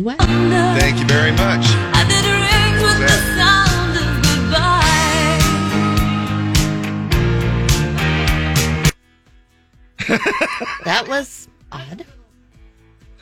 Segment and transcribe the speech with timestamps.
[0.00, 0.16] Wow.
[0.78, 1.66] Thank you very much.
[10.84, 12.04] That was odd.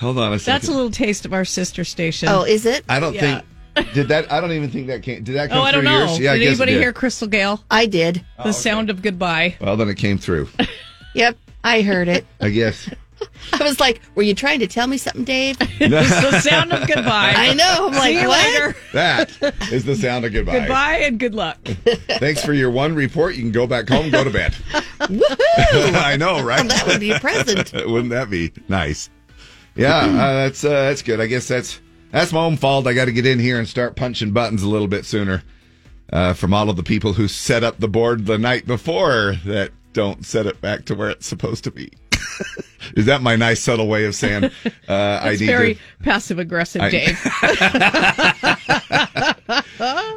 [0.01, 0.55] Hold on a second.
[0.55, 2.29] That's a little taste of our sister station.
[2.29, 2.85] Oh, is it?
[2.89, 3.41] I don't Yeah.
[3.75, 3.95] think.
[3.95, 4.31] Did that?
[4.33, 5.23] I don't even think that came.
[5.23, 6.07] Did that oh, come Oh, I through don't know.
[6.07, 6.19] yours?
[6.19, 6.81] Yeah, I did guess it anybody did.
[6.83, 7.63] hear Crystal Gayle?
[7.71, 8.17] I did.
[8.39, 9.57] The oh, sound of goodbye.
[9.61, 10.49] Well, then it came through.
[11.15, 12.27] Yep, I heard it.
[12.39, 12.89] I guess.
[13.53, 16.87] I was like, "Were you trying to tell me something, Dave?" It's the sound of
[16.87, 17.33] goodbye.
[17.37, 17.87] I know.
[17.87, 18.77] I'm like, See you "What?" later.
[18.93, 20.61] That is the sound of goodbye.
[20.61, 21.59] Goodbye and good luck.
[21.65, 23.35] Thanks for your one report.
[23.37, 24.53] You can go back home, go to bed.
[25.01, 25.95] Woohoo!
[25.95, 26.67] I know, right?
[26.69, 27.73] that would be a present.
[27.73, 29.11] Wouldn't that be nice?
[29.77, 31.21] Yeah, uh, that's uh, that's good.
[31.21, 32.87] I guess that's that's my own fault.
[32.87, 35.43] I got to get in here and start punching buttons a little bit sooner.
[36.11, 39.71] Uh, from all of the people who set up the board the night before that
[39.93, 41.93] don't set it back to where it's supposed to be.
[42.97, 44.51] Is that my nice subtle way of saying uh,
[44.89, 47.19] I need very passive aggressive, I- Dave.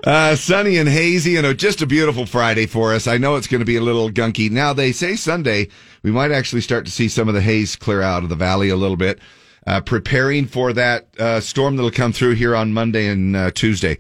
[0.04, 3.08] Uh, sunny and hazy, and uh, just a beautiful Friday for us.
[3.08, 4.50] I know it's going to be a little gunky.
[4.50, 5.68] Now, they say Sunday,
[6.04, 8.70] we might actually start to see some of the haze clear out of the valley
[8.70, 9.20] a little bit,
[9.68, 13.98] uh, preparing for that uh, storm that'll come through here on Monday and uh, Tuesday.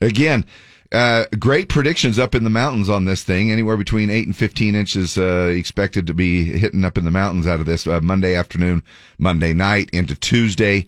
[0.00, 0.44] Again,
[0.92, 3.50] uh, great predictions up in the mountains on this thing.
[3.50, 7.46] Anywhere between 8 and 15 inches uh, expected to be hitting up in the mountains
[7.46, 8.82] out of this uh, Monday afternoon,
[9.18, 10.86] Monday night into Tuesday,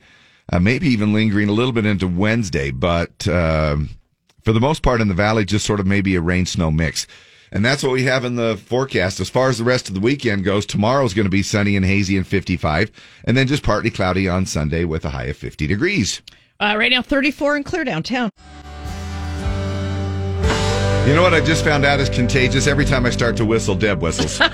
[0.52, 2.70] uh, maybe even lingering a little bit into Wednesday.
[2.70, 3.90] But um,
[4.42, 7.06] for the most part in the valley, just sort of maybe a rain snow mix.
[7.52, 9.20] And that's what we have in the forecast.
[9.20, 11.84] As far as the rest of the weekend goes, tomorrow's going to be sunny and
[11.84, 12.90] hazy and 55,
[13.24, 16.22] and then just partly cloudy on Sunday with a high of 50 degrees.
[16.60, 18.30] Uh, right now, 34 and clear downtown.
[21.06, 22.66] You know what I just found out is contagious?
[22.66, 24.40] Every time I start to whistle, Deb whistles.
[24.40, 24.52] and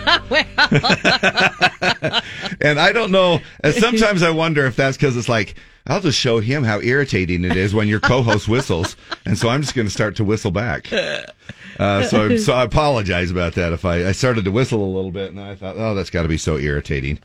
[2.81, 3.41] I don't know.
[3.61, 7.45] And sometimes I wonder if that's because it's like, I'll just show him how irritating
[7.45, 8.97] it is when your co host whistles.
[9.27, 10.91] And so I'm just going to start to whistle back.
[10.93, 13.73] Uh, so, so I apologize about that.
[13.73, 16.23] If I, I started to whistle a little bit and I thought, oh, that's got
[16.23, 17.19] to be so irritating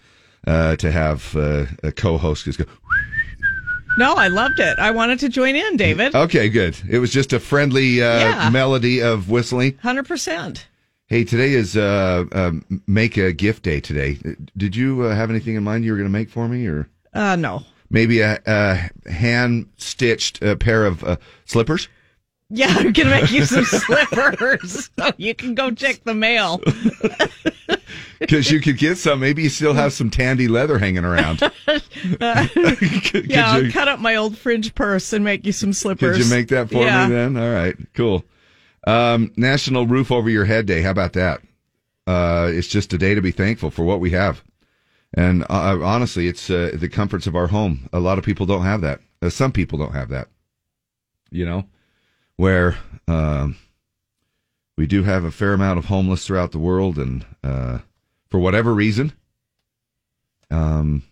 [0.46, 2.66] uh, to have uh, a co host just go,
[3.98, 4.80] No, I loved it.
[4.80, 6.16] I wanted to join in, David.
[6.16, 6.78] okay, good.
[6.90, 8.50] It was just a friendly uh, Yeah.
[8.50, 9.74] melody of whistling.
[9.84, 10.64] 100%.
[11.08, 12.52] Hey, today is uh, uh,
[12.88, 13.82] make a gift day.
[13.82, 14.18] Today,
[14.56, 16.88] did you uh, have anything in mind you were going to make for me, or
[17.14, 17.64] Uh, no.
[17.90, 21.90] maybe a, a hand stitched uh, pair of uh, slippers?
[22.54, 26.62] Yeah, I'm to make you some slippers so you can go check the mail.
[28.20, 29.20] Because you could get some.
[29.20, 31.40] Maybe you still have some Tandy leather hanging around.
[31.66, 36.18] Could yeah, I'll cut up my old fringe purse and make you some slippers.
[36.18, 37.08] Could you make that for Yeah.
[37.08, 37.36] me then?
[37.36, 38.24] All right, cool.
[38.86, 40.84] Um, National Roof Over Your Head Day.
[40.84, 41.42] How about that?
[42.06, 44.44] Uh, it's just a day to be thankful for what we have.
[45.16, 47.90] And uh, honestly, it's uh, the comforts of our home.
[47.92, 49.00] A lot of people don't have that.
[49.22, 50.28] Uh, some people don't have that.
[51.32, 51.66] You know,
[52.42, 52.76] where
[53.08, 53.56] um,
[54.76, 57.78] we do have a fair amount of homeless throughout the world, and uh,
[58.32, 59.14] for whatever reason,
[60.50, 61.04] um,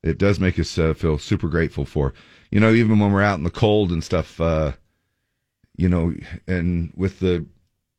[0.00, 2.14] it does make us uh, feel super grateful for.
[2.52, 4.74] You know, even when we're out in the cold and stuff, uh,
[5.76, 6.14] you know,
[6.46, 7.44] and with the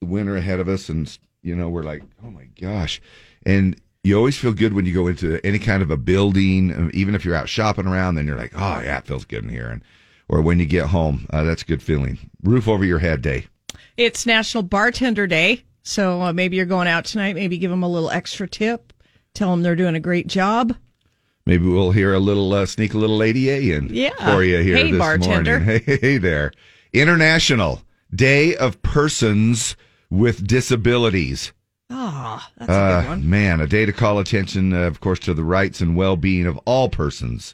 [0.01, 3.01] winter ahead of us, and you know, we're like, oh my gosh,
[3.45, 7.15] and you always feel good when you go into any kind of a building, even
[7.15, 8.15] if you're out shopping around.
[8.15, 9.83] Then you're like, oh yeah, it feels good in here, and
[10.33, 12.17] or when you get home, uh, that's a good feeling.
[12.41, 13.45] Roof over your head day.
[13.97, 15.63] It's National Bartender Day.
[15.83, 17.35] So uh, maybe you're going out tonight.
[17.35, 18.93] Maybe give them a little extra tip.
[19.35, 20.75] Tell them they're doing a great job.
[21.45, 24.33] Maybe we'll hear a little uh, sneak a little lady A in Yeah.
[24.33, 25.59] for you here Hey, this bartender.
[25.59, 25.81] morning.
[25.85, 26.51] Hey, hey there.
[26.93, 27.83] International
[28.15, 29.75] Day of Persons
[30.09, 31.53] with Disabilities.
[31.91, 33.29] Ah, that's a Uh, good one.
[33.29, 36.57] man, a day to call attention, uh, of course, to the rights and well-being of
[36.65, 37.53] all persons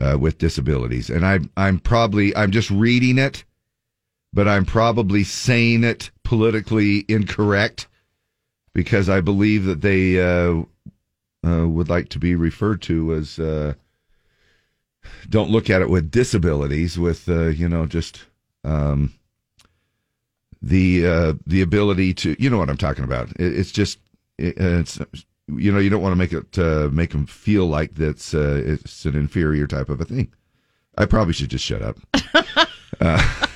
[0.00, 1.10] uh, with disabilities.
[1.10, 3.44] And I'm I'm probably, I'm just reading it,
[4.32, 7.86] but I'm probably saying it politically incorrect
[8.74, 10.62] because I believe that they uh,
[11.46, 13.38] uh, would like to be referred to as.
[13.38, 13.74] Uh,
[15.30, 18.24] don't look at it with disabilities, with uh, you know just.
[18.64, 19.14] Um,
[20.60, 23.30] the uh, the ability to you know what I'm talking about.
[23.32, 23.98] It, it's just
[24.38, 25.00] it, it's
[25.56, 28.62] you know you don't want to make it uh, make them feel like that's uh,
[28.64, 30.32] it's an inferior type of a thing.
[30.96, 31.96] I probably should just shut up.
[33.00, 33.34] uh,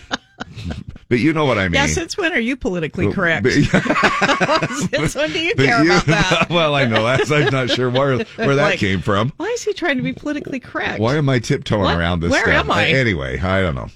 [1.08, 1.74] but you know what I mean.
[1.74, 3.42] Yeah, since when are you politically Well, correct?
[3.44, 3.52] but-
[4.90, 6.46] since when do you But care you- about that?
[6.50, 9.32] well, I know that's I'm not sure where where that Like, came from.
[9.36, 11.00] Why is he trying to be politically correct?
[11.00, 11.96] Why am I tiptoeing What?
[11.98, 12.64] around this Where stuff?
[12.66, 12.86] am I?
[12.88, 13.88] Anyway, I don't know.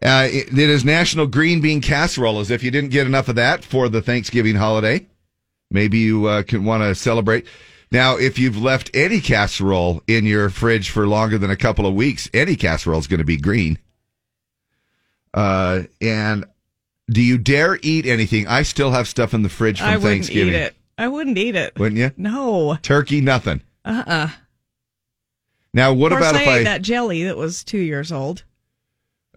[0.00, 2.38] Uh, it, it is National Green Bean Casserole.
[2.40, 5.06] As if you didn't get enough of that for the Thanksgiving holiday,
[5.70, 7.46] maybe you uh, can want to celebrate.
[7.90, 11.94] Now, if you've left any casserole in your fridge for longer than a couple of
[11.94, 13.78] weeks, any casserole is going to be green.
[15.32, 16.44] Uh, and
[17.10, 18.46] do you dare eat anything?
[18.46, 20.54] I still have stuff in the fridge from I wouldn't Thanksgiving.
[20.54, 20.76] eat it.
[20.98, 21.78] I wouldn't eat it.
[21.78, 22.10] Wouldn't you?
[22.16, 22.76] No.
[22.82, 23.62] Turkey, nothing.
[23.84, 24.28] Uh uh
[25.72, 26.62] Now, what about I if I?
[26.64, 28.42] that jelly that was two years old?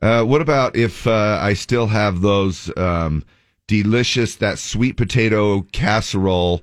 [0.02, 3.24] Uh, what about if uh, I still have those um,
[3.68, 6.62] delicious that sweet potato casserole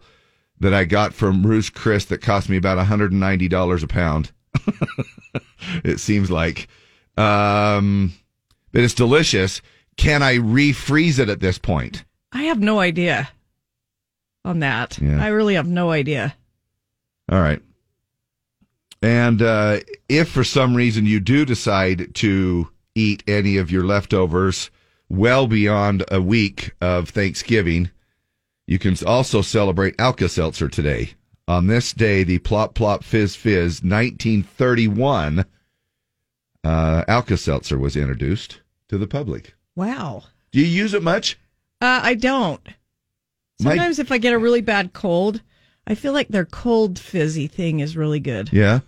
[0.60, 3.86] that I got from Ruth's Chris that cost me about hundred and ninety dollars a
[3.86, 4.32] pound?
[5.84, 6.68] it seems like,
[7.16, 8.12] um,
[8.72, 9.62] but it's delicious.
[9.96, 12.04] Can I refreeze it at this point?
[12.32, 13.28] I have no idea
[14.44, 14.98] on that.
[15.00, 15.22] Yeah.
[15.22, 16.34] I really have no idea.
[17.30, 17.60] All right.
[19.02, 24.70] And uh, if for some reason you do decide to eat any of your leftovers
[25.08, 27.90] well beyond a week of Thanksgiving,
[28.66, 31.12] you can also celebrate Alka Seltzer today.
[31.46, 35.44] On this day, the Plop Plop Fizz Fizz 1931
[36.64, 39.55] uh, Alka Seltzer was introduced to the public.
[39.76, 40.25] Wow.
[40.52, 41.38] Do you use it much?
[41.81, 42.60] Uh, I don't.
[43.60, 45.40] My- Sometimes if I get a really bad cold,
[45.87, 48.52] I feel like their cold fizzy thing is really good.
[48.52, 48.81] Yeah.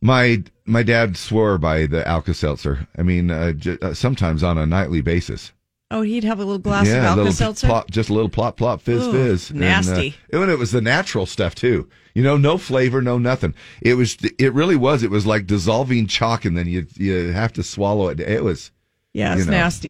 [0.00, 2.88] My my dad swore by the Alka Seltzer.
[2.96, 5.52] I mean, uh, j- uh, sometimes on a nightly basis.
[5.90, 7.66] Oh, he'd have a little glass yeah, of Alka Seltzer.
[7.66, 9.52] plop, just a little plop plop fizz Ooh, fizz.
[9.52, 10.14] nasty.
[10.32, 11.88] And, uh, and it was the natural stuff too.
[12.14, 13.54] You know, no flavor, no nothing.
[13.82, 14.16] It was.
[14.38, 15.02] It really was.
[15.02, 18.20] It was like dissolving chalk, and then you you have to swallow it.
[18.20, 18.70] It was.
[19.12, 19.58] yeah, it's you know.
[19.58, 19.88] nasty.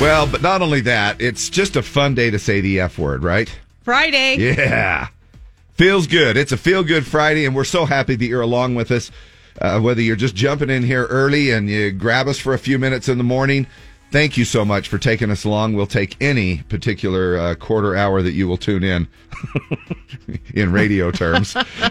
[0.00, 3.22] Well, but not only that, it's just a fun day to say the F word,
[3.22, 3.50] right?
[3.82, 4.36] Friday.
[4.36, 5.08] Yeah.
[5.76, 6.36] Feels good.
[6.36, 9.10] It's a feel good Friday, and we're so happy that you're along with us.
[9.60, 12.78] Uh, whether you're just jumping in here early and you grab us for a few
[12.78, 13.66] minutes in the morning,
[14.10, 15.74] thank you so much for taking us along.
[15.74, 19.08] We'll take any particular uh, quarter hour that you will tune in,
[20.54, 21.56] in radio terms.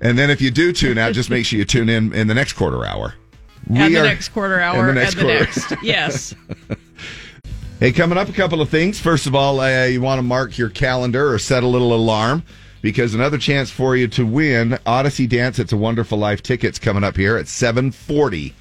[0.00, 2.34] and then if you do tune out, just make sure you tune in in the
[2.34, 3.14] next quarter hour.
[3.68, 4.88] and We the are- next quarter hour.
[4.88, 5.38] and the next quarter.
[5.40, 5.72] next.
[5.82, 6.34] Yes.
[7.82, 9.00] Hey, coming up, a couple of things.
[9.00, 12.44] First of all, uh, you want to mark your calendar or set a little alarm
[12.80, 15.58] because another chance for you to win Odyssey Dance.
[15.58, 18.54] It's a Wonderful Life tickets coming up here at seven forty.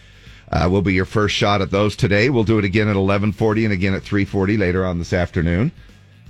[0.51, 2.31] Uh, will be your first shot at those today.
[2.31, 5.13] We'll do it again at eleven forty and again at three forty later on this
[5.13, 5.71] afternoon.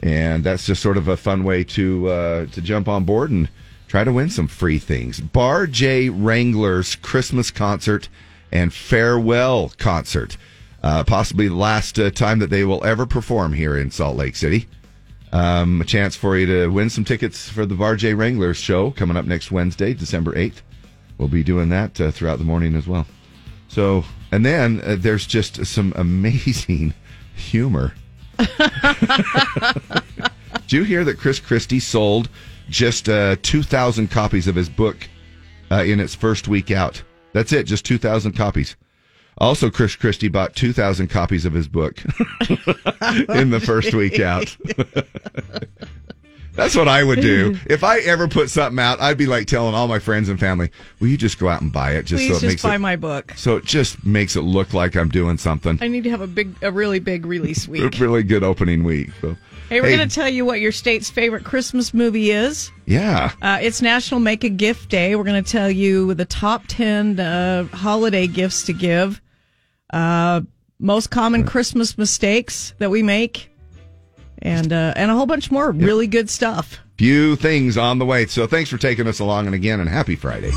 [0.03, 3.47] And that's just sort of a fun way to uh, to jump on board and
[3.87, 5.21] try to win some free things.
[5.21, 8.09] Bar J Wranglers Christmas concert
[8.51, 10.35] and farewell concert.
[10.83, 14.35] Uh, possibly the last uh, time that they will ever perform here in Salt Lake
[14.35, 14.67] City.
[15.31, 18.91] Um, a chance for you to win some tickets for the Bar J Wranglers show
[18.91, 20.61] coming up next Wednesday, December 8th.
[21.17, 23.05] We'll be doing that uh, throughout the morning as well.
[23.67, 26.93] So, and then uh, there's just some amazing
[27.35, 27.93] humor.
[28.37, 28.49] Did
[30.71, 32.29] you hear that Chris Christie sold
[32.69, 34.97] just uh, 2,000 copies of his book
[35.69, 37.01] uh, in its first week out?
[37.33, 38.75] That's it, just 2,000 copies.
[39.41, 41.99] Also, Chris Christie bought 2,000 copies of his book
[43.29, 44.55] in the first week out.
[46.53, 47.57] That's what I would do.
[47.65, 50.69] If I ever put something out, I'd be like telling all my friends and family,
[50.99, 52.75] will you just go out and buy it just Please so it just makes buy
[52.75, 53.33] it, my book.
[53.37, 55.79] so it just makes it look like I'm doing something.
[55.81, 57.95] I need to have a big, a really big release week.
[57.95, 59.09] A really good opening week.
[59.21, 59.35] So,
[59.69, 62.69] Hey, we're going to tell you what your state's favorite Christmas movie is.
[62.85, 63.31] yeah.
[63.41, 65.15] Uh, it's National Make a Gift Day.
[65.15, 69.21] We're going to tell you the top 10 uh, holiday gifts to give,
[69.91, 70.41] uh,
[70.79, 73.49] most common Christmas mistakes that we make,
[74.39, 76.79] and uh, and a whole bunch more really good stuff.
[76.97, 78.25] Few things on the way.
[78.27, 79.47] So thanks for taking us along.
[79.47, 80.51] And again, and happy Friday.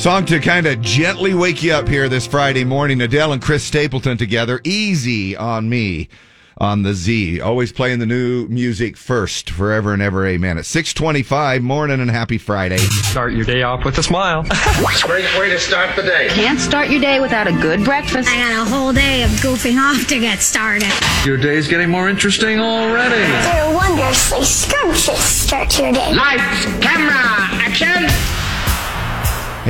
[0.00, 3.02] Song to kind of gently wake you up here this Friday morning.
[3.02, 4.58] Adele and Chris Stapleton together.
[4.64, 6.08] Easy on me
[6.56, 7.42] on the Z.
[7.42, 10.26] Always playing the new music first, forever and ever.
[10.26, 10.56] Amen.
[10.56, 12.78] At 625, morning and happy Friday.
[12.78, 14.42] Start your day off with a smile.
[15.02, 16.28] Great way to start the day.
[16.30, 18.26] Can't start your day without a good breakfast.
[18.30, 20.88] I got a whole day of goofing off to get started.
[21.26, 23.20] Your day's getting more interesting already.
[23.20, 26.14] There are wondrously scrumptious start to your day.
[26.14, 27.20] Lights, camera,
[27.60, 28.39] action.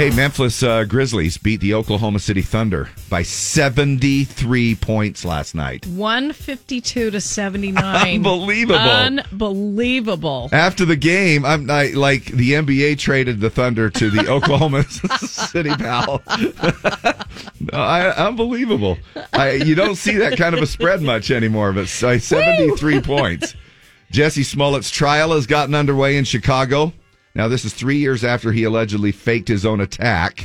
[0.00, 5.86] Hey, Memphis uh, Grizzlies beat the Oklahoma City Thunder by 73 points last night.
[5.88, 7.84] 152 to 79.
[8.16, 8.78] Unbelievable.
[8.78, 10.48] Unbelievable.
[10.52, 14.84] After the game, I'm I, like the NBA traded the Thunder to the Oklahoma
[15.18, 16.22] City Pal.
[17.74, 18.96] I, unbelievable.
[19.34, 23.54] I, you don't see that kind of a spread much anymore, but uh, 73 points.
[24.10, 26.94] Jesse Smollett's trial has gotten underway in Chicago.
[27.40, 30.44] Now, this is three years after he allegedly faked his own attack.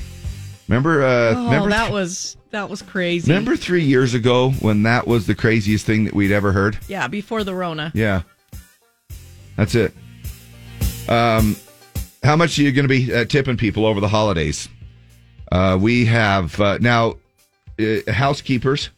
[0.69, 1.03] Remember?
[1.03, 1.69] Uh, Oh, remember?
[1.71, 3.29] that was that was crazy.
[3.29, 6.77] remember three years ago when that was the craziest thing that we'd ever heard?
[6.87, 7.91] Yeah, before the Rona.
[7.93, 8.21] Yeah.
[9.57, 9.93] That's it.
[11.09, 11.57] Um,
[12.23, 14.69] how much are you going to be uh, tipping people over the holidays?
[15.51, 17.15] Uh, we have uh, now
[17.77, 18.89] uh, housekeepers.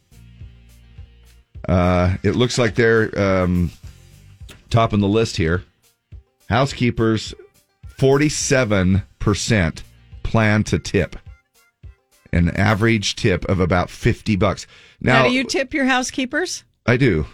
[1.67, 3.71] Uh, it looks like they're um,
[4.69, 5.63] topping the list here.
[6.47, 7.33] Housekeepers,
[7.97, 9.83] forty-seven percent
[10.23, 11.15] plan to tip,
[12.31, 14.67] an average tip of about fifty bucks.
[15.01, 16.63] Now, Now, do you tip your housekeepers?
[16.85, 17.25] I do,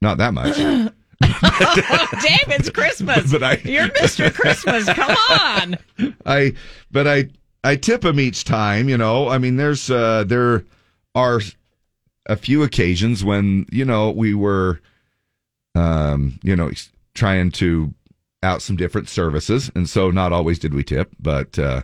[0.00, 0.56] not that much.
[1.22, 3.32] Dave, it's Christmas.
[3.32, 4.32] But I- You're Mr.
[4.32, 4.84] Christmas.
[4.84, 5.78] Come on.
[6.26, 6.52] I
[6.90, 7.28] but I
[7.64, 8.88] I tip them each time.
[8.90, 10.64] You know, I mean, there's uh, there
[11.14, 11.40] are
[12.26, 14.80] a few occasions when you know we were,
[15.74, 16.70] um, you know,
[17.14, 17.94] trying to
[18.46, 21.58] out some different services, and so not always did we tip, but.
[21.58, 21.82] uh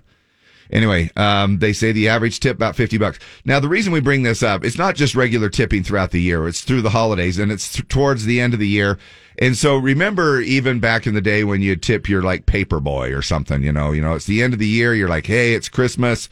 [0.71, 3.19] Anyway, um, they say the average tip about fifty bucks.
[3.45, 6.49] Now, the reason we bring this up, it's not just regular tipping throughout the year;
[6.49, 8.99] it's through the holidays, and it's th- towards the end of the year.
[9.39, 13.13] And so, remember, even back in the day when you tip your like paper boy
[13.13, 14.95] or something, you know, you know, it's the end of the year.
[14.95, 16.31] You're like, hey, it's Christmas.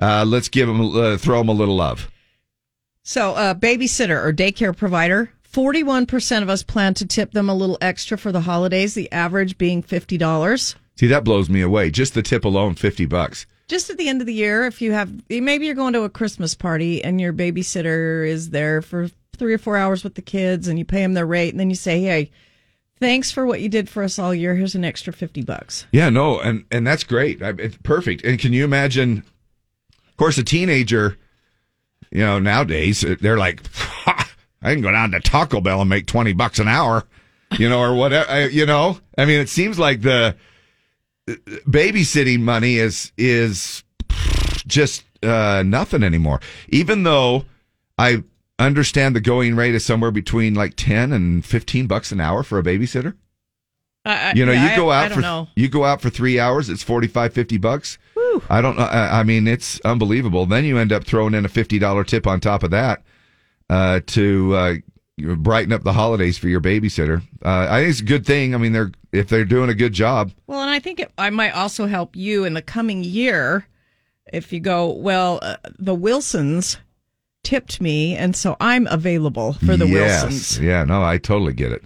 [0.00, 2.08] Uh, let's give them, uh, throw them a little love.
[3.02, 7.78] So, uh, babysitter or daycare provider, 41% of us plan to tip them a little
[7.80, 10.74] extra for the holidays, the average being $50.
[10.96, 11.90] See, that blows me away.
[11.90, 13.46] Just the tip alone, fifty bucks.
[13.68, 16.10] Just at the end of the year, if you have, maybe you're going to a
[16.10, 20.68] Christmas party and your babysitter is there for three or four hours with the kids
[20.68, 22.30] and you pay them their rate and then you say, hey,
[22.98, 24.54] thanks for what you did for us all year.
[24.54, 25.86] Here's an extra 50 bucks.
[25.90, 27.42] Yeah, no, and and that's great.
[27.42, 28.22] I, it's perfect.
[28.22, 29.24] And can you imagine?
[30.06, 31.16] Of course, a teenager,
[32.10, 34.30] you know, nowadays they're like, "Ha,
[34.62, 37.04] I can go down to Taco Bell and make twenty bucks an hour,
[37.58, 38.48] you know, or whatever.
[38.48, 40.36] You know, I mean, it seems like the
[41.28, 43.82] babysitting money is is
[44.66, 46.40] just uh, nothing anymore.
[46.68, 47.44] Even though
[47.98, 48.22] I
[48.58, 52.58] understand the going rate is somewhere between like ten and fifteen bucks an hour for
[52.58, 53.14] a babysitter.
[54.04, 55.48] I- You know, yeah, you go out I don't for know.
[55.56, 56.70] you go out for three hours.
[56.70, 57.98] It's 45, 50 bucks.
[58.48, 58.84] I don't know.
[58.84, 60.46] I, I mean, it's unbelievable.
[60.46, 63.02] Then you end up throwing in a fifty dollar tip on top of that
[63.70, 64.74] uh, to uh,
[65.36, 67.22] brighten up the holidays for your babysitter.
[67.42, 68.54] Uh, I think it's a good thing.
[68.54, 70.32] I mean, they're if they're doing a good job.
[70.46, 73.66] Well, and I think it, I might also help you in the coming year
[74.32, 76.78] if you go, well, uh, the Wilsons
[77.42, 80.22] tipped me, and so I'm available for the yes.
[80.22, 80.60] Wilsons.
[80.60, 81.84] Yeah, no, I totally get it.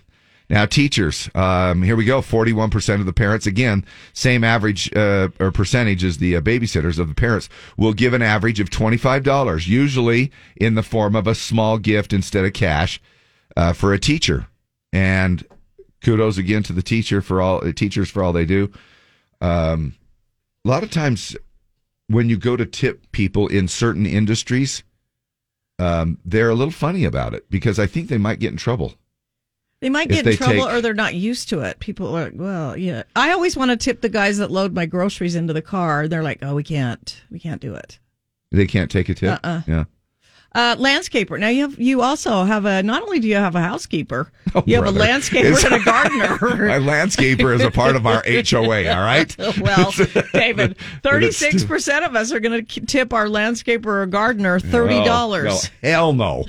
[0.50, 2.20] Now, teachers, um, here we go.
[2.20, 7.08] 41% of the parents, again, same average uh, or percentage as the uh, babysitters of
[7.08, 7.48] the parents,
[7.78, 12.44] will give an average of $25, usually in the form of a small gift instead
[12.44, 13.00] of cash
[13.56, 14.46] uh, for a teacher.
[14.92, 15.44] And
[16.02, 18.70] kudos again to the teacher for all uh, teachers for all they do.
[19.40, 19.94] Um,
[20.64, 21.36] a lot of times
[22.08, 24.82] when you go to tip people in certain industries,
[25.78, 28.94] um, they're a little funny about it because I think they might get in trouble.
[29.84, 31.78] They might get in trouble take- or they're not used to it.
[31.78, 33.02] People are like, well, yeah.
[33.14, 36.08] I always want to tip the guys that load my groceries into the car.
[36.08, 37.22] They're like, oh, we can't.
[37.30, 37.98] We can't do it.
[38.50, 39.32] They can't take a tip.
[39.44, 39.60] Uh-uh.
[39.66, 39.84] Yeah.
[40.54, 41.38] Uh, landscaper.
[41.38, 44.62] Now you have you also have a not only do you have a housekeeper, Oh,
[44.64, 46.38] you have a landscaper It's- and a gardener.
[46.68, 48.88] My landscaper is a part of our HOA.
[48.88, 49.36] All right.
[49.60, 49.92] well,
[50.32, 55.04] David, thirty six percent of us are going to tip our landscaper or gardener thirty
[55.04, 55.66] dollars.
[55.66, 56.44] Oh, no, hell no.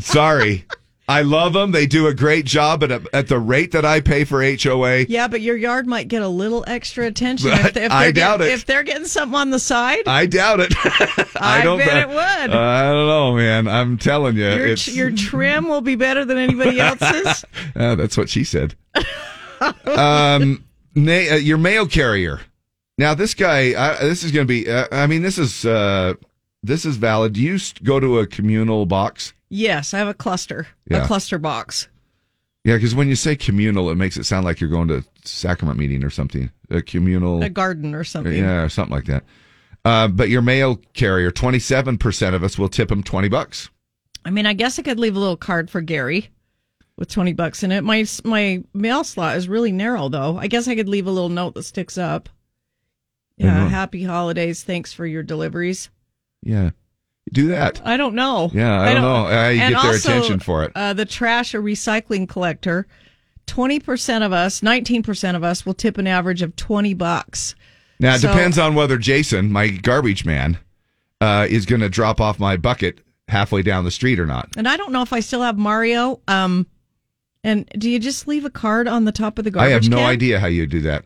[0.00, 0.66] Sorry.
[1.12, 1.70] I love them.
[1.72, 5.28] They do a great job, at, at the rate that I pay for HOA, Yeah,
[5.28, 8.38] but your yard might get a little extra attention if, they, if I they're doubt
[8.38, 8.54] getting, it.
[8.54, 10.06] if they're getting something on the side.
[10.06, 10.74] I doubt it.
[11.36, 12.16] I don't bet it would.
[12.16, 13.68] I don't know, man.
[13.68, 17.44] I'm telling you, your, your trim will be better than anybody else's.
[17.76, 18.74] Uh, that's what she said.
[19.86, 20.64] um,
[20.94, 22.40] na- uh, your mail carrier.
[22.98, 24.68] Now, this guy, uh, this is going to be.
[24.70, 26.14] Uh, I mean, this is uh,
[26.62, 27.32] this is valid.
[27.32, 29.32] Do you go to a communal box?
[29.52, 31.04] Yes, I have a cluster, Yeah.
[31.04, 31.88] a cluster box.
[32.64, 35.04] Yeah, because when you say communal, it makes it sound like you're going to a
[35.24, 36.50] sacrament meeting or something.
[36.70, 38.32] A communal, a garden or something.
[38.32, 39.24] yeah, or something like that.
[39.84, 43.68] Uh, but your mail carrier, twenty-seven percent of us will tip him twenty bucks.
[44.24, 46.30] I mean, I guess I could leave a little card for Gary
[46.96, 47.82] with 20 bucks in it.
[47.82, 50.36] My my mail slot is really narrow though.
[50.38, 52.28] I guess I could leave a little note that sticks up.
[53.36, 54.62] Yeah, And- happy holidays.
[54.62, 55.90] Thanks for your deliveries.
[56.44, 56.70] Yeah.
[57.32, 57.80] Do that.
[57.84, 58.50] I don't know.
[58.52, 60.72] Yeah, I don't know you get their also, attention for it.
[60.74, 62.86] Uh, the trash or recycling collector,
[63.46, 67.54] 20% of us, 19% of us will tip an average of 20 bucks.
[67.98, 70.58] Now, it So- depends on whether Jason, my garbage man,
[71.20, 74.48] uh, is going to drop off my bucket halfway down the street or not.
[74.56, 76.20] And I don't know if I still have Mario.
[76.28, 76.66] Um,
[77.44, 79.88] and do you just leave a card on the top of the garbage I have
[79.88, 80.06] no can?
[80.06, 81.04] idea how you do that.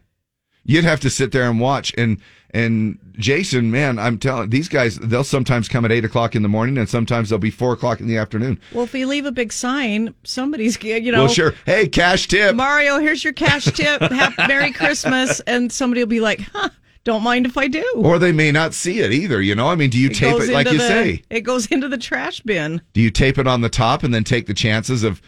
[0.64, 1.92] You'd have to sit there and watch.
[1.96, 2.18] And
[2.50, 6.48] and Jason, man, I'm telling these guys, they'll sometimes come at eight o'clock in the
[6.48, 8.60] morning, and sometimes they'll be four o'clock in the afternoon.
[8.72, 11.24] Well, if you leave a big sign, somebody's, you know.
[11.24, 11.54] well, sure.
[11.64, 12.54] Hey, cash tip.
[12.56, 14.00] Mario, here's your cash tip.
[14.10, 15.40] Have Merry Christmas.
[15.40, 16.70] And somebody will be like, huh,
[17.04, 17.84] don't mind if I do.
[17.96, 19.40] Or they may not see it either.
[19.40, 21.22] You know, I mean, do you tape it like into you the- say?
[21.30, 22.82] It goes into the trash bin.
[22.92, 25.22] Do you tape it on the top and then take the chances of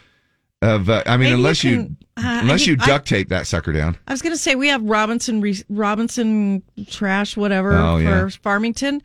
[0.62, 0.88] of?
[0.88, 3.73] Uh, I mean, Maybe unless you, can- uh, unless I- you duct tape that sucker
[3.73, 3.97] down.
[4.07, 8.29] I was going to say we have Robinson Re- Robinson trash whatever Oh, for yeah.
[8.43, 9.03] Farmington,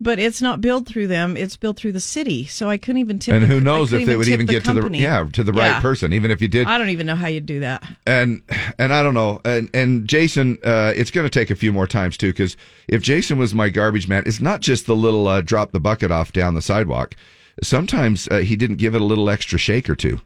[0.00, 1.36] but it's not billed through them.
[1.36, 2.44] It's billed through the city.
[2.46, 3.34] So I couldn't even tip.
[3.34, 5.72] and the- who knows if they would even get to the yeah to the Yeah.
[5.74, 6.66] right person, even if you did.
[6.66, 7.82] I don't even know how you do that.
[8.06, 8.42] and
[8.78, 9.40] and I don't know.
[9.44, 12.56] And and Jason, uh, it's going to take a few more times too, because
[12.88, 16.10] if Jason was my garbage man, it's not just the little uh, drop the bucket
[16.10, 17.14] off down the sidewalk.
[17.62, 20.20] Sometimes uh, he didn't give it a little extra shake or two.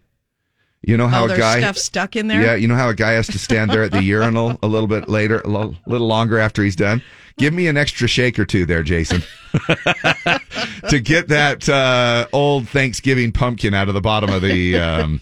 [0.83, 2.41] You know how oh, a guy, stuff stuck in there.
[2.41, 4.89] yeah, you know how a guy has to stand there at the urinal a little
[4.89, 7.03] bit later, a little longer after he's done.
[7.37, 9.23] Give me an extra shake or two there, Jason,
[10.89, 15.21] to get that uh, old Thanksgiving pumpkin out of the bottom of the um,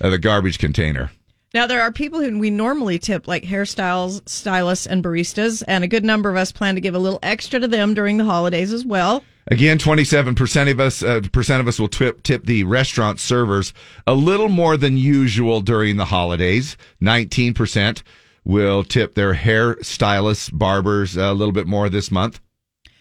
[0.00, 1.10] of the garbage container.
[1.54, 5.88] Now there are people who we normally tip, like hairstyles, stylists, and baristas, and a
[5.88, 8.72] good number of us plan to give a little extra to them during the holidays
[8.72, 9.24] as well.
[9.50, 13.72] Again, twenty-seven percent of us uh, percent of us will tip tip the restaurant servers
[14.06, 16.76] a little more than usual during the holidays.
[17.00, 18.02] Nineteen percent
[18.44, 22.40] will tip their hair stylists, barbers a little bit more this month.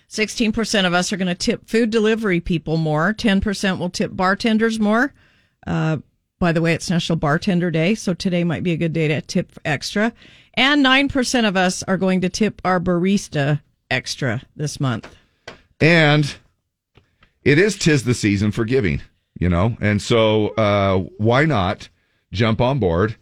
[0.10, 3.14] 16% of us are going to tip food delivery people more.
[3.14, 5.14] 10% will tip bartenders more.
[5.66, 5.98] Uh,
[6.40, 9.22] by the way, it's National Bartender Day, so today might be a good day to
[9.22, 10.14] tip extra.
[10.54, 15.14] And 9% of us are going to tip our barista extra this month.
[15.80, 16.36] And
[17.44, 19.02] it is tis the season for giving,
[19.40, 21.90] you know, and so uh, why not
[22.32, 23.16] jump on board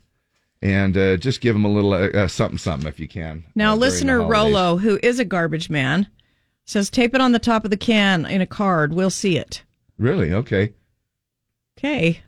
[0.62, 3.44] and uh, just give them a little uh, uh, something something if you can.
[3.56, 4.26] Now, uh, listener.
[4.26, 6.08] Rolo, who is a garbage man,
[6.66, 8.94] says tape it on the top of the can in a card.
[8.94, 9.64] We'll see it.
[9.98, 10.34] Really?
[10.34, 10.74] Okay.
[11.78, 12.22] Okay.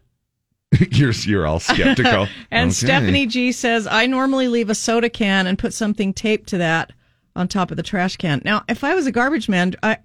[0.91, 2.27] you're you're all skeptical.
[2.51, 2.73] And Okay.
[2.75, 6.91] Stephanie G says, I normally leave a soda can and put something taped to that
[7.35, 8.41] on top of the trash can.
[8.43, 9.97] Now, if I was a garbage man, I,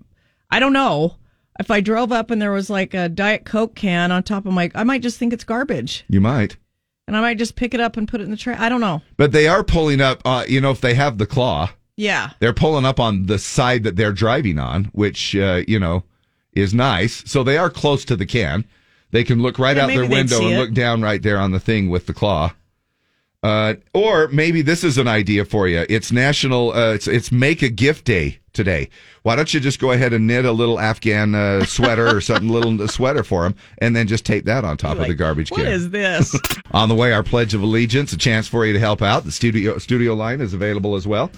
[0.53, 1.17] I don't know.
[1.59, 4.53] If I drove up and there was like a Diet Coke can on top of
[4.53, 6.05] my, I might just think it's garbage.
[6.09, 6.57] You might.
[7.09, 8.59] And I might just pick it up and put it in the trash.
[8.61, 9.03] I don't know.
[9.17, 12.31] But they are pulling up, uh, you know, if they have the claw, Yeah.
[12.39, 16.05] they're pulling up on the side that they're driving on, which, uh, you know,
[16.53, 17.23] is nice.
[17.27, 18.65] So they are close to the can.
[19.11, 20.59] They can look right Yeah, out their window and it.
[20.59, 22.53] look down right there on the thing with the claw.
[23.43, 25.85] Uh, or maybe this is an idea for you.
[25.89, 28.89] It's national, uh, it's, it's make a gift day today.
[29.23, 32.49] Why don't you just go ahead and knit a little Afghan uh, sweater or something,
[32.49, 35.63] little sweater for them, and then just tape that on top of the garbage What
[35.63, 35.73] can?
[35.73, 36.37] is this?
[36.73, 39.25] On the way, our Pledge of Allegiance, a chance for you to help out.
[39.25, 41.31] The studio studio line is available as well.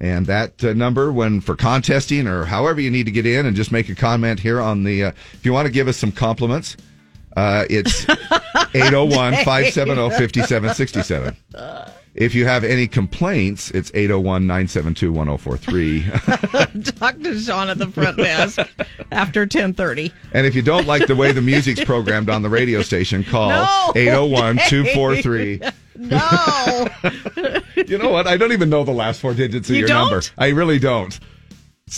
[0.00, 3.54] And that uh, number, when for contesting or however you need to get in and
[3.54, 6.10] just make a comment here on the, uh, if you want to give us some
[6.10, 6.76] compliments,
[7.36, 8.08] uh, it's
[8.74, 11.36] 801 570 5767.
[12.12, 16.82] If you have any complaints, it's 801 972 1043.
[16.98, 18.58] Talk to Sean at the front desk
[19.12, 20.12] after 1030.
[20.32, 23.50] And if you don't like the way the music's programmed on the radio station, call
[23.50, 25.60] No 801 243
[25.96, 26.88] No.
[27.86, 28.26] You know what?
[28.26, 30.10] I don't even know the last four digits of You your don't?
[30.10, 30.22] number.
[30.36, 31.18] I really don't.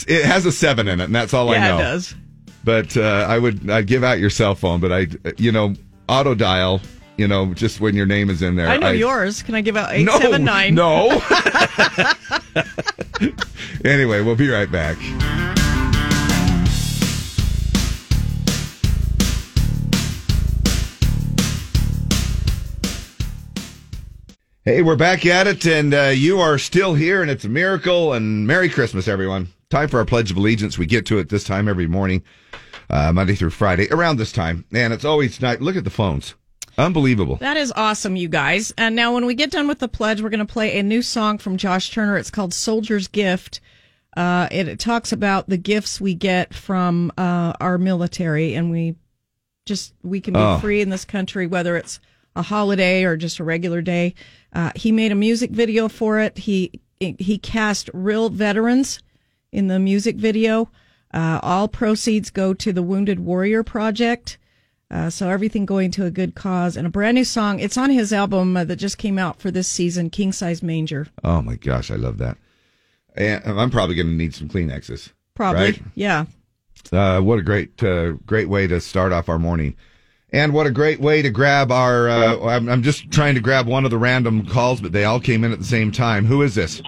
[0.07, 1.75] It has a seven in it, and that's all I yeah, know.
[1.77, 2.15] it does.
[2.63, 5.73] But uh, I would I'd give out your cell phone, but I you know
[6.07, 6.81] auto dial.
[7.15, 8.67] You know, just when your name is in there.
[8.67, 9.43] I know yours.
[9.43, 10.73] Can I give out No, 879?
[10.73, 11.21] no.
[13.85, 14.97] anyway, we'll be right back.
[24.65, 28.13] Hey, we're back at it, and uh, you are still here, and it's a miracle.
[28.13, 29.52] And Merry Christmas, everyone!
[29.73, 30.77] Time for our Pledge of Allegiance.
[30.77, 32.21] We get to it this time every morning,
[32.91, 35.61] uh, Monday through Friday, around this time, and it's always night.
[35.61, 36.35] Look at the phones,
[36.77, 37.37] unbelievable.
[37.37, 38.71] That is awesome, you guys.
[38.77, 41.01] And now, when we get done with the pledge, we're going to play a new
[41.01, 42.17] song from Josh Turner.
[42.17, 43.61] It's called Soldier's Gift.
[44.15, 48.93] Uh, it, it talks about the gifts we get from uh, our military, and we
[49.65, 50.59] just we can be Oh.
[50.59, 51.99] free in this country, whether it's
[52.35, 54.13] a holiday or just a regular day.
[54.53, 56.37] Uh, he made a music video for it.
[56.37, 58.99] He he cast real veterans
[59.53, 60.69] in the music video.
[61.13, 64.37] Uh, all proceeds go to the Wounded Warrior Project.
[64.91, 67.59] Uh, so everything going to a good cause and a brand new song.
[67.59, 71.07] It's on his album uh, that just came out for this season, King Size Manger.
[71.23, 72.37] Oh my gosh, I love that.
[73.15, 75.11] And I'm probably going to need some Kleenexes.
[75.35, 75.81] Probably, Right?
[75.95, 76.25] yeah.
[76.91, 79.75] Uh, what a great, uh, great way to start off our morning.
[80.31, 82.09] And what a great way to grab our.
[82.09, 85.19] Uh, I'm, I'm just trying to grab one of the random calls, but they all
[85.19, 86.25] came in at the same time.
[86.25, 86.81] Who is this?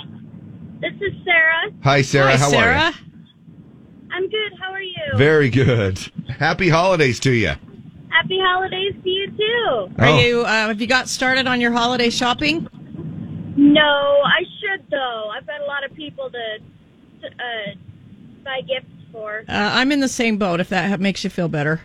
[0.82, 1.13] This is
[1.45, 1.71] Sarah.
[1.84, 2.31] Hi, Sarah.
[2.31, 2.75] Hi, How Sarah.
[2.77, 2.93] are
[4.12, 4.53] I'm good.
[4.60, 4.95] How are you?
[5.12, 5.17] you?
[5.17, 5.99] Very good.
[6.39, 7.49] Happy holidays to you.
[8.10, 9.91] Happy holidays to you too.
[9.99, 10.19] Are Oh.
[10.19, 10.41] you?
[10.41, 12.67] Uh, have you got started on your holiday shopping?
[13.58, 13.81] No,
[14.25, 15.31] I should though.
[15.36, 16.58] I've got a lot of people to,
[17.21, 17.75] to uh,
[18.43, 19.39] buy gifts for.
[19.47, 20.60] Uh, I'm in the same boat.
[20.60, 21.81] If that ha- makes you feel better,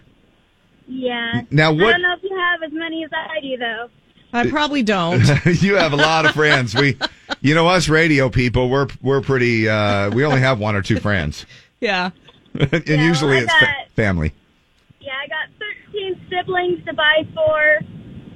[0.86, 1.42] Yeah.
[1.50, 3.88] Now I what- don't know if you have as many as I do though.
[4.32, 5.20] I probably don't.
[5.62, 6.74] you have a lot of friends.
[6.76, 6.96] We,
[7.40, 9.68] you know, us radio people, we're we're pretty.
[9.68, 11.46] Uh, we only have one or two friends,
[11.80, 12.10] yeah.
[12.54, 14.32] and Yeah, usually I it's fa- got- family.
[15.00, 15.48] Yeah, I got
[15.92, 17.78] 13 siblings to buy for,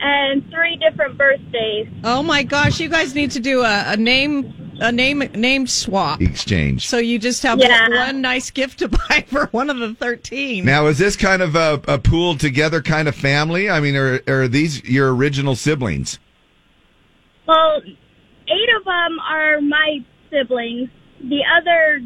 [0.00, 1.88] and three different birthdays.
[2.04, 6.20] Oh my gosh, you guys need to do a, a name a name name swap.
[6.20, 6.88] Exchange.
[6.88, 7.88] So you just have Yeah.
[7.88, 10.64] one nice gift to buy for one of the thirteen.
[10.64, 13.68] Now, is this kind of a, a pooled together kind of family?
[13.70, 16.18] I mean, are, are these your original siblings?
[17.46, 17.82] Well,
[18.48, 19.98] eight of them are my
[20.30, 20.88] siblings.
[21.20, 22.02] The other,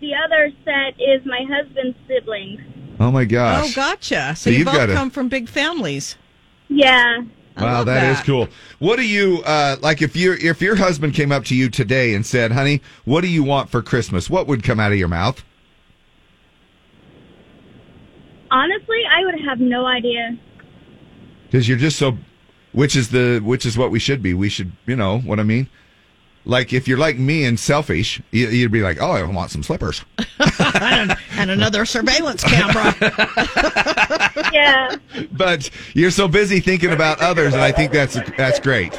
[0.00, 2.60] the other set is my husband's siblings.
[3.00, 3.70] Oh my gosh!
[3.70, 4.34] oh, gotcha.
[4.36, 6.16] So So, you you've both got a- come from big families.
[6.68, 7.22] Yeah.
[7.56, 8.48] I wow, love that is cool.
[8.80, 12.14] What do you uh, like if your if your husband came up to you today
[12.14, 15.06] and said, "Honey, what do you want for Christmas?" What would come out of your
[15.06, 15.44] mouth?
[18.50, 20.36] Honestly, I would have no idea.
[21.46, 22.16] Because you're just so,
[22.74, 24.34] which is the which is what we should be.
[24.34, 25.68] We should, you know what I mean.
[26.44, 29.62] Like if you're like me and selfish, you- you'd be like, "Oh, I want some
[29.62, 30.04] slippers."
[31.36, 32.94] And another surveillance camera.
[34.52, 34.96] Yeah.
[35.32, 38.94] but you're so busy thinking about others, and I think that's that's great.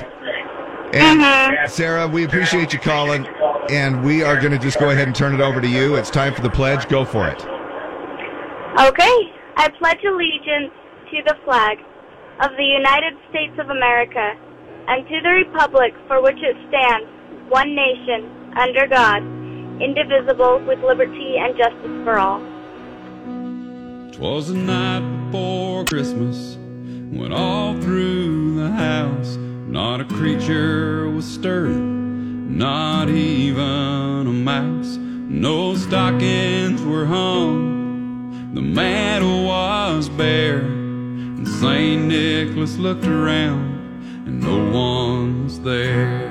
[0.94, 1.68] And mm-hmm.
[1.68, 3.26] Sarah, we appreciate you calling,
[3.70, 5.96] and we are going to just go ahead and turn it over to you.
[5.96, 6.88] It's time for the pledge.
[6.90, 7.42] Go for it.
[8.80, 9.34] Okay.
[9.58, 10.74] I pledge allegiance
[11.12, 11.78] to the flag
[12.42, 14.36] of the United States of America
[14.88, 17.08] and to the republic for which it stands,
[17.50, 19.24] one nation, under God,
[19.82, 22.40] indivisible, with liberty and justice for all.
[24.12, 26.58] 'Twas the night before Christmas
[27.12, 34.98] when all through the house not a creature was stirring, not even a mouse.
[34.98, 40.85] No stockings were hung, the mantle was bare,
[41.66, 42.06] St.
[42.06, 43.74] Nicholas looked around
[44.28, 46.22] and no one was there.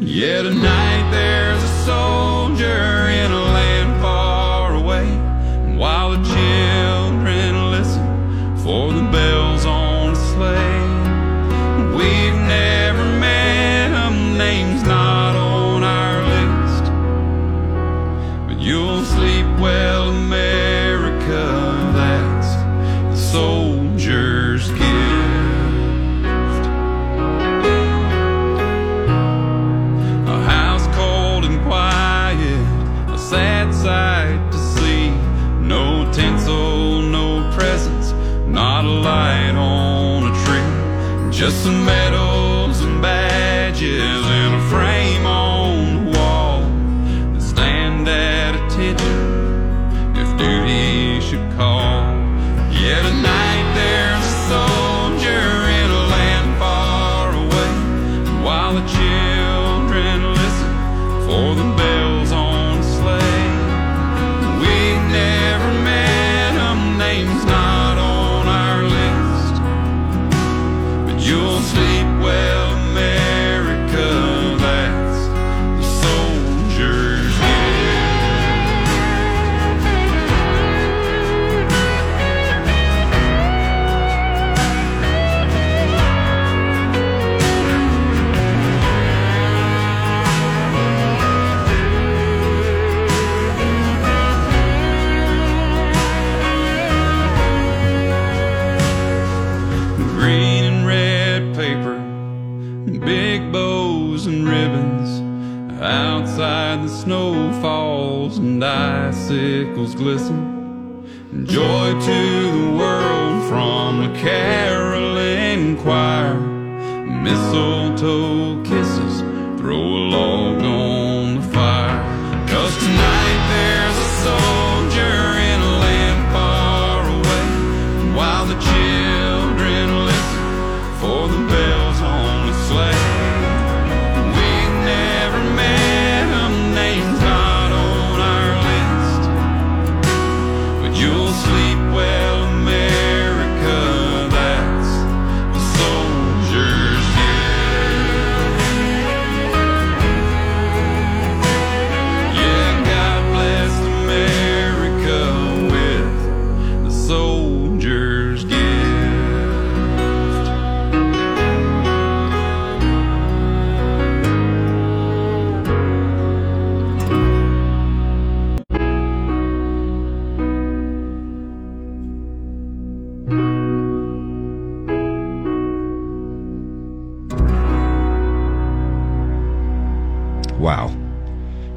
[0.00, 5.06] Yet tonight there's a soldier in a land far away.
[5.64, 14.36] And while the children listen for the bells on a sleigh, we've never met him,
[14.36, 16.84] name's not on our list.
[18.48, 20.73] But you'll sleep well, America,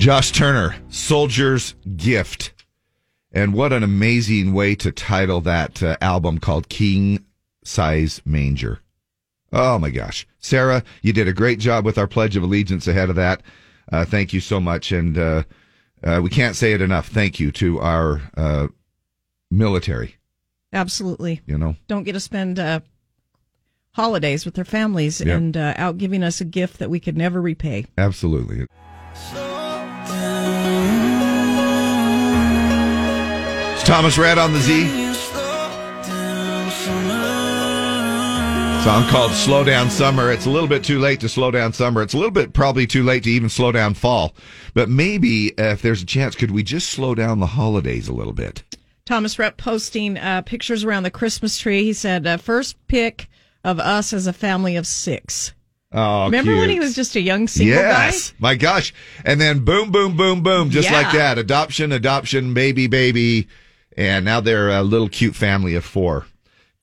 [0.08, 2.54] Josh Turner, Soldier's Gift.
[3.34, 7.26] And what an amazing way to title that uh, album called King
[7.66, 8.80] Size Manger.
[9.52, 10.26] Oh my gosh.
[10.40, 13.42] Sarah, you did a great job with our Pledge of Allegiance ahead of that.
[13.92, 14.94] Uh, thank you so much.
[14.94, 15.44] And uh,
[16.02, 17.10] uh, we can't say it enough.
[17.10, 18.68] Thank you to our uh,
[19.52, 20.16] military.
[20.72, 21.42] Absolutely.
[21.46, 22.80] You know, Don't get to spend uh,
[23.92, 25.38] holidays with their families Yep.
[25.38, 27.88] and uh, out giving us a gift that we could never repay.
[27.98, 28.68] absolutely.
[33.88, 34.86] Thomas Rhett on the Z.
[38.84, 40.30] Song called Slow Down Summer.
[40.30, 42.02] It's a little bit too late to slow down summer.
[42.02, 44.36] It's a little bit probably too late to even slow down fall.
[44.74, 48.14] But maybe uh, if there's a chance, could we just slow down the holidays a
[48.14, 48.62] little bit?
[49.06, 51.84] Thomas Rhett posting uh, pictures around the Christmas tree.
[51.84, 53.30] He said, uh, first pic
[53.64, 55.54] of us as a family of six.
[55.94, 58.34] Oh, Remember when he was just a young single yes.
[58.38, 58.94] My gosh.
[59.24, 60.98] And then boom, boom, boom, boom, just Yeah.
[61.02, 61.38] like that.
[61.38, 63.48] Adoption, adoption, baby, baby.
[63.98, 66.26] And now they're a little cute family of four.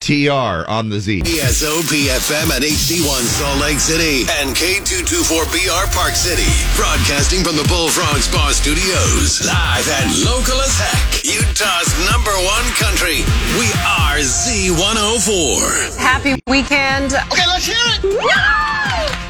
[0.01, 1.21] TR on the Z.
[1.21, 6.45] KSOP FM at HD1 Salt Lake City and K224BR Park City.
[6.75, 9.47] Broadcasting from the Bullfrog Spa Studios.
[9.47, 11.23] Live and local as heck.
[11.23, 13.23] Utah's number one country.
[13.57, 15.97] We are Z104.
[15.97, 17.13] Happy weekend.
[17.31, 18.74] Okay, let's hear it.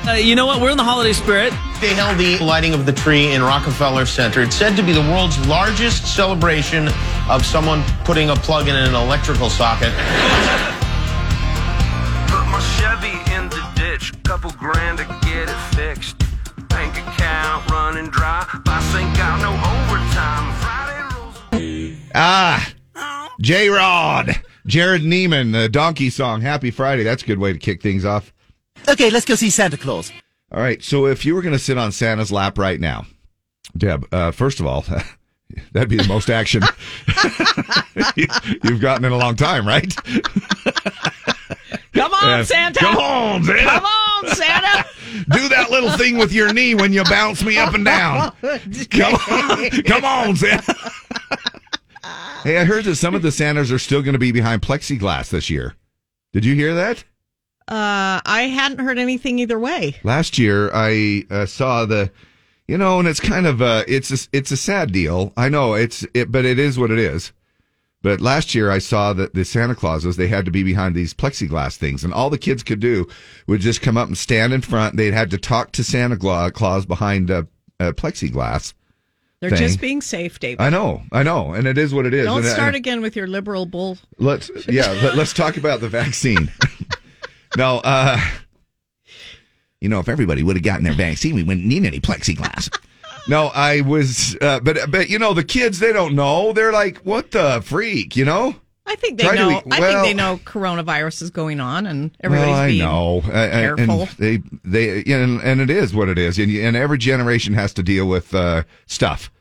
[0.07, 0.61] Uh, you know what?
[0.61, 1.51] We're in the holiday spirit.
[1.81, 4.43] They held the lighting of the tree in Rockefeller Center.
[4.43, 6.89] It's said to be the world's largest celebration
[7.27, 9.89] of someone putting a plug in an electrical socket.
[12.29, 16.19] Put my Chevy in the ditch, couple grand to get it fixed.
[16.69, 20.53] Bank account running dry, boss ain't got no overtime.
[20.61, 21.99] Friday rolls.
[22.13, 22.73] Ah,
[23.41, 27.01] J Rod, Jared Neiman, the donkey song, Happy Friday.
[27.01, 28.34] That's a good way to kick things off.
[28.87, 30.11] Okay, let's go see Santa Claus.
[30.51, 30.81] All right.
[30.83, 33.05] So if you were going to sit on Santa's lap right now,
[33.77, 34.85] Deb, uh, first of all,
[35.71, 36.61] that'd be the most action
[38.63, 39.93] you've gotten in a long time, right?
[41.93, 42.43] Come on, Yeah.
[42.43, 42.79] Santa.
[42.79, 43.63] Come on, Santa.
[43.63, 44.85] Come on, Santa.
[45.29, 48.31] Do that little thing with your knee when you bounce me up and down.
[48.89, 50.75] Come on, come on, Santa.
[52.43, 55.29] hey, I heard that some of the Santas are still going to be behind plexiglass
[55.29, 55.75] this year.
[56.33, 57.05] Did you hear that?
[57.67, 59.95] Uh, I hadn't heard anything either way.
[60.03, 62.11] Last year, I uh, saw the,
[62.67, 65.33] you know, and it's kind of a, it's a, it's a sad deal.
[65.35, 67.31] I know it's, it, but it is what it is.
[68.03, 71.15] But last year, I saw that the Santa Clauses they had to be behind these
[71.15, 73.07] plexiglass things, and all the kids could do
[73.47, 74.95] would just come up and stand in front.
[74.95, 77.47] They'd had to talk to Santa Claus behind a,
[77.79, 78.75] a plexiglass.
[79.39, 79.57] They're thing.
[79.57, 80.61] just being safe, David.
[80.61, 82.25] I know, I know, and it is what it is.
[82.25, 83.97] Don't And- start and- again with your liberal bull.
[84.19, 86.51] Let's yeah, let, us talk about the vaccine.
[87.57, 88.19] no, uh
[89.81, 92.75] you know, if everybody would have gotten their vaccine, we wouldn't need any plexiglass.
[93.27, 96.53] No, I was uh, but but you know, the kids they don't know.
[96.53, 98.55] They're like, "What the freak?" you know?
[98.87, 99.61] I think they Try know.
[99.61, 103.21] be- I think they know coronavirus is going on, and everybody's well, I being know.
[103.23, 104.01] Careful.
[104.01, 106.37] And they they and, and it is what it is.
[106.37, 109.31] And, and every generation has to deal with uh, stuff.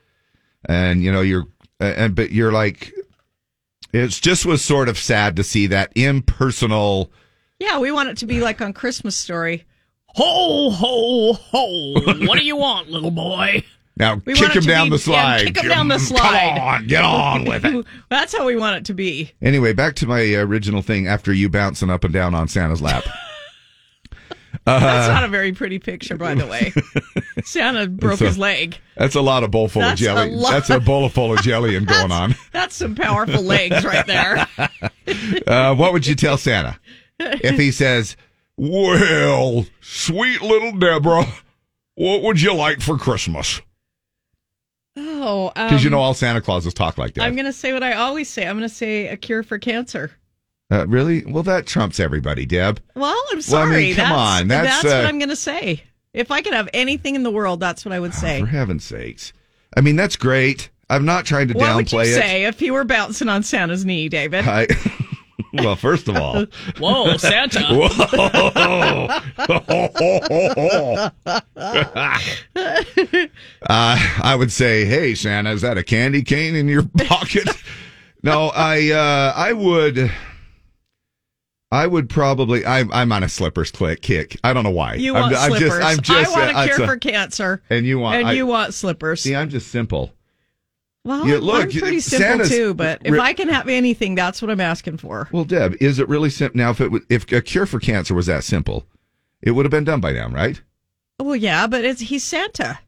[0.64, 1.46] And you know, you're
[1.78, 2.94] uh, and but you're like
[3.92, 7.12] it's just was sort of sad to see that impersonal
[7.58, 9.64] yeah, we want it to be like on Christmas Story.
[10.16, 11.92] Ho ho ho!
[12.26, 13.64] What do you want, little boy?
[13.96, 15.38] Now We kick him down be- the slide.
[15.40, 16.54] Yeah, kick him down the slide.
[16.56, 17.86] Come on, get on with it.
[18.10, 19.32] That's how we want it to be.
[19.42, 21.06] Anyway, back to my original thing.
[21.06, 23.04] After you bouncing up and down on Santa's lap,
[24.66, 26.72] That's Uh, not a very pretty picture, by the way.
[27.44, 28.78] Santa broke a- his leg.
[28.96, 30.30] that's a lot of bowl full That's of jelly.
[30.32, 30.50] a lot.
[30.52, 32.34] That's a bowl full of jelly and going on.
[32.52, 34.46] That's some powerful legs right there.
[35.46, 36.78] Uh, what would you tell Santa
[37.18, 38.16] if he says,
[38.56, 41.26] "Well, sweet little Deborah,
[41.94, 43.60] what would you like for Christmas?"
[44.96, 47.24] Oh, Because you um, know all Santa Clauses talk like that.
[47.24, 48.46] I'm going to say what I always say.
[48.46, 50.12] I'm going to say a cure for cancer.
[50.70, 51.24] Uh, really?
[51.24, 52.80] Well, that trumps everybody, Deb.
[52.94, 53.76] Well, I'm Well, I sorry.
[53.76, 54.48] mean, come that's, on.
[54.48, 55.82] That's, what uh, I'm going to say.
[56.12, 58.40] If I could have anything in the world, that's what I would say.
[58.40, 59.32] For heaven's sakes!
[59.76, 60.70] I mean, that's great.
[60.88, 62.14] I'm not trying to what would you downplay it.
[62.14, 64.46] say if you were bouncing on Santa's knee, David?
[64.46, 64.68] I,
[65.52, 66.46] well, first of all,
[66.78, 67.60] Whoa, Santa.
[72.56, 73.00] uh,
[73.66, 77.48] I would say, "Hey, Santa, is that a candy cane in your pocket?"
[78.22, 80.10] no, I, uh, I would,
[81.72, 82.64] I would probably.
[82.64, 84.38] I'm, I'm on a slippers click kick.
[84.44, 84.94] I don't know why.
[84.94, 85.68] You I'm, want I'm slippers.
[85.68, 86.36] just, I'm just.
[86.36, 87.62] I want a cure it's for cancer.
[87.70, 89.22] and you want, and I- you want slippers.
[89.22, 90.12] See, I'm just simple.
[91.04, 94.14] Well, Yeah, look, I'm pretty simple Santa's- too, but if Ri- I can have anything,
[94.14, 95.28] that's what I'm asking for.
[95.32, 96.56] Well, Deb, is it really simple?
[96.58, 98.86] Now, if it if a cure for cancer was that simple,
[99.42, 100.60] it would have been done by now, right?
[101.20, 102.78] Well, yeah, but it's he's Santa.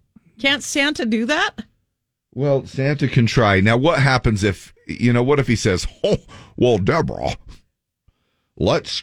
[0.40, 1.52] Can't Santa do that?
[2.34, 3.60] Well, Santa can try.
[3.60, 5.22] Now, what happens if you know?
[5.22, 6.18] What if he says, "Oh,
[6.56, 7.36] well, Deborah,
[8.56, 9.02] let's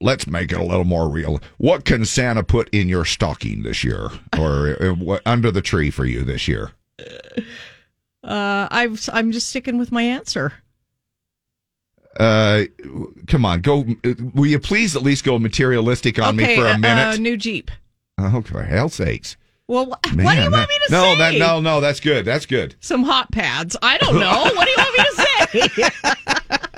[0.00, 1.40] let's make it a little more real.
[1.58, 6.04] What can Santa put in your stocking this year, or uh, under the tree for
[6.06, 6.72] you this year?"
[8.22, 10.52] Uh, I've, I'm just sticking with my answer.
[12.18, 12.64] Uh,
[13.26, 13.84] come on, go.
[14.34, 17.02] Will you please at least go materialistic on me for a uh, minute?
[17.02, 17.70] Uh, new Jeep.
[18.18, 19.36] oh, for hell's sakes!
[19.66, 21.18] Well, wh- Man, what do you want me to no, say?
[21.18, 22.26] that no, no, that's good.
[22.26, 22.74] That's good.
[22.80, 23.76] Some hot pads.
[23.80, 24.42] I don't know.
[24.54, 26.68] what do you want me to say?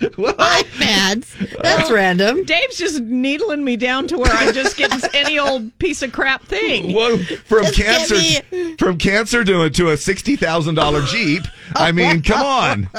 [0.10, 1.60] iPads.
[1.62, 2.44] That's random.
[2.44, 6.42] Dave's just needling me down to where I'm just getting any old piece of crap
[6.44, 6.94] thing.
[6.94, 11.42] Well, from Just get cancer, from cancer to a, to a sixty thousand dollar Jeep.
[11.74, 12.90] I mean, come on.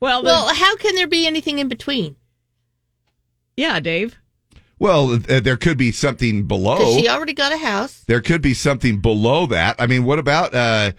[0.00, 2.16] Well, the- Well, how can there be anything in between?
[3.56, 4.16] yeah, Dave.
[4.78, 6.98] Well, uh, there could be something below.
[6.98, 8.04] She already got a house.
[8.08, 9.76] there could be something below that.
[9.78, 10.92] I mean, what about uh,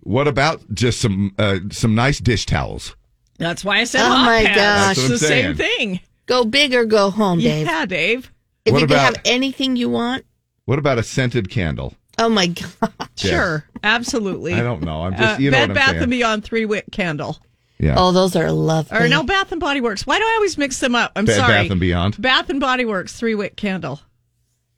[0.00, 2.96] what about just some uh, some nice dish towels?
[3.40, 4.56] That's why I said Oh hot my pads.
[4.56, 4.98] gosh.
[4.98, 6.00] It's That's the I'm same thing.
[6.26, 7.66] Go big or go home, Dave.
[7.66, 8.30] Yeah, Dave.
[8.64, 10.24] If What you can about- have anything you want,
[10.66, 11.94] What about a scented candle?
[12.18, 12.92] oh my god.
[13.00, 13.30] Yeah.
[13.30, 14.54] Sure, absolutely.
[14.54, 15.02] I don't know.
[15.02, 16.02] I'm just Uh, you know Bed what I'm Bath saying.
[16.02, 17.38] and Beyond three wick candle.
[17.78, 17.94] yeah.
[17.96, 18.96] Oh, those are lovely.
[18.98, 20.06] Or no, Bath and Body Works.
[20.06, 21.12] Why do I always mix them up?
[21.16, 21.52] I'm Bed sorry.
[21.62, 22.20] Bath and Beyond.
[22.20, 24.00] Bath and Body Works three wick candle.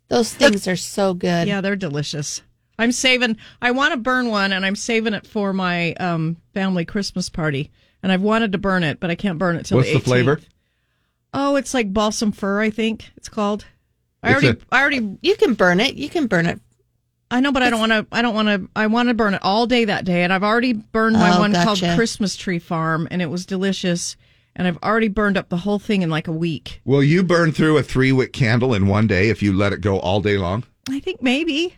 [0.08, 1.48] Those things are so good.
[1.48, 2.42] Yeah, they're delicious.
[2.78, 3.36] I'm saving.
[3.60, 7.70] I want to burn one, and I'm saving it for my um, family Christmas party.
[8.02, 10.04] And I've wanted to burn it, but I can't burn it till What's the 18th.
[10.04, 10.40] flavor?
[11.34, 12.60] Oh, it's like balsam fir.
[12.60, 13.64] I think it's called.
[14.22, 15.94] I It's already, a- I already, You can burn it.
[15.94, 16.60] You can burn it.
[17.30, 18.06] I know, but I don't want to.
[18.12, 18.68] I don't want to.
[18.76, 21.40] I want to burn it all day that day, and I've already burned my Oh,
[21.40, 21.78] one called.
[21.94, 24.16] Christmas Tree Farm, and it was delicious.
[24.54, 26.82] And I've already burned up the whole thing in like a week.
[26.84, 29.80] Will you burn through a three wick candle in one day if you let it
[29.80, 30.64] go all day long?
[30.90, 31.74] I think maybe.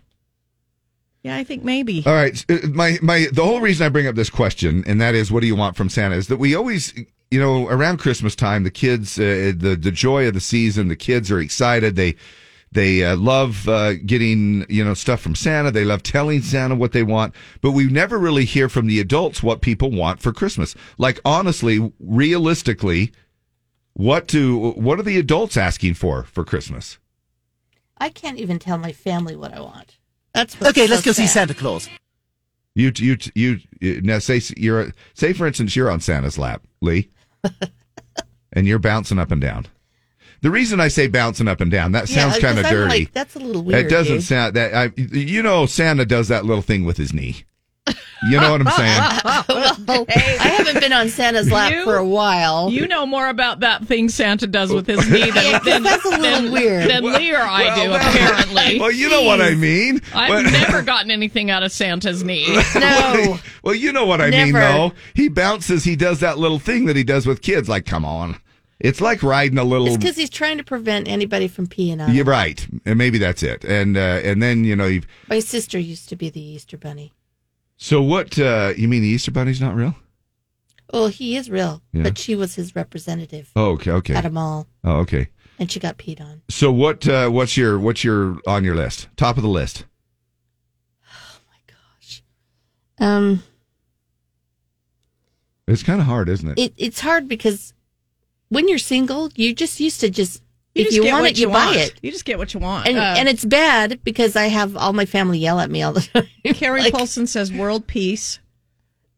[1.24, 2.02] Yeah, I think maybe.
[2.04, 5.14] All right, uh, my my the whole reason I bring up this question, and that
[5.14, 6.16] is, what do you want from Santa?
[6.16, 6.92] Is that we always,
[7.30, 10.96] you know, around Christmas time, the kids, uh, the the joy of the season, the
[10.96, 11.96] kids are excited.
[11.96, 12.16] They
[12.72, 15.70] they uh, love uh, getting you know stuff from Santa.
[15.70, 19.42] They love telling Santa what they want, but we never really hear from the adults
[19.42, 20.74] what people want for Christmas.
[20.98, 23.12] Like honestly, realistically,
[23.94, 26.98] what do what are the adults asking for for Christmas?
[27.96, 29.96] I can't even tell my family what I want.
[30.34, 31.26] That's what's Okay, let's so go see.
[31.26, 31.88] Santa Claus.
[32.74, 37.08] You you you, you now say you're say for instance you're on Santa's lap, Lee,
[38.52, 39.66] and you're bouncing up and down.
[40.42, 42.88] The reason I say bouncing up and down that Yeah, sounds kind of dirty.
[43.04, 43.86] like, that's a little weird.
[43.86, 44.24] it doesn't dude.
[44.24, 47.44] sound that I you know Santa does that little thing with his knee.
[48.30, 49.84] You know what I'm saying?
[49.86, 52.70] well, I haven't been on Santa's lap You- for a while.
[52.70, 55.82] You know more about that thing Santa does with his knee than, Yeah, 'cause than,
[55.82, 56.88] that's a little than, weird.
[56.90, 58.80] than Lee or I Well, do, well, apparently.
[58.80, 60.00] Well, you know what I mean.
[60.14, 62.46] I've But- never gotten anything out of Santa's knee.
[62.74, 63.38] no.
[63.62, 64.58] well, you know what I mean, Never.
[64.60, 64.92] though.
[65.14, 65.84] He bounces.
[65.84, 67.68] He does that little thing that he does with kids.
[67.68, 68.36] Like, come on,
[68.80, 69.86] it's like riding a little.
[69.88, 72.14] It's because he's trying to prevent anybody from peeing on him.
[72.14, 73.64] You're right, and maybe that's it.
[73.64, 75.06] And uh, and then you know you've.
[75.28, 77.12] My sister used to be the Easter Bunny.
[77.76, 78.38] So what?
[78.38, 79.94] Uh, you mean the Easter Bunny's not real?
[80.92, 82.04] Well, he is real, Yeah.
[82.04, 84.14] but she was his representative Oh, okay, okay.
[84.14, 85.28] at a mall, Oh, okay.
[85.58, 86.42] and she got peed on.
[86.48, 87.08] So what?
[87.08, 89.08] Uh, what's your what's your on your list?
[89.16, 89.86] Top of the list.
[91.10, 92.22] Oh my gosh.
[93.00, 93.42] Um,
[95.66, 96.58] It's kind of hard, isn't it?
[96.58, 97.72] it, it's hard because
[98.50, 100.42] when you're single, you just used to just
[100.74, 101.76] You if just you get want what it, you, buy want.
[101.76, 101.94] it.
[102.02, 102.88] You just get what you want.
[102.88, 105.92] And Uh, and it's bad because I have all my family yell at me all
[105.92, 106.00] the
[106.44, 106.54] time.
[106.54, 108.40] Carrie Like, Paulson says world peace.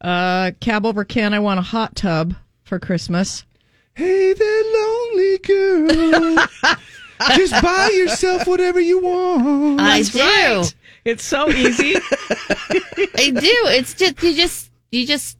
[0.00, 2.34] Uh, cab over Ken, I want a hot tub
[2.64, 3.44] for Christmas.
[3.94, 6.46] Hey there, lonely girl.
[7.34, 9.80] Just buy yourself whatever you want.
[9.80, 10.18] I That's do.
[10.20, 10.74] right.
[11.06, 11.94] It's so easy.
[13.16, 13.56] I do.
[13.72, 15.38] It's just you just you just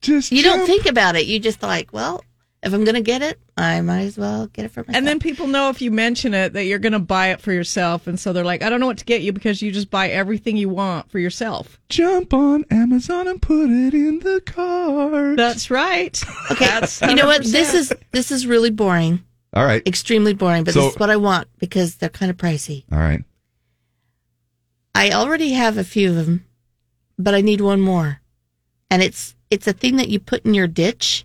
[0.00, 1.26] Just you don't think about it.
[1.26, 2.24] You just like, well,
[2.62, 4.96] if I'm gonna get it, I might as well get it for myself.
[4.96, 7.52] and then people know if you mention it that you're going to buy it for
[7.52, 8.06] yourself.
[8.06, 10.08] And so they're like, I don't know what to get you because you just buy
[10.10, 11.78] everything you want for yourself.
[11.88, 15.36] jump on Amazon and put it in the cart.
[15.36, 16.20] That's right.
[16.52, 17.44] okay, That's you know what?
[17.44, 19.22] This is this is really boring,
[19.54, 19.82] All right.
[19.86, 20.64] extremely boring.
[20.64, 22.84] But So- this is what I want because they're kind of pricey.
[22.92, 23.22] All right.
[24.94, 26.44] I already have a few of them,
[27.18, 28.20] but I need one more,
[28.90, 31.24] and it's it's a thing that you put in your ditch,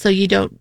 [0.00, 0.58] so you don't.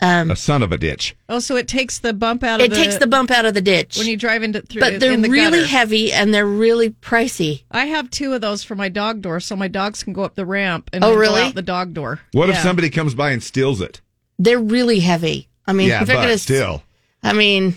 [0.00, 1.14] Um, A son of a ditch.
[1.28, 2.76] Oh, so it takes the bump out of it the.
[2.76, 4.80] takes the bump out of the ditch, when you drive into through.
[4.80, 5.66] but they're in the really gutter.
[5.68, 7.62] heavy and they're really pricey.
[7.70, 10.34] I have two of those for my dog door, so my dogs can go up
[10.34, 11.40] the ramp and Oh, then really?
[11.42, 12.20] go out the dog door.
[12.32, 14.00] What if somebody comes by and steals it?
[14.38, 15.48] They're really heavy.
[15.66, 16.82] I mean, yeah, if they're but gonna still.
[17.22, 17.76] I mean,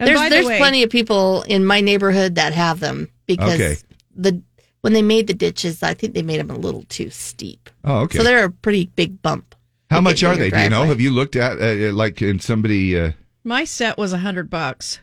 [0.00, 3.08] And there's by the there's way- plenty of people in my neighborhood that have them.
[3.26, 3.76] because Okay.
[4.16, 4.42] the
[4.88, 7.68] when they made the ditches, I think they made them a little too steep.
[7.84, 8.16] Oh, okay.
[8.16, 9.54] So they're a pretty big bump.
[9.90, 10.48] How much are they?
[10.48, 10.84] your Do you know?
[10.84, 12.98] Have you looked at uh, like in somebody?
[12.98, 13.12] Uh,
[13.44, 15.00] My set was a hundred bucks.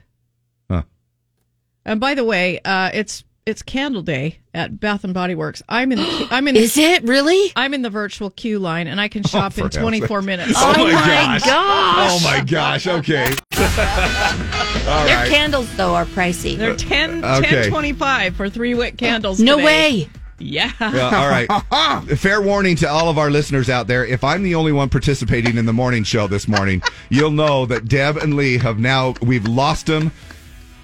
[0.71, 0.81] Huh.
[1.85, 5.61] And by the way, uh, it's it's Candle Day at Bath and Body Works.
[5.69, 5.99] I'm in.
[5.99, 6.55] The, I'm in.
[6.55, 7.51] The, Is it really?
[7.55, 10.53] I'm in the virtual queue line, and I can shop for in 24 minutes.
[10.55, 11.43] Oh, my my gosh.
[11.45, 12.11] gosh.
[12.11, 12.87] Oh my gosh.
[12.87, 13.35] Okay.
[14.87, 15.29] All Their right.
[15.29, 16.57] candles though are pricey.
[16.57, 17.69] They're uh, 10, Okay.
[17.69, 19.39] 10.25 for three wick candles.
[19.39, 19.65] no today.
[19.65, 20.09] way.
[20.37, 20.71] Yeah.
[20.81, 22.07] Well, all right.
[22.17, 24.05] Fair warning to all of our listeners out there.
[24.05, 27.87] If I'm the only one participating in the morning show this morning, you'll know that
[27.87, 30.11] Deb and Lee have now, we've lost them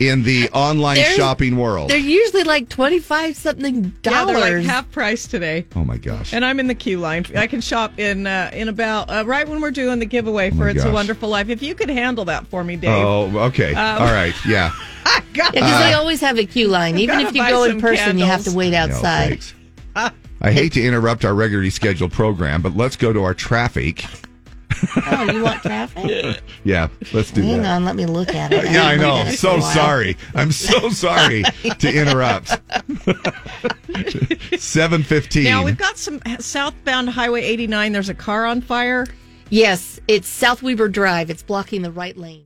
[0.02, 1.89] in the online They're- shopping world.
[1.89, 4.38] They're usually like twenty five something Yeah, dollars.
[4.41, 5.66] they're like half price today.
[5.76, 6.34] Oh my gosh.
[6.34, 7.26] And I'm in the queue line.
[7.36, 10.64] I can shop in uh, in about uh, right when we're doing the giveaway for
[10.64, 10.91] Oh my It's a.
[10.91, 11.49] Wonderful Life.
[11.49, 12.89] If you could handle that for me, Dave.
[12.91, 13.74] Oh, okay.
[13.76, 14.34] Um, all right.
[14.47, 14.72] Yeah.
[15.06, 16.97] I got Yeah, because they always have a queue line.
[16.97, 19.41] Even if you go in some person, you have to wait outside.
[19.41, 19.54] thanks.
[20.43, 24.04] I hate to interrupt our regularly scheduled program, but let's go to our traffic.
[25.07, 26.41] Oh, you want traffic?
[26.63, 27.47] Yeah, let's do that.
[27.47, 27.75] Hang that.
[27.75, 28.65] on, let me look at it.
[28.65, 29.17] Yeah, I haven't know.
[29.17, 30.17] at it So sorry.
[30.36, 31.43] I'm so sorry
[31.79, 32.59] to interrupt.
[34.59, 35.43] Seven fifteen.
[35.45, 37.91] Now we've got some southbound Highway 89.
[37.91, 39.07] There's a car on fire.
[39.49, 41.29] Yes, it's South Weber Drive.
[41.29, 42.45] It's blocking the right lane.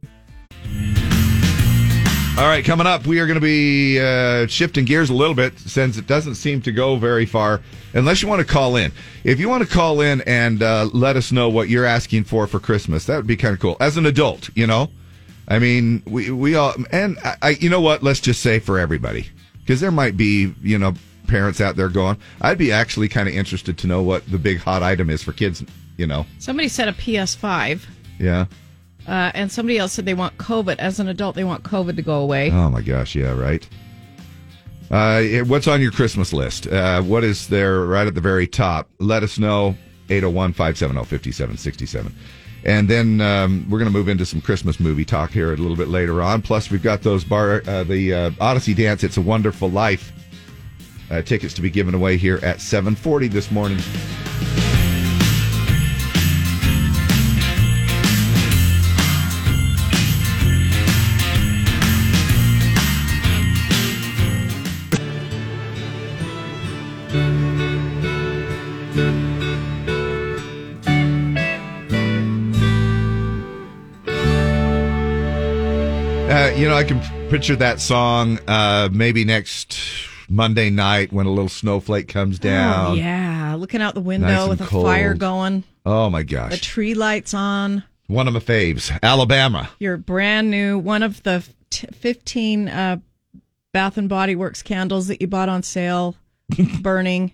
[2.37, 5.57] All right, coming up, we are going to be uh, shifting gears a little bit
[5.57, 7.61] since it doesn't seem to go very far.
[7.95, 8.91] Unless you want to call in,
[9.23, 12.45] if you want to call in and uh, let us know what you're asking for
[12.45, 13.77] for Christmas, that would be kind of cool.
[13.79, 14.89] As an adult, you know,
[15.47, 18.03] I mean, we we all and I, I you know what?
[18.03, 19.27] Let's just say for everybody,
[19.61, 20.93] because there might be you know
[21.27, 24.59] parents out there going, I'd be actually kind of interested to know what the big
[24.59, 25.63] hot item is for kids.
[25.97, 27.85] You know, Somebody said a PS5,
[28.19, 28.47] yeah.
[29.07, 30.75] uh, and somebody else said they want COVID.
[30.77, 32.51] As an adult, they want COVID to go away.
[32.51, 33.65] Oh my gosh, yeah, right.
[34.91, 36.67] Uh, what's on your Christmas list?
[36.67, 38.89] Uh, what is there right at the very top?
[38.99, 39.75] Let us know.
[40.09, 42.15] 801 570 5767.
[42.65, 45.75] And then um, we're going to move into some Christmas movie talk here a little
[45.75, 46.41] bit later on.
[46.41, 49.03] Plus, we've got those bar, uh, the uh, Odyssey Dance.
[49.03, 50.11] It's a Wonderful Life
[51.11, 53.79] uh, tickets to be given away here at 740 this morning.
[76.75, 79.79] Know, I can picture that song uh, maybe next
[80.29, 82.91] Monday night when a little snowflake comes down.
[82.91, 84.85] Oh, yeah, looking out the window Nice with a cold.
[84.85, 86.51] fire going, Oh my gosh.
[86.51, 87.83] the tree lights on.
[88.07, 89.69] One of my faves, Alabama.
[89.79, 92.97] Your brand new one of the t- 15 uh,
[93.73, 96.15] Bath and Body Works candles that you bought on sale,
[96.81, 97.31] burning.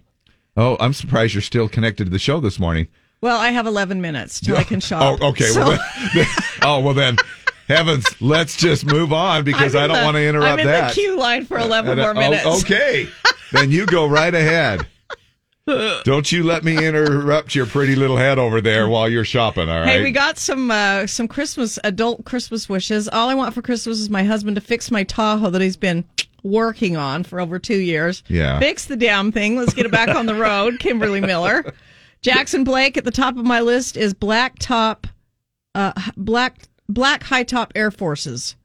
[0.56, 2.88] Oh, I'm surprised you're still connected to the show this morning.
[3.22, 5.20] Well, I have 11 minutes till I can shop.
[5.22, 5.46] Oh, okay.
[5.46, 5.80] So- Well,
[6.14, 6.26] then,
[6.62, 7.18] oh, well then,
[7.72, 10.90] heavens, let's just move on because I don't the- want to interrupt I'm in that.
[10.90, 12.44] the queue line for 11 uh, more minutes.
[12.46, 13.08] oh, okay.
[13.52, 14.86] then you go right ahead.
[16.04, 19.82] Don't you let me interrupt your pretty little head over there while you're shopping, all
[19.82, 19.88] right?
[19.88, 23.08] Hey, we got some uh, some Christmas adult Christmas wishes.
[23.08, 26.04] All I want for Christmas is my husband to fix my Tahoe that he's been
[26.44, 28.24] working on for over two years.
[28.28, 28.60] Yeah.
[28.60, 29.56] fix the damn thing.
[29.56, 30.80] Let's get it back on the road.
[30.80, 31.72] Kimberly Miller,
[32.22, 35.06] Jackson Blake at the top of my list is black top,
[35.76, 36.58] uh, black
[36.94, 38.56] black high top Air Forces.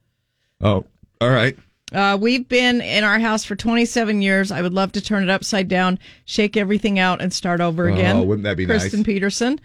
[0.60, 0.84] Oh,
[1.20, 1.56] all right.
[1.92, 4.50] Uh, we've been in our house for 27 years.
[4.50, 8.16] I would love to turn it upside down, shake everything out, and start over again.
[8.16, 9.06] Oh, wouldn't that be Kristen nice?
[9.06, 9.60] Peterson.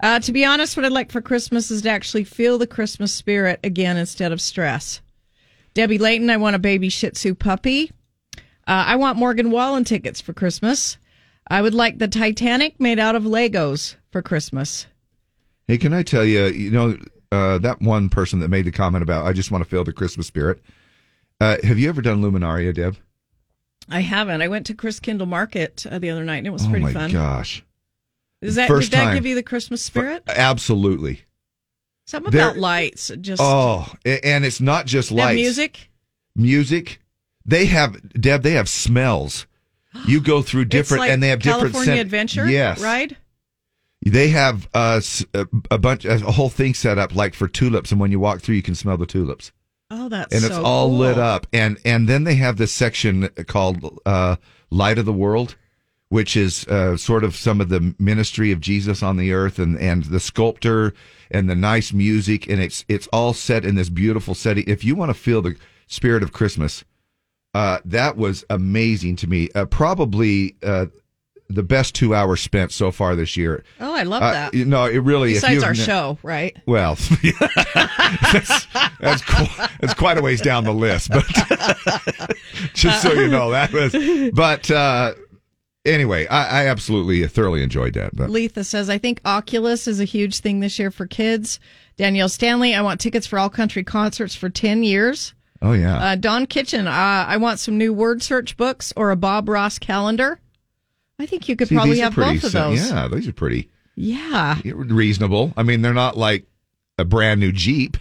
[0.00, 3.12] Uh, to be honest, what I'd like for Christmas is to actually feel the Christmas
[3.12, 5.00] spirit again instead of stress.
[5.74, 7.90] Debbie Layton, I want a baby Shih Tzu puppy.
[8.66, 10.96] Uh, I want Morgan Wallen tickets for Christmas.
[11.48, 14.86] I would like the Titanic made out of Legos for Christmas.
[15.68, 16.96] Hey, can I tell you, you know,
[17.32, 19.92] uh, that one person that made the comment about, I just want to feel the
[19.92, 20.62] Christmas spirit.
[21.40, 22.96] Uh, have you ever done Luminaria, Deb?
[23.88, 24.42] I haven't.
[24.42, 27.12] I went to Christkindlmarkt uh, the other night and it was oh pretty my fun.
[27.12, 27.64] gosh.
[28.42, 29.14] Is that First did that time.
[29.14, 30.22] give you the Christmas spirit?
[30.28, 31.22] Absolutely.
[32.06, 33.10] Something There- about lights.
[33.20, 35.34] Just Oh, and it's not just lights.
[35.36, 35.90] music.
[36.34, 37.00] Music.
[37.44, 39.46] They have, Deb, they have smells.
[40.06, 42.48] You go through different, like and they have different California Adventure.
[42.50, 42.80] Yes.
[42.82, 43.16] Ride.
[44.10, 45.00] They have uh,
[45.70, 48.54] a bunch, a whole thing set up like for tulips, and when you walk through,
[48.54, 49.52] you can smell the tulips.
[49.90, 50.98] Oh, that's and it's so all cool.
[50.98, 54.34] lit up and and then they have this section called uh
[54.68, 55.54] light of the world
[56.08, 59.78] which is uh, sort of some of the ministry of jesus on the earth and
[59.78, 60.92] and the sculptor
[61.30, 64.96] and the nice music and it's it's all set in this beautiful setting if you
[64.96, 65.54] want to feel the
[65.86, 66.84] spirit of christmas
[67.54, 69.48] Uh, that was amazing to me.
[69.54, 70.86] Uh, probably uh,
[71.48, 73.62] the best two hours spent so far this year.
[73.80, 74.54] Oh, I love Uh, that.
[74.54, 75.34] you know, it really.
[75.34, 76.56] Besides our show, right?
[76.66, 76.94] Well,
[78.32, 78.66] that's
[79.00, 81.24] that's, qu- that's quite a ways down the list, but
[82.74, 83.94] just so you know, that was.
[84.32, 85.14] But uh,
[85.84, 88.14] anyway, I, I absolutely thoroughly enjoyed that.
[88.16, 91.60] But Letha says, I think Oculus is a huge thing this year for kids.
[91.96, 95.32] Danielle Stanley, I want tickets for all country concerts for 10 years.
[95.62, 99.16] oh yeah, Uh, Don Kitchen, uh, I want some new word search books or a
[99.16, 100.38] Bob Ross calendar.
[101.18, 102.90] I think you could See, probably have both of those.
[102.90, 104.58] Yeah, these are pretty Yeah.
[104.64, 105.52] reasonable.
[105.56, 106.46] I mean, they're not like
[106.98, 107.96] a brand new Jeep.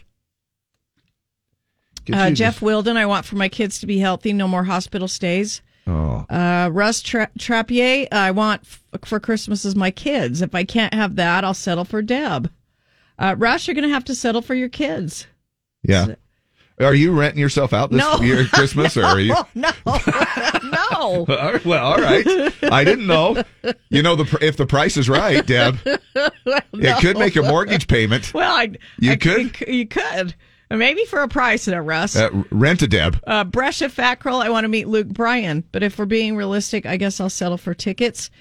[2.11, 5.61] Uh, Jeff Wilden, I want for my kids to be healthy, no more hospital stays.
[5.87, 10.41] Oh, Uh, Russ Tra- Trappier, I want f- for Christmas is my kids.
[10.41, 12.51] If I can't have that, I'll settle for Deb.
[13.17, 15.25] Uh, Russ, you're going to have to settle for your kids.
[15.83, 16.15] yeah.
[16.79, 18.19] Are you renting yourself out this No.
[18.21, 19.33] year at Christmas, or are you?
[19.55, 19.71] No,
[20.63, 21.59] no.
[21.65, 22.25] well, all right.
[22.71, 23.41] I didn't know.
[23.89, 28.33] You know, the if the price is right, Deb, it could make a mortgage payment.
[28.33, 29.59] Well, I, You I- could?
[29.61, 30.35] you could.
[30.69, 32.15] Maybe for a price there, Russ.
[32.15, 33.21] Uh, rent a Deb.
[33.25, 36.97] Uh, Brescia Fackrell, I want to meet Luke Bryan, but if we're being realistic, I
[36.97, 38.31] guess I'll settle for tickets.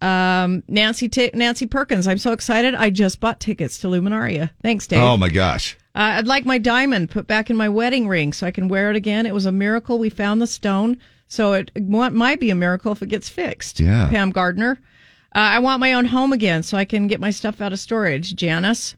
[0.00, 2.74] Um, Nancy T- Nancy Perkins, I'm so excited.
[2.74, 4.50] I just bought tickets to Luminaria.
[4.62, 5.02] Thanks, Dave.
[5.02, 5.76] Oh my gosh.
[5.94, 8.90] Uh, I'd like my diamond put back in my wedding ring so I can wear
[8.90, 9.26] it again.
[9.26, 13.02] It was a miracle we found the stone, so it might be a miracle if
[13.02, 13.78] it gets fixed.
[13.78, 14.08] Yeah.
[14.08, 14.78] Pam Gardner.
[15.34, 17.78] Uh, I want my own home again so I can get my stuff out of
[17.78, 18.34] storage.
[18.34, 18.96] Janice.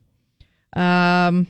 [0.75, 1.47] Um,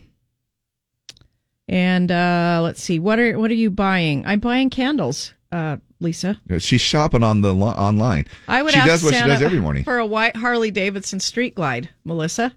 [1.68, 2.98] and uh, let's see.
[2.98, 4.24] What are what are you buying?
[4.26, 5.32] I'm buying candles.
[5.52, 6.38] Uh, Lisa.
[6.58, 8.26] She's shopping on the online.
[8.48, 9.84] I would She ask does what Santa she does every morning.
[9.84, 11.88] for a white Harley Davidson Street Glide.
[12.04, 12.52] Melissa.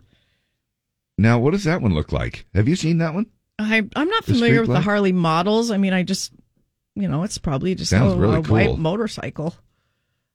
[1.17, 2.45] Now, what does that one look like?
[2.53, 3.25] Have you seen that one?
[3.59, 4.81] I, I'm not The familiar with the?
[4.81, 5.71] Harley models.
[5.71, 6.31] I mean, I just,
[6.95, 8.77] you know, it's probably just Sounds a, really a white cool.
[8.77, 9.55] motorcycle.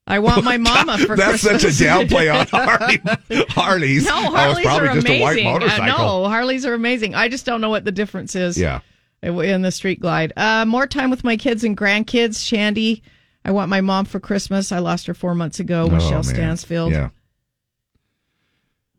[0.09, 1.43] I want my mama for Christmas.
[1.43, 1.79] That's Christmas.
[1.79, 3.45] such a downplay on Harley.
[3.51, 4.05] Harleys.
[4.07, 5.21] No, Oh, it's Harleys probably are just amazing.
[5.21, 5.87] a white Uh, motorcycle.
[6.23, 7.15] no, Harleys are amazing.
[7.15, 8.59] I just don't know what the difference is.
[8.59, 8.81] Yeah.
[9.23, 10.33] In the Street Glide.
[10.37, 12.45] Uh, more time with my kids and grandkids.
[12.45, 13.05] Shandy,
[13.45, 14.73] I want my mom for Christmas.
[14.73, 15.85] I lost her four months ago.
[15.89, 16.25] Oh, Michelle man.
[16.25, 16.91] Stansfield.
[16.91, 17.11] Yeah.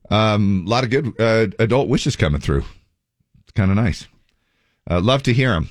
[0.10, 2.64] Um, a lot of good uh, adult wishes coming through.
[3.44, 4.08] It's kind of nice.
[4.90, 5.70] Uh, love to hear them.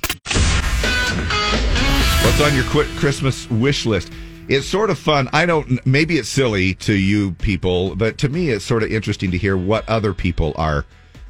[2.25, 4.13] What's on your quick Christmas wish list?
[4.49, 5.29] It's sort of fun.
[5.33, 5.85] I don't.
[5.87, 9.57] Maybe it's silly to you people, but to me, it's sort of interesting to hear
[9.57, 10.85] what other people are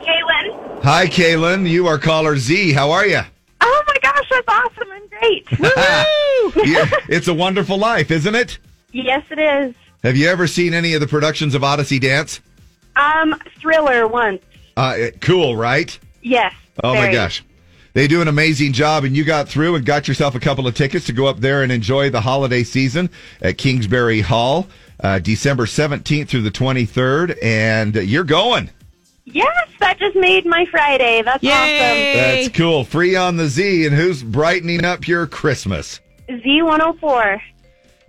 [0.00, 0.82] Kaylin.
[0.82, 1.68] Hi, Kaylin.
[1.68, 2.72] You are caller Z.
[2.72, 3.20] How are you?
[3.60, 5.46] Oh my gosh, that's awesome and great.
[6.66, 8.58] Yeah, it's a wonderful life, isn't it?
[8.92, 9.74] yes, it is.
[10.02, 12.40] Have you ever seen any of the productions of Odyssey Dance?
[12.96, 14.42] Um, thriller once.
[14.76, 15.96] Uh, cool, right?
[16.20, 16.52] Yes.
[16.82, 17.42] Oh my gosh.
[17.94, 20.74] They do an amazing job, and you got through and got yourself a couple of
[20.74, 23.10] tickets to go up there and enjoy the holiday season
[23.42, 24.66] at Kingsbury Hall,
[25.00, 28.70] uh, December 17th through the 23rd, and you're going.
[29.24, 31.22] Yes, that just made my Friday.
[31.22, 32.44] That's awesome.
[32.44, 32.84] That's cool.
[32.84, 36.00] Free on the Z, and who's brightening up your Christmas?
[36.28, 37.40] Z104.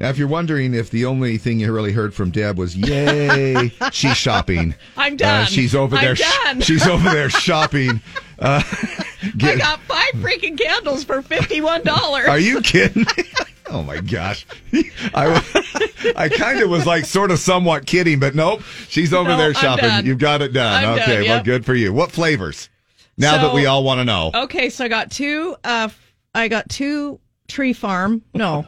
[0.04, 3.72] Now, if you're wondering if the only thing you really heard from Deb was "Yay,
[3.94, 5.44] she's shopping," I'm done.
[5.44, 6.16] Uh, she's over I'm there.
[6.16, 6.60] done.
[6.60, 8.02] she's over there shopping.
[8.38, 8.62] Uh,
[9.42, 12.28] I got five freaking candles for fifty-one dollars.
[12.28, 13.04] are you kidding?
[13.04, 13.24] Me?
[13.68, 14.46] Oh my gosh!
[15.14, 15.42] I
[16.18, 18.62] I kind of was like sort of somewhat kidding, but nope.
[18.90, 20.06] She's over No, there shopping.
[20.06, 20.84] You've got it done.
[20.84, 21.94] I'm okay, done, well, good for you.
[21.94, 22.68] What flavors?
[23.18, 24.32] Now that we all want to know.
[24.36, 25.56] Okay, so I got two.
[25.64, 25.88] Uh,
[26.36, 28.22] I got two Tree Farm.
[28.34, 28.66] No,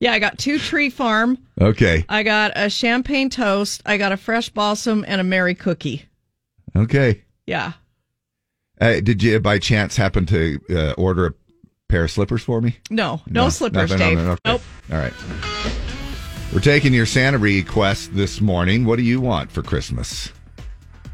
[0.00, 1.38] yeah, I got two Tree Farm.
[1.60, 3.82] Okay, I got a champagne toast.
[3.86, 6.04] I got a fresh balsam and a Merry cookie.
[6.76, 7.22] okay.
[7.46, 7.72] Yeah.
[8.80, 11.32] Uh, did you by chance happen to uh, order a
[11.88, 12.76] pair of slippers for me?
[12.90, 14.28] No, no, slippers, nothing on Dave.
[14.28, 14.40] Okay.
[14.44, 14.62] Nope.
[14.92, 15.12] All right.
[16.52, 18.84] We're taking your Santa request this morning.
[18.84, 20.32] What do you want for Christmas?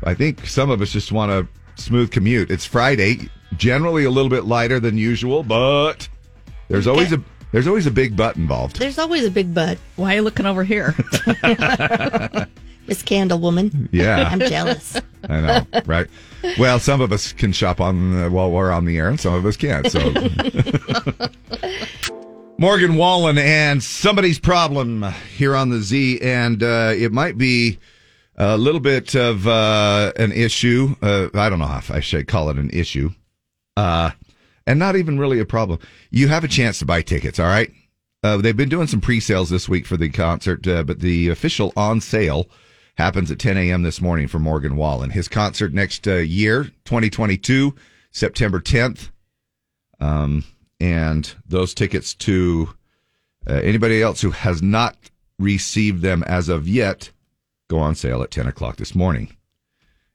[0.05, 1.49] I think some of us just want a
[1.81, 2.51] smooth commute.
[2.51, 6.09] It's Friday, generally a little bit lighter than usual, but
[6.69, 7.19] there's always a
[7.55, 8.81] there's always a big butt involved.
[8.81, 9.79] There's always a big butt.
[9.95, 10.93] Why are you looking over here?
[12.89, 13.89] Miss Candlewoman.
[13.93, 14.29] Yeah.
[14.29, 15.01] I'm jealous.
[15.29, 16.09] I know, right?
[16.59, 19.35] Well, some of us can shop on uh, while we're on the air, and some
[19.35, 19.89] of us can't.
[19.89, 20.01] So,
[22.59, 25.05] Morgan Wallen and somebody's problem
[25.37, 27.79] here on the Z, and uh, it might be
[28.37, 30.97] a little bit of uh, an issue.
[31.01, 33.11] Uh, I don't know if I should call it an issue,
[33.77, 34.11] uh,
[34.67, 35.79] and not even really a problem.
[36.11, 37.39] You have a chance to buy tickets.
[37.39, 37.71] All right.
[38.23, 41.73] Uh, they've been doing some pre-sales this week for the concert, uh, but the official
[41.77, 42.49] on sale
[42.97, 43.83] happens at 10 a.m.
[43.83, 45.11] this morning for Morgan Wallen.
[45.11, 47.75] His concert next uh, year, 2022,
[48.11, 49.11] September 10th.
[50.01, 50.45] Um,
[50.81, 52.71] and those tickets to
[53.49, 54.97] uh, anybody else who has not
[55.39, 57.11] received them as of yet
[57.69, 59.37] go on sale at 10 o'clock this morning.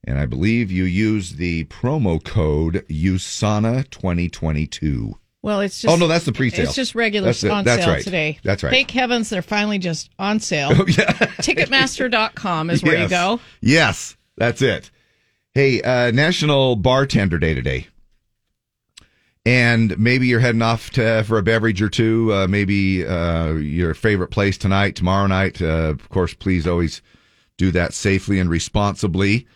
[0.06, 5.14] And I believe you use the promo code USANA2022.
[5.42, 5.94] Well, it's just.
[5.94, 6.66] Oh, no, that's the pre-sale.
[6.66, 8.04] It's just regular That's on That's sale right.
[8.04, 8.40] today.
[8.44, 8.72] That's right.
[8.72, 10.72] Thank heavens they're finally just on sale.
[10.80, 11.14] Oh, yeah.
[11.42, 13.40] Ticketmaster.com is where you go.
[13.62, 14.92] Yes, that's it.
[15.54, 17.88] Hey, uh, National Bartender Day today.
[19.46, 22.34] And maybe you're heading off to, for a beverage or two.
[22.34, 25.62] Uh, maybe uh, your favorite place tonight, tomorrow night.
[25.62, 27.02] Uh, of course, please always
[27.58, 29.48] do that safely and responsibly.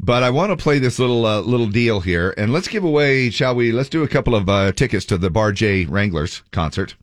[0.00, 3.30] But I want to play this little uh, little deal here, and let's give away,
[3.30, 3.72] shall we?
[3.72, 6.94] Let's do a couple of uh, tickets to the Bar J Wranglers concert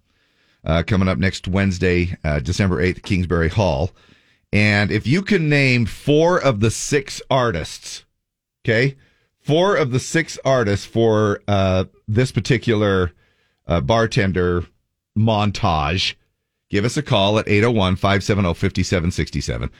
[0.63, 3.91] uh, coming up next Wednesday, uh, December 8th, Kingsbury Hall.
[4.53, 8.03] And if you can name four of the six artists,
[8.63, 8.97] okay,
[9.39, 13.13] four of the six artists for uh, this particular
[13.67, 14.65] uh, bartender
[15.17, 16.15] montage,
[16.69, 19.71] give us a call at 801 570 5767.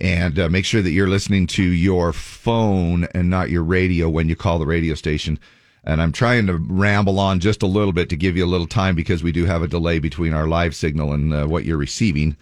[0.00, 4.28] And uh, make sure that you're listening to your phone and not your radio when
[4.28, 5.40] you call the radio station.
[5.82, 8.66] And I'm trying to ramble on just a little bit to give you a little
[8.66, 11.76] time because we do have a delay between our live signal and uh, what you're
[11.76, 12.36] receiving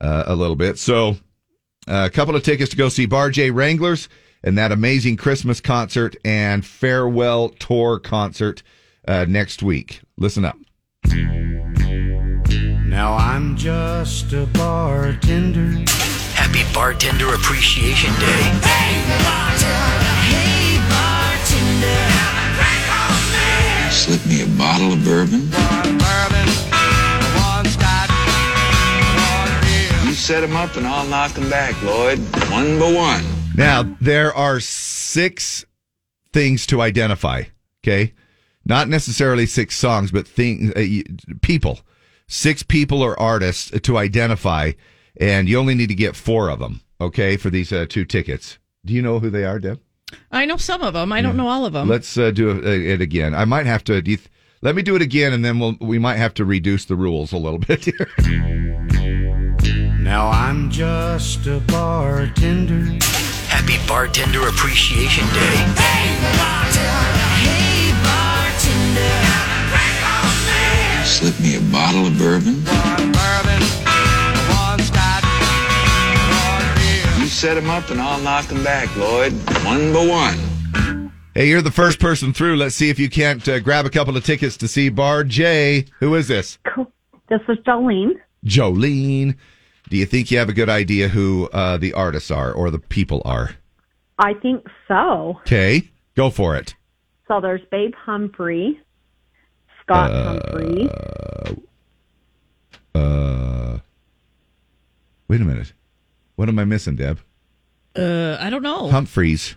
[0.00, 0.78] uh, a little bit.
[0.78, 1.16] So,
[1.86, 4.08] uh, a couple of tickets to go see Bar J Wranglers
[4.42, 8.62] and that amazing Christmas concert and farewell tour concert
[9.06, 10.00] uh, next week.
[10.16, 10.56] Listen up.
[12.86, 15.84] Now I'm just a bartender.
[16.58, 18.42] Happy Bartender Appreciation Day.
[18.66, 19.94] Hey, bartender.
[20.26, 22.02] Hey, bartender.
[23.92, 25.52] Slip me a bottle of bourbon.
[30.04, 32.18] You set 'em up and I'll knock 'em back, Lloyd,
[32.50, 33.24] one by one.
[33.54, 35.64] Now, there are six
[36.32, 37.44] things to identify,
[37.84, 38.14] okay?
[38.64, 41.02] Not necessarily six songs, but things, uh,
[41.40, 41.82] people.
[42.26, 44.72] Six people or artists to identify,
[45.18, 48.58] and you only need to get four of them, okay, for these uh, two tickets.
[48.84, 49.80] Do you know who they are, Deb?
[50.32, 51.12] I know some of them.
[51.12, 51.88] I don't know all of them.
[51.88, 53.34] Let's uh, do it, it again.
[53.34, 54.00] I might have to.
[54.00, 54.28] Do you th-
[54.62, 57.32] let me do it again, and then we'll we might have to reduce the rules
[57.32, 58.08] a little bit here.
[60.00, 62.98] Now I'm just a bartender.
[63.48, 65.56] Happy Bartender Appreciation Day.
[65.76, 67.12] Hey bartender.
[67.36, 69.28] Hey, bartender.
[71.04, 72.54] Slip me a bottle of bourbon.
[72.56, 73.12] You
[77.38, 79.32] set 'em up and I'll knock them back, Lloyd,
[79.64, 81.12] one by one.
[81.34, 82.56] hey, you're the first person through.
[82.56, 85.84] Let's see if you can't uh, grab a couple of tickets to see Bar J.
[86.00, 86.58] Who is this?
[87.28, 88.14] This is Jolene.
[88.44, 89.36] Jolene.
[89.88, 92.80] Do you think you have a good idea who uh, the artists are or the
[92.80, 93.50] people are?
[94.18, 95.36] I think so.
[95.42, 96.74] Okay, go for it.
[97.28, 98.80] So there's Babe Humphrey,
[99.82, 100.90] Scott Humphrey.
[102.96, 103.78] Uh,
[105.28, 105.72] wait a minute.
[106.34, 107.20] What am I missing, Deb?
[107.96, 108.88] Uh, I don't know.
[108.90, 109.56] Humphreys.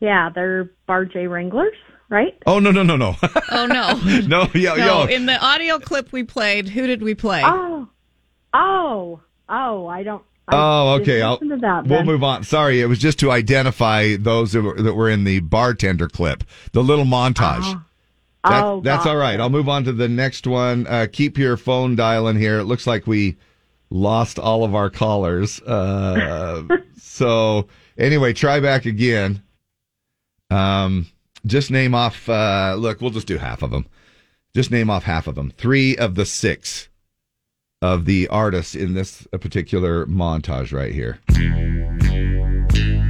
[0.00, 1.74] Yeah, they're Bar J Wranglers,
[2.08, 2.36] right?
[2.46, 3.16] Oh no no no no
[3.50, 3.92] Oh no.
[4.26, 5.04] no yo no, yo.
[5.06, 7.42] in the audio clip we played, who did we play?
[7.44, 7.88] Oh,
[8.54, 9.86] oh, oh!
[9.86, 10.22] I don't.
[10.46, 11.20] I Oh, okay.
[11.20, 11.86] I'll, to that.
[11.86, 12.42] we'll move on.
[12.44, 16.42] Sorry, it was just to identify those that were, that were in the bartender clip,
[16.72, 17.60] the little montage.
[17.64, 17.74] Oh.
[17.74, 17.84] That-
[18.50, 19.38] Oh, that's all right.
[19.38, 20.86] I'll move on to the next one.
[20.86, 22.60] Uh, keep your phone dialing here.
[22.60, 23.36] It looks like we
[23.90, 25.60] lost all of our callers.
[25.62, 26.64] Uh,
[26.96, 29.42] so anyway, try back again.
[30.50, 31.06] Um,
[31.46, 32.28] just name off.
[32.28, 33.86] Uh, look, we'll just do half of them.
[34.54, 35.52] Just name off half of them.
[35.56, 36.88] Three of the six
[37.80, 41.20] of the artists in this particular montage right here.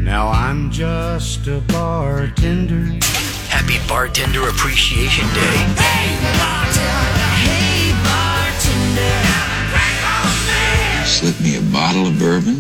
[0.01, 2.99] Now I'm just a bartender.
[3.49, 7.28] Happy Bartender Appreciation Day.
[11.19, 12.55] Slip me a bottle of bourbon.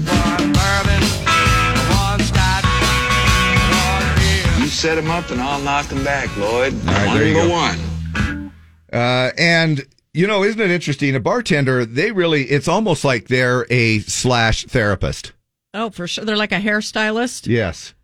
[4.61, 6.75] You set them up and I'll knock them back, Lloyd.
[6.89, 7.49] All right, one there you go.
[7.49, 8.53] one.
[8.93, 11.15] Uh, and you know, isn't it interesting?
[11.15, 15.33] A bartender, they really, it's almost like they're a slash therapist.
[15.73, 16.25] Oh, for sure.
[16.25, 17.47] They're like a hairstylist.
[17.47, 17.95] Yes.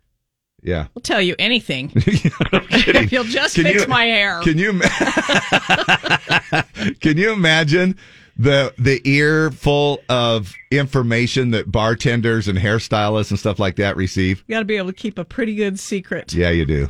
[0.63, 0.87] Yeah.
[0.95, 1.91] We'll tell you anything.
[1.95, 4.39] if you'll just Can fix you- my hair.
[4.41, 4.79] Can you
[7.01, 7.97] can you imagine
[8.37, 14.43] the the ear full of information that bartenders and hairstylists and stuff like that receive?
[14.47, 16.33] You got to be able to keep a pretty good secret.
[16.33, 16.89] Yeah, you do.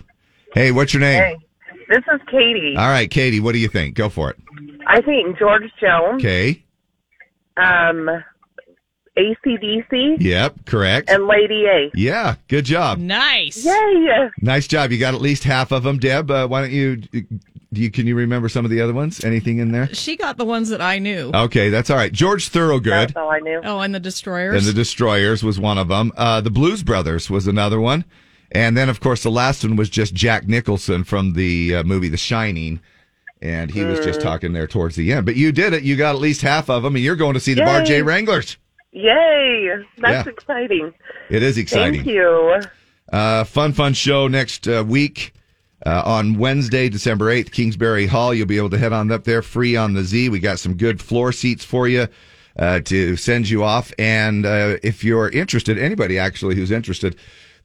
[0.53, 1.21] Hey, what's your name?
[1.21, 1.35] Hey,
[1.89, 2.75] this is Katie.
[2.77, 3.95] All right, Katie, what do you think?
[3.95, 4.37] Go for it.
[4.87, 6.63] I think George Jones, Okay.
[7.57, 8.09] um,
[9.17, 11.09] ACDC, Yep, correct.
[11.09, 11.89] and Lady A.
[11.93, 12.99] Yeah, good job.
[12.99, 13.65] Nice.
[13.65, 14.29] Yay!
[14.41, 14.91] Nice job.
[14.91, 16.29] You got at least half of them, Deb.
[16.29, 17.01] Uh, why don't you?
[17.75, 19.23] Do you can you remember some of the other ones?
[19.23, 19.87] Anything in there?
[19.93, 21.31] She got the ones that I knew.
[21.33, 22.11] Okay, that's all right.
[22.11, 23.61] George Thorogood That's all I knew.
[23.63, 24.55] Oh, and the Destroyers.
[24.55, 26.11] and the Destroyers was one of them.
[26.17, 28.05] Uh, the Blues Brothers was another one,
[28.51, 32.09] and then of course the last one was just Jack Nicholson from the uh, movie
[32.09, 32.79] The Shining,
[33.41, 34.23] and he was just Mm.
[34.23, 35.25] talking there towards the end.
[35.25, 35.83] But you did it.
[35.83, 37.65] You got at least half of them, and you're going to see the Yay.
[37.65, 38.57] Bar J Wranglers.
[38.93, 39.69] Yay!
[39.99, 40.31] That's Yeah.
[40.33, 40.93] exciting.
[41.29, 42.03] It is exciting.
[42.05, 42.61] Thank you.
[43.11, 45.33] Uh, fun, fun show next uh, week
[45.85, 48.33] uh, on Wednesday, December 8th, Kingsbury Hall.
[48.33, 50.29] You'll be able to head on up there free on the Z.
[50.29, 52.07] We got some good floor seats for you
[52.57, 53.93] uh, to send you off.
[53.99, 57.15] And uh, if you're interested, anybody actually who's interested,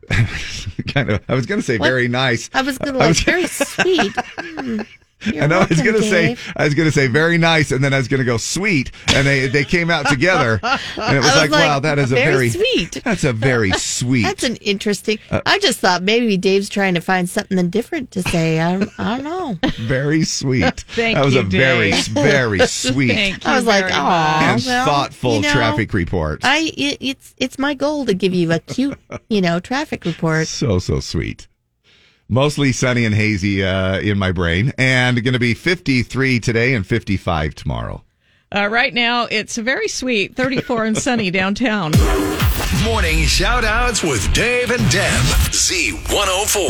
[0.87, 1.21] kind of.
[1.29, 1.87] I was going to say What?
[1.87, 2.49] very nice.
[2.53, 4.11] I was going to I like very sweet.
[4.39, 4.81] Hmm.
[5.25, 7.71] You're I know I was going to say I was going to say very nice,
[7.71, 11.15] and then I was going to go sweet, and they they came out together, and
[11.15, 13.03] it was, was like, like, wow, that is a very very, sweet.
[13.03, 14.23] That's a very sweet.
[14.23, 15.19] That's an interesting.
[15.29, 18.59] Uh, I just thought maybe Dave's trying to find something different to say.
[18.59, 19.69] I don't, I don't know.
[19.81, 20.81] very sweet.
[20.89, 22.07] Thank that was you, a very Dave.
[22.07, 26.41] very sweet Thank I was like, oh, and well, thoughtful you know, traffic report.
[26.43, 28.97] I it, it's it's my goal to give you a cute,
[29.29, 30.47] you know, traffic report.
[30.47, 31.47] So so sweet.
[32.33, 36.87] Mostly sunny and hazy uh, in my brain, and going to be 53 today and
[36.87, 38.05] 55 tomorrow.
[38.55, 41.91] Uh, right now, it's very sweet, 34 and sunny downtown.
[42.85, 45.21] Morning shout outs with Dave and Deb.
[45.51, 46.67] Z104.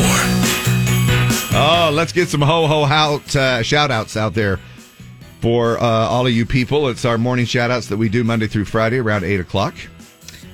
[1.54, 4.58] Oh, let's get some ho ho out uh, shout outs out there
[5.38, 6.88] for uh, all of you people.
[6.88, 9.76] It's our morning shout outs that we do Monday through Friday around 8 o'clock.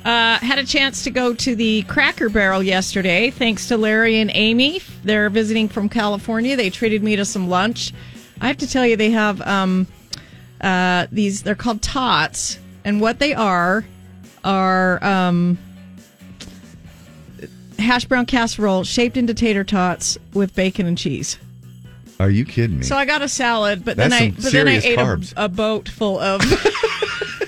[0.08, 4.30] Uh, had a chance to go to the Cracker Barrel yesterday, thanks to Larry and
[4.32, 4.80] Amy.
[5.04, 6.56] They're visiting from California.
[6.56, 7.92] They treated me to some lunch.
[8.40, 9.86] I have to tell you, they have um,
[10.62, 11.42] uh, these.
[11.42, 13.84] They're called tots, and what they are
[14.44, 15.58] are um,
[17.78, 21.38] hash brown casserole shaped into tater tots with bacon and cheese.
[22.18, 22.84] Are you kidding me?
[22.84, 25.48] So I got a salad, but That's then I but then I ate a, a
[25.50, 26.40] boat full of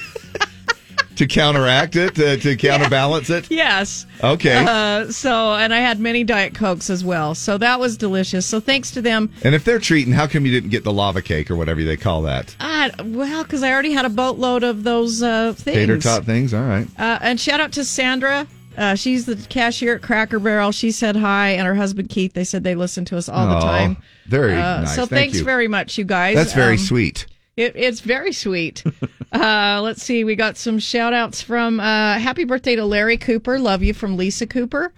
[1.21, 3.51] to counteract it, to, to counterbalance it?
[3.51, 4.07] yes.
[4.25, 4.65] Okay.
[4.67, 7.35] Uh, so and I had many diet cokes as well.
[7.35, 8.45] So that was delicious.
[8.47, 9.31] So thanks to them.
[9.45, 11.97] And if they're treating, how come you didn't get the lava cake or whatever they
[11.97, 12.55] call that?
[12.61, 15.77] I, well, because I already had a boatload of those uh, things.
[15.77, 16.53] Tater tot things?
[16.53, 16.87] All right.
[16.99, 18.47] Uh, and shout out to Sandra.
[18.77, 20.73] Uh, she's the cashier at Cracker Barrel.
[20.73, 22.33] She said hi, and her husband Keith.
[22.33, 23.97] They said they listen to us all the time.
[24.27, 24.95] very Uh, nice.
[24.95, 25.45] So Thank thanks you.
[25.45, 26.35] very much, you guys.
[26.37, 27.27] That's very Um, sweet.
[27.61, 28.83] It, it's very sweet.
[29.33, 30.25] uh, let's see.
[30.25, 33.59] We got some shout outs from uh, happy birthday to Larry Cooper.
[33.59, 34.95] Love you from Lisa Cooper.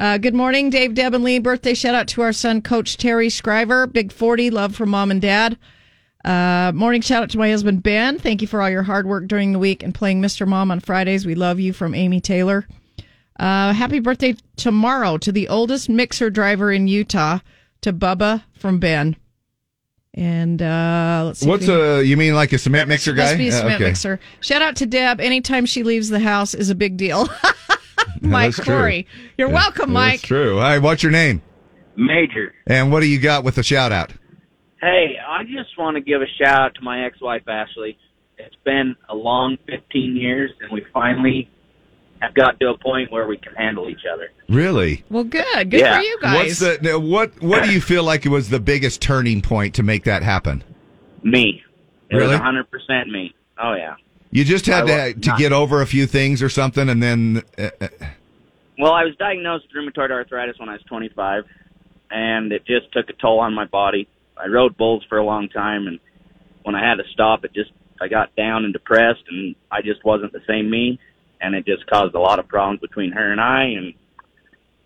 [0.00, 1.38] Uh, good morning, Dave, Deb, and Lee.
[1.38, 3.86] Birthday shout out to our son, Coach Terry Scriver.
[3.86, 4.48] Big 40.
[4.48, 5.58] Love from mom and dad.
[6.24, 8.18] Uh, morning shout out to my husband, Ben.
[8.18, 10.48] Thank you for all your hard work during the week and playing Mr.
[10.48, 11.26] Mom on Fridays.
[11.26, 12.66] We love you from Amy Taylor.
[13.38, 17.40] Uh, happy birthday tomorrow to the oldest mixer driver in Utah,
[17.82, 19.16] to Bubba from Ben.
[20.14, 21.48] And uh, let's see.
[21.48, 23.24] What's a, you mean like a cement mixer guy?
[23.26, 23.84] must be a Uh, cement okay.
[23.84, 24.20] mixer.
[24.40, 25.20] Shout out to Deb.
[25.20, 27.28] Anytime she leaves the house is a big deal.
[28.20, 29.02] Mike That's true.
[29.38, 30.20] You're welcome, Mike.
[30.20, 30.56] That's true.
[30.56, 31.42] All right, what's your name?
[31.96, 32.54] Major.
[32.66, 34.12] And what do you got with the shout out?
[34.80, 37.96] Hey, I just want to give a shout out to my ex-wife Ashley.
[38.38, 41.50] It's been a long 15 years, and we finally
[42.20, 44.30] have got to a point where we can handle each other.
[44.48, 45.04] Really?
[45.10, 45.70] Well, good.
[45.70, 45.96] Good Yeah.
[45.98, 46.36] for you guys.
[46.36, 47.40] What's the now, what?
[47.42, 50.62] What do you feel like was the biggest turning point to make that happen?
[51.22, 51.62] Me.
[52.10, 52.32] It Really?
[52.32, 53.34] was 100% me.
[53.58, 53.94] Oh yeah.
[54.32, 56.88] You just had I to was to not- get over a few things or something,
[56.88, 57.88] and then uh, uh,
[58.78, 61.44] Well, I was diagnosed with rheumatoid arthritis when I was 25,
[62.10, 64.08] and it just took a toll on my body.
[64.36, 65.98] I rode bulls for a long time, and
[66.62, 70.02] when I had to stop, it just I got down and depressed, and I just
[70.04, 70.98] wasn't the same me,
[71.40, 73.94] and it just caused a lot of problems between her and I, and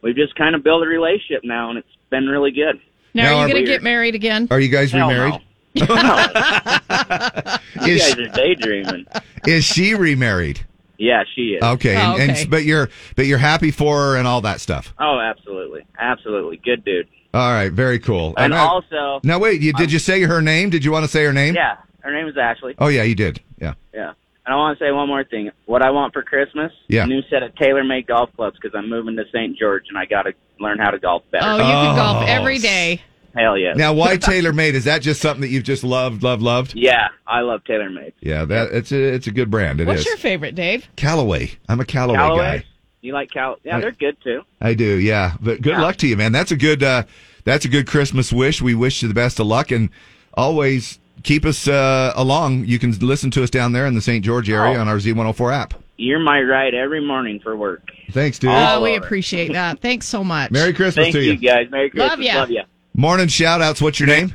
[0.02, 2.80] we've just kind of built a relationship now, and it's been really good.
[3.14, 4.48] Now, Now, are are you going to get married again?
[4.50, 5.14] Are you guys Hell no.
[5.14, 5.40] remarried?
[7.84, 9.06] You Is- guys are daydreaming.
[9.46, 10.64] Is she remarried?
[10.96, 11.62] Yeah, she is.
[11.62, 12.42] Okay, Oh, and, okay.
[12.42, 14.94] and but you're but you're happy for her and all that stuff.
[14.98, 17.08] Oh, absolutely, absolutely, good dude.
[17.34, 18.32] All right, very cool.
[18.36, 20.70] And now- also, now wait, you, did you say her name?
[20.70, 21.54] Did you want to say her name?
[21.56, 22.74] yeah, her name is Ashley.
[22.78, 23.40] Oh yeah, you did.
[23.60, 23.74] Yeah.
[23.92, 24.12] Yeah.
[24.46, 25.50] And I want to say one more thing.
[25.66, 27.04] What I want for Christmas, Yeah.
[27.04, 29.58] a new set of tailor-made golf clubs because I'm moving to St.
[29.58, 31.46] George and I got to learn how to golf better.
[31.46, 33.00] Oh, you can golf every day.
[33.34, 33.72] Hell yeah.
[33.72, 34.74] Now, why tailor made?
[34.74, 36.74] Is that just something that you've just loved, loved, loved?
[36.76, 38.12] Yeah, I love TaylorMade.
[38.20, 39.80] Yeah, that it's a it's a good brand.
[39.80, 40.86] It is What's your favorite, Dave?
[40.94, 41.50] Callaway.
[41.68, 42.58] I'm a Callaway, Callaway?
[42.58, 42.64] guy.
[43.00, 43.56] You like Cal?
[43.64, 44.42] Yeah, I- they're good too.
[44.60, 44.84] I do.
[45.00, 45.82] Yeah, but good Yeah.
[45.82, 46.30] luck to you, man.
[46.32, 47.02] That's a good uh,
[47.44, 48.62] that's a good Christmas wish.
[48.62, 49.90] We wish you the best of luck and
[50.34, 52.66] always keep us uh, along.
[52.66, 54.24] You can listen to us down there in the St.
[54.24, 54.80] George area Oh.
[54.80, 55.74] on our Z104 app.
[55.96, 57.82] You're my ride every morning for work.
[58.10, 58.50] Thanks, dude.
[58.52, 59.80] Oh, we appreciate that.
[59.80, 60.50] Thanks so much.
[60.50, 61.38] Merry Christmas Thank to you, you.
[61.38, 61.68] guys.
[61.70, 62.10] Merry Christmas.
[62.10, 62.34] Love ya.
[62.40, 62.62] Love you.
[62.94, 63.80] Morning shout outs.
[63.80, 64.32] What's your name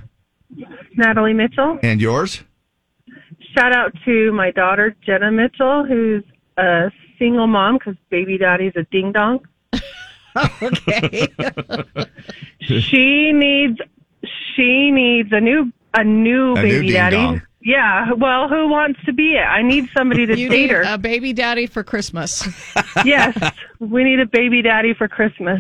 [0.95, 1.79] Natalie Mitchell.
[1.83, 2.43] and yours?
[3.57, 6.23] Shout out to my daughter Jenna Mitchell, who's
[6.57, 9.39] a single mom because baby daddy's a ding dong.
[10.61, 11.27] okay.
[12.61, 13.79] she needs
[14.55, 17.15] she needs a new a new A baby ding daddy.
[17.15, 17.41] dong.
[17.61, 19.41] Yeah, well, who wants to be it?
[19.43, 20.83] I need somebody to You date need her.
[20.87, 22.47] a baby daddy for Christmas.
[23.05, 23.37] yes,
[23.79, 25.59] we need a baby daddy for Christmas.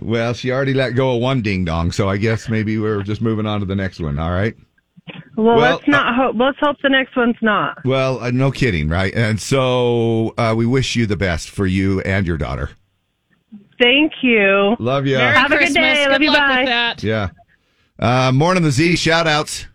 [0.00, 3.20] Well, she already let go of one ding dong, so I guess maybe we're just
[3.20, 4.18] moving on to the next one.
[4.18, 4.54] All right.
[5.36, 6.36] Well, Well, let's not hope.
[6.38, 7.84] Let's hope the next one's not.
[7.84, 9.12] Well, uh, no kidding, right?
[9.14, 12.70] And so uh, we wish you the best for you and your daughter.
[13.80, 14.76] Thank you.
[14.78, 15.16] Love you.
[15.18, 16.04] Merry Have a good day.
[16.04, 16.28] Good Love you.
[16.30, 16.58] luck Bye.
[16.60, 17.02] with that.
[17.02, 17.30] Yeah.
[17.98, 18.96] Uh, morning, the Z.
[18.96, 19.66] Shout outs.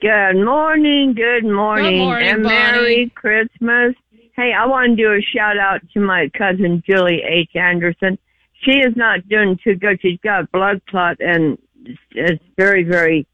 [0.00, 2.54] Good morning, good morning, Good morning, and Bonnie.
[2.54, 3.94] Merry Christmas.
[4.34, 7.50] Hey, I want to do a shout out to my cousin Julie H.
[7.54, 8.18] Anderson.
[8.62, 9.98] She is not doing too good.
[10.00, 13.26] She's got a blood clot, and it's, it's very, very,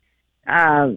[0.46, 0.92] uh,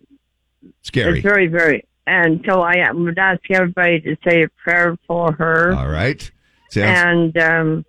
[0.81, 1.19] Scary.
[1.19, 1.85] it's very, very.
[2.07, 5.73] And so I would ask everybody to say a prayer for her.
[5.73, 6.21] All right.
[6.69, 7.85] Sounds And um,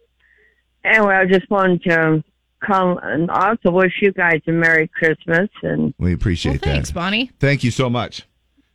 [0.84, 2.24] anyway, I just wanted to
[2.64, 5.48] come and also wish you guys a Merry Christmas.
[5.62, 6.94] And we appreciate Well, thanks, that.
[6.94, 7.30] Bonnie.
[7.40, 8.22] Thank you so much.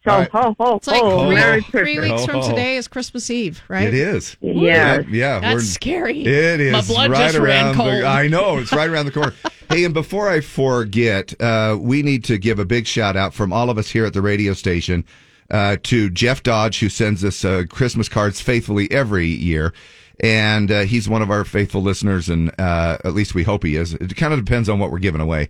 [0.03, 0.29] so, All right.
[0.31, 2.21] ho, ho, It's like ho, three, Merry three Christmas.
[2.21, 3.87] weeks from today is Christmas Eve, right?
[3.87, 4.35] It is.
[4.41, 5.39] Yeah, Yeah.
[5.39, 6.21] That's we're- scary.
[6.25, 7.75] It is My blood right just ran around.
[7.75, 7.93] cold.
[8.01, 9.33] The, I know it's right around the corner.
[9.69, 13.53] hey, and before I forget, uh, we need to give a big shout out from
[13.53, 15.05] all of us here at the radio station
[15.51, 19.73] uh, to Jeff Dodge, who sends us uh, Christmas cards faithfully every year.
[20.21, 23.75] And uh, he's one of our faithful listeners, and uh, at least we hope he
[23.75, 23.95] is.
[23.95, 25.49] It kind of depends on what we're giving away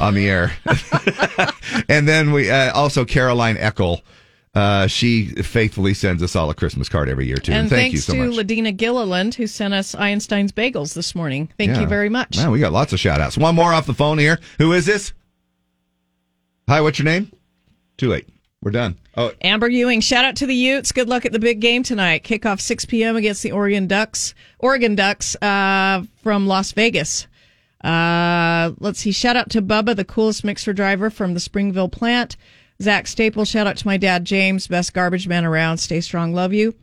[0.00, 0.52] on the air.
[1.88, 4.00] and then we uh, also Caroline Eckel.
[4.54, 7.52] Uh, she faithfully sends us all a Christmas card every year too.
[7.52, 8.46] And, And, thank you thanks so to much.
[8.46, 11.50] Ladina Gilliland, who sent us Einstein's bagels this morning.
[11.58, 11.82] Thank Yeah.
[11.82, 12.38] you very much.
[12.38, 13.36] Man, we got lots of shout outs.
[13.36, 14.40] One more off the phone here.
[14.56, 15.12] Who is this?
[16.70, 17.30] Hi, what's your name?
[17.98, 18.26] Too late.
[18.66, 18.98] We're done.
[19.16, 20.90] Oh, Amber Ewing, shout out to the Utes.
[20.90, 22.24] Good luck at the big game tonight.
[22.24, 23.14] Kickoff 6 p.m.
[23.14, 24.34] against the Oregon Ducks.
[24.58, 27.28] Oregon Ducks uh, from Las Vegas.
[27.84, 29.12] Uh, let's see.
[29.12, 32.36] Shout out to Bubba, the coolest mixer driver from the Springville plant.
[32.82, 35.78] Zach Staple, shout out to my dad James, best garbage man around.
[35.78, 36.74] Stay strong, love you.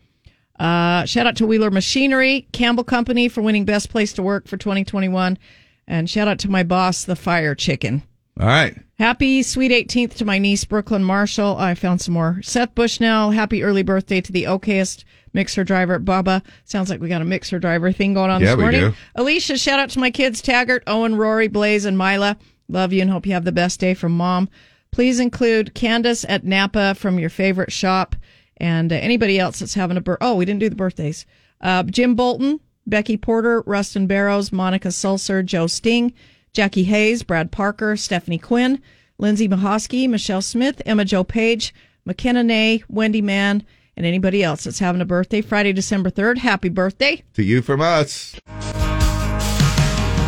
[0.58, 4.56] Uh, shout out to Wheeler Machinery, Campbell Company for winning Best Place to Work for
[4.56, 5.38] 2021.
[5.86, 8.04] And shout out to my boss, the Fire Chicken.
[8.40, 8.78] all right.
[9.04, 11.58] Happy sweet 18th to my niece, Brooklyn Marshall.
[11.58, 12.40] I found some more.
[12.42, 16.42] Seth Bushnell, happy early birthday to the okayest mixer driver, Bubba.
[16.64, 18.80] Sounds like we got a mixer driver thing going on Yeah, this we morning.
[18.80, 18.94] do.
[19.16, 22.38] Alicia, shout out to my kids, Taggart, Owen, Rory, Blaze, and Mila.
[22.70, 24.48] Love you and hope you have the best day from mom.
[24.92, 28.16] Please include Candace at Napa from your favorite shop
[28.56, 30.20] and uh, anybody else that's having a birth.
[30.22, 31.26] Oh, we didn't do the birthdays.
[31.60, 36.14] Uh, Jim Bolton, Becky Porter, Rustin Barrows, Monica Sulcer, Joe Sting,
[36.54, 38.80] Jackie Hayes, Brad Parker, Stephanie Quinn,
[39.18, 41.74] Lindsay Mahosky, Michelle Smith, Emma Joe Page,
[42.06, 43.66] McKenna Nay, Wendy Mann,
[43.98, 46.38] and anybody else that's having a birthday Friday, December 3rd.
[46.38, 47.24] Happy birthday.
[47.34, 48.40] To you from us.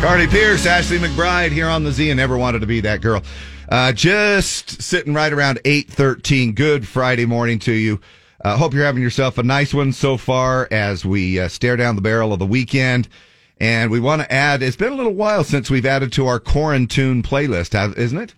[0.00, 3.22] Carly Pearce, Ashley McBride here on the Z and never wanted to be that girl.
[3.68, 6.54] Uh, just sitting right around 813.
[6.54, 8.00] Good Friday morning to you.
[8.44, 11.94] Uh, hope you're having yourself a nice one so far as we uh, stare down
[11.94, 13.08] the barrel of the weekend.
[13.58, 16.38] And we want to add, it's been a little while since we've added to our
[16.38, 18.34] quarantine playlist, isn't it?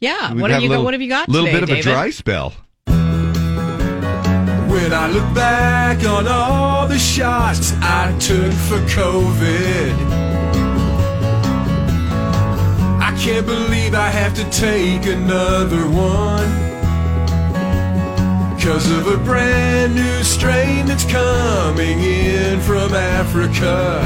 [0.00, 0.32] Yeah.
[0.32, 0.86] We've what have you little- got?
[0.86, 1.28] What have you got?
[1.28, 1.86] little today, bit of David?
[1.86, 2.54] a dry spell.
[2.86, 9.92] When I look back on all the shots I took for COVID,
[13.02, 16.75] I can't believe I have to take another one.
[18.66, 24.00] Because of a brand new strain that's coming in from Africa.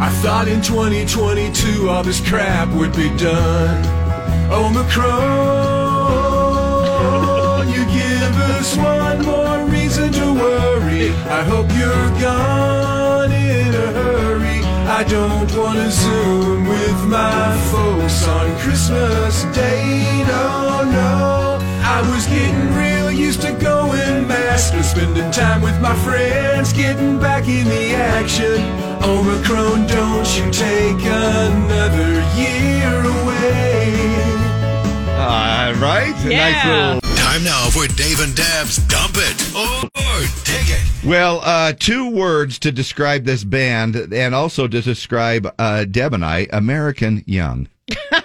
[0.00, 3.84] I thought in 2022 all this crap would be done.
[4.52, 4.86] Omicron,
[7.66, 11.10] you give us one more reason to worry.
[11.10, 14.62] I hope you're gone in a hurry.
[14.86, 20.22] I don't want to Zoom with my folks on Christmas Day.
[20.28, 21.53] No, no.
[21.86, 27.46] I was getting real used to going master, spending time with my friends, getting back
[27.46, 28.58] in the action.
[29.04, 32.10] Omicron, don't you take another
[32.40, 33.94] year away.
[35.12, 36.14] All right.
[36.24, 37.16] A Nice little.
[37.16, 41.04] Time now for Dave and Deb's Dump It or Dig It.
[41.04, 46.24] Well, uh, two words to describe this band and also to describe uh, Deb and
[46.24, 47.68] I, American Young.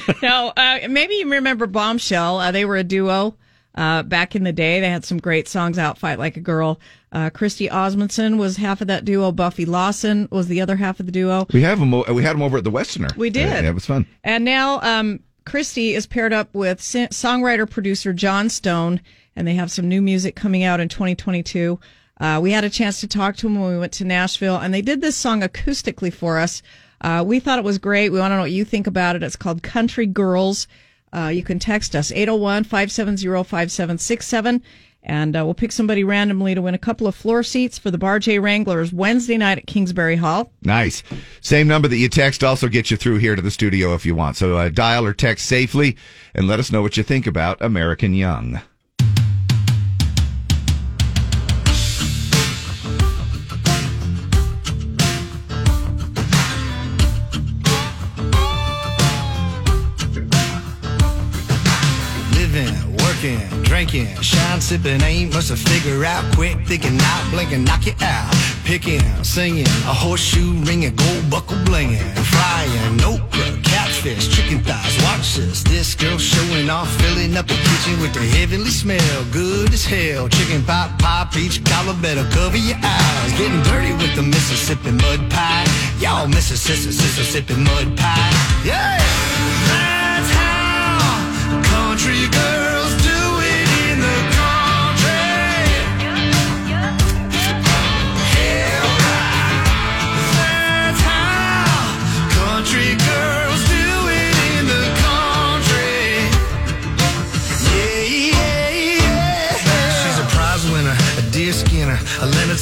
[0.22, 2.46] no, uh, maybe you remember Bomshel.
[2.46, 3.36] Uh, they were a duo
[3.74, 4.80] uh, back in the day.
[4.80, 6.80] They had some great songs out, Fight Like a Girl.
[7.10, 9.32] Uh, Kristy Osmunson was half of that duo.
[9.32, 11.46] Buffy Lawson was the other half of the duo.
[11.52, 11.90] We have them.
[11.90, 13.08] We had them over at the Westerner.
[13.16, 13.48] We did.
[13.48, 14.06] Yeah, it was fun.
[14.24, 19.00] And now um, Kristy is paired up with songwriter producer Jon Stone,
[19.36, 21.78] and they have some new music coming out in 2022.
[22.18, 24.72] Uh, we had a chance to talk to him when we went to Nashville, and
[24.72, 26.62] they did this song acoustically for us.
[27.02, 28.10] Uh, we thought it was great.
[28.10, 29.22] We want to know what you think about it.
[29.22, 30.68] It's called Country Girls.
[31.12, 34.62] Uh, you can text us 801 570 5767,
[35.02, 37.98] and uh, we'll pick somebody randomly to win a couple of floor seats for the
[37.98, 40.52] Bar J Wranglers Wednesday night at Kingsbury Hall.
[40.62, 41.02] Nice.
[41.42, 44.14] Same number that you text also gets you through here to the studio if you
[44.14, 44.36] want.
[44.36, 45.96] So uh, dial or text safely
[46.34, 48.62] and let us know what you think about American Young.
[63.22, 66.24] Living, drinking, shine, sipping, ain't much to figure out.
[66.34, 68.34] Quick, thinking, not blinking, knock you out.
[68.64, 72.02] Picking, singing, a horseshoe ringing, gold buckle blinging,
[72.34, 75.00] frying, okra, catfish, chicken thighs.
[75.04, 79.24] Watch this, this girl showing off, filling up the kitchen with the heavenly smell.
[79.30, 83.32] Good as hell, chicken pot pie, peach cobbler, better cover your eyes.
[83.38, 85.64] Getting dirty with the Mississippi mud pie.
[86.00, 88.64] Y'all Mississippi, Mississippi mud pie.
[88.64, 89.31] Yeah!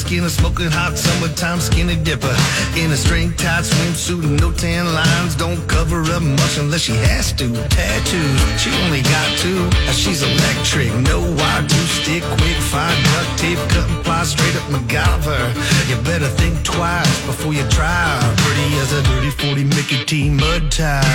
[0.01, 2.35] Skinner, smoking hot summertime skinny dipper.
[2.75, 6.93] In a string tight swimsuit and no tan lines, don't cover up much unless she
[6.93, 7.47] has to.
[7.69, 9.61] Tattoos, she only got two.
[9.93, 14.65] She's electric, no wire, two stick, quick, fine duct tape, cut and ply, straight up
[14.73, 15.41] MacGyver.
[15.87, 18.17] You better think twice before you try.
[18.41, 21.05] Pretty as a dirty 40 Mickey T mud tie.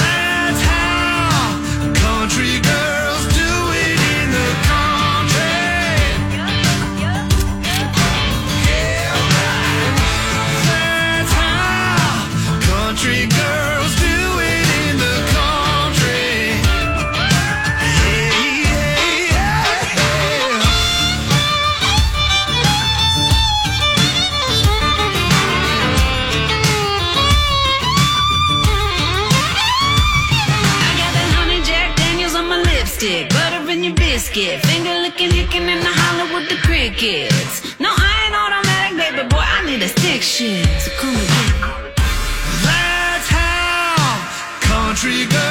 [0.00, 2.79] That's how country girls
[37.02, 37.80] with.
[37.80, 40.82] No, I ain't automatic, baby boy, I need a stick shift.
[40.82, 41.96] So come it.
[42.62, 43.96] That's how
[44.60, 45.49] country girls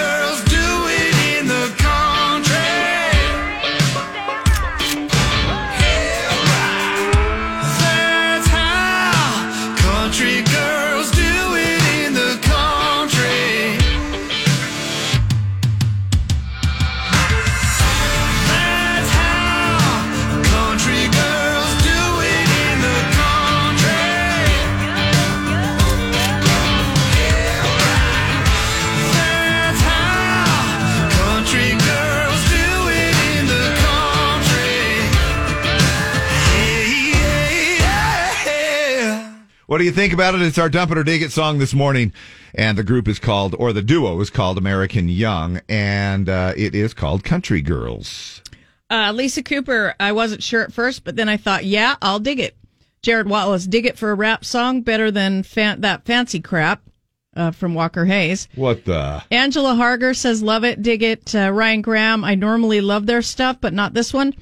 [39.70, 40.42] What do you think about it?
[40.42, 42.12] It's our Dump It or Dig It song this morning.
[42.56, 45.62] And the group is called, or the duo is called American Young.
[45.70, 48.42] And uh, it is called Country Girls.
[48.90, 52.40] Uh, Lisa Cooper, I wasn't sure at first, but then I thought, yeah, I'll dig
[52.40, 52.58] it.
[53.04, 56.82] Jared Wallace, dig it for a rap song, better than fan- that fancy crap.
[57.36, 58.48] uh, from Walker Hayes.
[58.56, 59.22] What the?
[59.30, 61.36] Angela Harger says, love it, dig it.
[61.36, 64.34] Uh, Ryan Graham, I normally love their stuff, but not this one.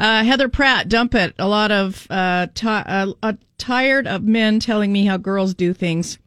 [0.00, 1.34] Uh, Heather Pratt, dump it.
[1.38, 5.74] A lot of, uh, ti uh, uh, tired of men telling me how girls do
[5.74, 6.18] things.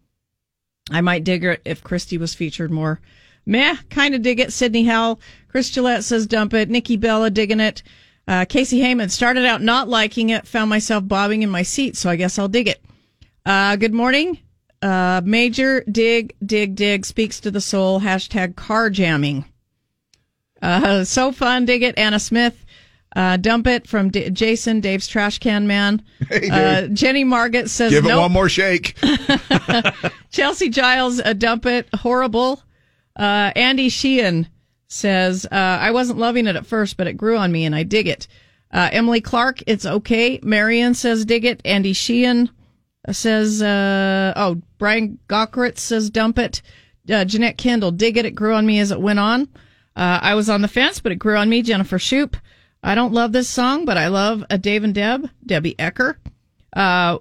[0.92, 3.02] I might dig it if Kristy was featured more.
[3.48, 4.54] Meh, kind of dig it.
[4.54, 5.20] Sydney Howell.
[5.48, 6.70] Chris Gillette says dump it.
[6.70, 7.82] Nikki Bella digging it.
[8.28, 12.10] Uh, Casey Heyman started out not liking it, found myself bobbing in my seat, so
[12.12, 12.82] I guess I'll dig it.
[13.46, 14.38] Uh, good morning.
[14.82, 18.02] Major dig, dig, dig speaks to the soul.
[18.02, 19.46] Hashtag car jamming.
[20.62, 21.66] So fun.
[21.66, 21.98] Dig it.
[21.98, 22.66] Anna Smith.
[23.16, 26.02] Uh, dump it from D- Jason, Dave's trash can man.
[26.30, 28.22] Hey, uh, Jenny Margaret says, Give it nope.
[28.22, 28.98] one more shake.
[30.32, 31.88] Chelsea Giles, uh, dump it.
[31.94, 32.64] Horrible.
[33.16, 34.48] Uh, Andy Sheehan
[34.88, 37.84] says, uh, I wasn't loving it at first, but it grew on me and I
[37.84, 38.28] dig it.
[38.72, 40.40] Uh, Emily Clark, it's okay.
[40.42, 41.62] Marion says, dig it.
[41.66, 42.50] Andy Sheehan
[43.12, 46.62] says, uh, oh, Brian Gockritz says, dump it.
[47.12, 48.26] Uh, Jeanette Kendall, dig it.
[48.26, 49.44] It grew on me as it went on.
[49.96, 51.62] Uh, I was on the fence, but it grew on me.
[51.62, 52.36] Jennifer Shoup,
[52.84, 56.16] I don't love this song, but I love a Dave and Deb, Debbie Ecker.
[56.76, 57.20] Uh,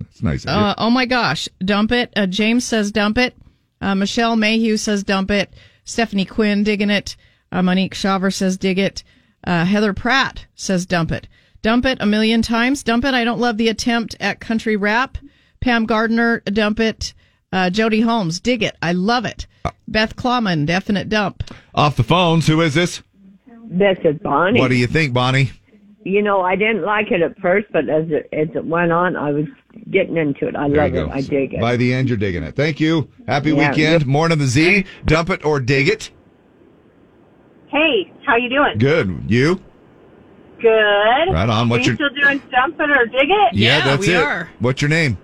[0.00, 0.46] It's nice.
[0.46, 2.12] uh, oh my gosh, dump it.
[2.16, 3.36] Uh, James says dump it.
[3.80, 5.52] Uh, Michelle Mayhew says dump it.
[5.84, 7.16] Stephanie Quinn digging it.
[7.52, 9.02] Uh, Monique Shaver says dig it.
[9.46, 11.28] Uh, Heather Pratt says dump it.
[11.60, 12.82] Dump it a million times.
[12.82, 13.12] Dump it.
[13.14, 15.18] I don't love the attempt at country rap.
[15.60, 17.12] Pam Gardner, dump it.
[17.52, 18.76] Uh, Jody Holmes, dig it.
[18.82, 19.46] I love it.
[19.86, 21.42] Beth Clawman, definite dump.
[21.74, 22.46] Off the phones.
[22.46, 23.02] Who is this?
[23.70, 24.60] This is Bonnie.
[24.60, 25.50] What do you think, Bonnie?
[26.04, 29.16] You know, I didn't like it at first, but as it, as it went on,
[29.16, 29.46] I was
[29.90, 30.54] getting into it.
[30.54, 31.06] I There love it.
[31.06, 31.10] go.
[31.10, 31.60] I dig it.
[31.60, 32.54] By the end, you're digging it.
[32.54, 33.08] Thank you.
[33.26, 34.02] Happy Yeah, weekend.
[34.02, 34.06] yeah.
[34.08, 34.84] Morning of the Z.
[35.06, 36.10] Dump it or dig it.
[37.68, 38.78] Hey, how you doing?
[38.78, 39.24] Good.
[39.28, 39.60] You?
[40.60, 40.68] Good.
[41.32, 41.68] Right on.
[41.70, 43.54] What's Are you your- still doing dump it or dig it?
[43.54, 44.46] Yeah, that's it.
[44.60, 45.16] What's your name?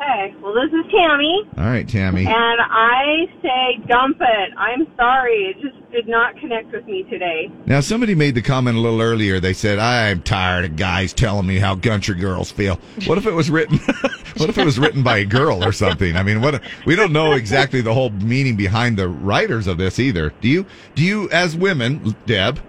[0.00, 2.24] Hey, well, this is Tammy, All right, Tammy.
[2.24, 4.50] and I say dump it.
[4.56, 7.50] I'm sorry, it just did not connect with me today.
[7.66, 9.40] Now, somebody made the comment a little earlier.
[9.40, 13.32] They said, "I'm tired of guys telling me how country girls feel." What if it
[13.32, 13.78] was written?
[14.36, 16.16] what if it was written by a girl or something?
[16.16, 16.62] I mean, what?
[16.86, 20.32] We don't know exactly the whole meaning behind the writers of this either.
[20.40, 20.64] Do you?
[20.94, 22.60] Do you, as women, Deb?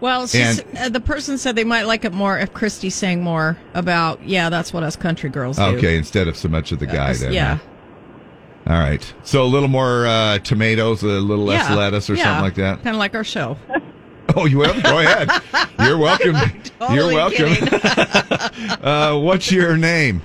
[0.00, 3.58] Well, And- uh, the person said they might like it more if Kristy sang more
[3.74, 5.62] about, yeah, that's what us country girls do.
[5.62, 7.10] Okay, instead of so much of the guy.
[7.10, 7.58] Uh, then, yeah.
[8.66, 9.12] All right.
[9.24, 12.54] So a little more uh, tomatoes, a little less Yeah, lettuce, or yeah, something like
[12.56, 12.82] that.
[12.82, 13.56] Kind of like our show.
[14.36, 14.80] Oh, you will?
[14.82, 15.28] Go ahead.
[15.80, 16.36] You're welcome.
[16.92, 17.52] You're welcome.
[18.80, 20.22] uh, what's your name?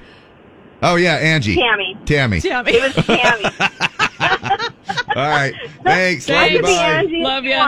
[0.83, 1.55] Oh yeah, Angie.
[1.55, 1.97] Tammy.
[2.05, 2.39] Tammy.
[2.39, 2.73] Tammy.
[2.73, 3.45] It was Tammy.
[5.15, 5.53] All right.
[5.83, 6.29] Thanks.
[6.29, 6.61] Love you.
[6.61, 7.11] Thanks.
[7.11, 7.17] Bye.
[7.17, 7.65] Love you.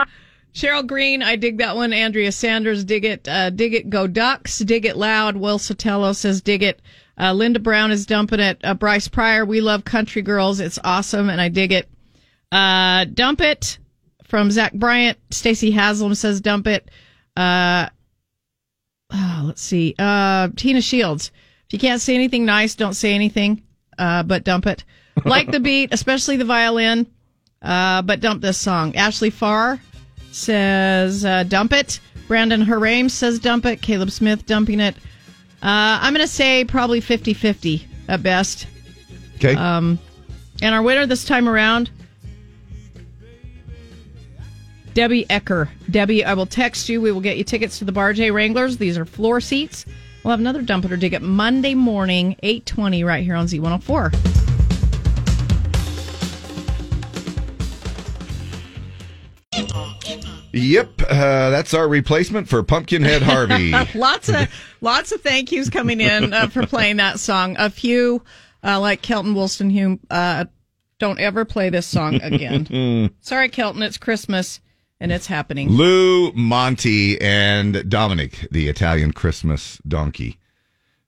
[0.54, 1.92] Cheryl Green, I dig that one.
[1.92, 3.28] Andrea Sanders, dig it.
[3.28, 3.90] Uh, dig it.
[3.90, 4.58] Go Ducks.
[4.58, 5.36] Dig it loud.
[5.36, 6.80] Will Sotelo says dig it.
[7.18, 8.60] Uh, Linda Brown is dumping it.
[8.62, 10.60] Uh, Bryce Pryor, we love country girls.
[10.60, 11.88] It's awesome, and I dig it.
[12.52, 13.78] Uh, dump it
[14.24, 15.18] from Zach Bryant.
[15.30, 16.90] Stacy Haslam says dump it.
[17.36, 17.88] Uh,
[19.12, 19.94] oh, let's see.
[19.98, 21.32] Uh, Tina Shields.
[21.66, 23.62] If you can't say anything nice, don't say anything.
[23.98, 24.84] Uh, but dump it.
[25.24, 27.06] Like the beat, especially the violin.
[27.60, 28.94] Uh, but dump this song.
[28.94, 29.80] Ashley Farr
[30.32, 32.00] says uh, dump it.
[32.26, 33.80] Brandon Haram says dump it.
[33.82, 34.96] Caleb Smith dumping it.
[35.62, 38.66] Uh, I'm going to say probably 50 50 at best.
[39.36, 39.54] Okay.
[39.54, 39.98] Um,
[40.62, 41.90] and our winner this time around,
[44.94, 45.68] Debbie Ecker.
[45.90, 47.00] Debbie, I will text you.
[47.00, 48.78] We will get you tickets to the Bar J Wranglers.
[48.78, 49.86] These are floor seats.
[50.24, 54.47] We'll have another dump it or dig it Monday morning, 820, right here on Z104.
[60.52, 61.02] Yep.
[61.02, 63.70] Uh, that's our replacement for Pumpkinhead Harvey.
[63.98, 64.48] lots of
[64.80, 67.56] lots of thank yous coming in uh, for playing that song.
[67.58, 68.22] A few,
[68.62, 70.46] uh, like Kelton Woolstenhume, uh,
[70.98, 73.10] don't ever play this song again.
[73.20, 74.60] Sorry, Kelton, it's Christmas
[75.00, 75.68] and it's happening.
[75.70, 80.38] Lou Monte and Dominic, the Italian Christmas donkey.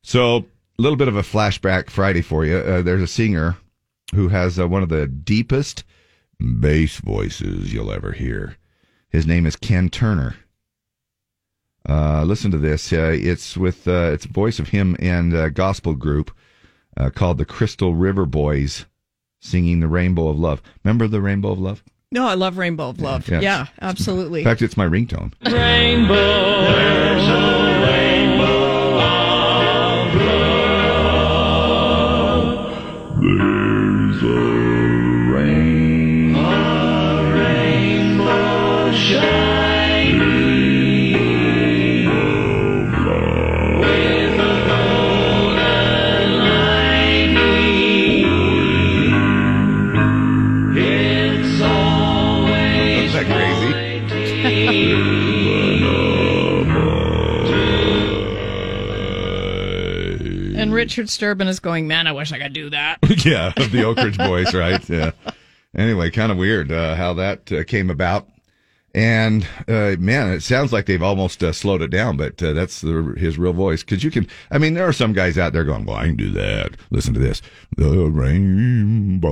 [0.02, 2.56] So, a little bit of a flashback Friday for you.
[2.56, 3.56] Uh, there's a singer
[4.14, 5.84] who has uh, one of the deepest
[6.38, 8.56] bass voices you'll ever hear.
[9.10, 10.36] His name is Ken Turner.
[11.88, 12.92] Uh, listen to this.
[12.92, 16.30] Uh, it's with uh, it's a voice of him and a gospel group
[16.96, 18.86] uh, called the Crystal River Boys,
[19.40, 20.62] singing the Rainbow of Love.
[20.84, 21.82] Remember the Rainbow of Love?
[22.12, 23.28] No, I love Rainbow of Love.
[23.28, 23.40] Yeah.
[23.40, 24.40] Yeah, absolutely.
[24.40, 25.32] In fact, it's my ringtone.
[25.44, 30.14] Rainbow, there's a rainbow of
[33.22, 33.59] love.
[60.90, 62.98] Richard Sterban is going, man, I wish I could do that.
[63.24, 64.86] yeah, of the Oak Ridge Boys, right?
[64.88, 65.12] Yeah.
[65.72, 68.28] Anyway, kind of weird uh, how that uh, came about.
[68.92, 72.80] And uh, man, it sounds like they've almost uh, slowed it down, but uh, that's
[72.80, 73.84] the, his real voice.
[73.84, 76.16] Because you can, I mean, there are some guys out there going, "Well, I can
[76.16, 77.40] do that." Listen to this:
[77.76, 79.30] the rainbow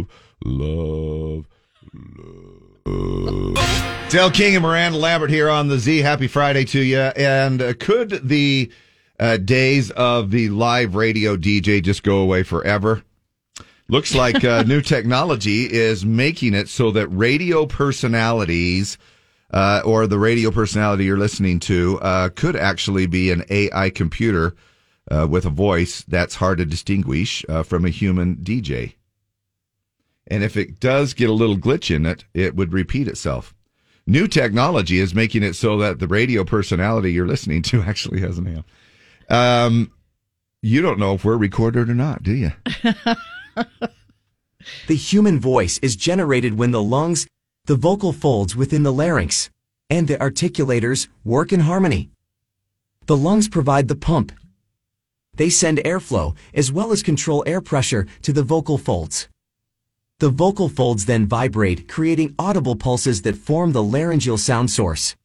[0.00, 0.06] of
[0.44, 1.46] love.
[2.86, 4.12] love.
[4.12, 5.98] Elle King and Miranda Lambert here on the Z.
[5.98, 6.98] Happy Friday to you.
[6.98, 8.72] And uh, could the
[9.20, 13.04] uh, days of the live radio DJ just go away forever?
[13.88, 18.98] Looks like uh, new technology is making it so that radio personalities
[19.52, 24.54] uh, or the radio personality you're listening to uh, could actually be an AI computer
[25.10, 28.94] uh, with a voice that's hard to distinguish uh, from a human DJ.
[30.28, 33.54] And if it does get a little glitch in it, it would repeat itself.
[34.06, 38.38] New technology is making it so that the radio personality you're listening to actually has
[38.38, 38.64] an AM.
[39.30, 39.92] Um,
[40.60, 42.52] you don't know if we're recorded or not, do you?
[44.86, 47.26] The human voice is generated when the lungs,
[47.64, 49.50] the vocal folds within the larynx,
[49.88, 52.10] and the articulators work in harmony.
[53.06, 54.32] The lungs provide the pump.
[55.34, 59.28] They send airflow as well as control air pressure to the vocal folds.
[60.18, 65.16] The vocal folds then vibrate, creating audible pulses that form the laryngeal sound source.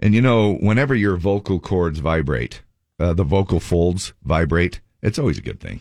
[0.00, 2.62] And you know, whenever your vocal cords vibrate,
[3.00, 5.80] uh, the vocal folds vibrate, it's always a good thing.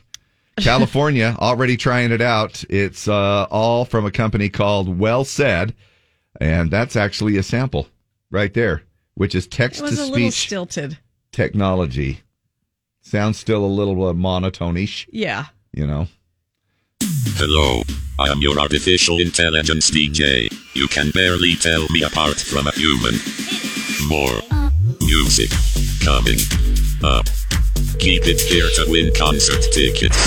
[0.58, 2.64] California already trying it out.
[2.70, 5.74] It's uh, all from a company called WellSaid,
[6.42, 7.88] and that's actually a sample
[8.32, 8.84] right there,
[9.16, 10.98] which is text to was a little speech stilted.
[11.32, 12.22] technology.
[13.02, 15.46] Sounds still a little uh, monotone-ish, Yeah.
[15.74, 16.08] you know.
[17.38, 17.82] Hello,
[18.20, 20.52] I am your artificial intelligence DJ.
[20.76, 23.16] You can barely tell me apart from a human.
[24.08, 24.42] More
[25.02, 25.50] music
[26.04, 26.38] coming
[27.04, 27.26] up.
[28.00, 30.18] Keep it here to win concert tickets.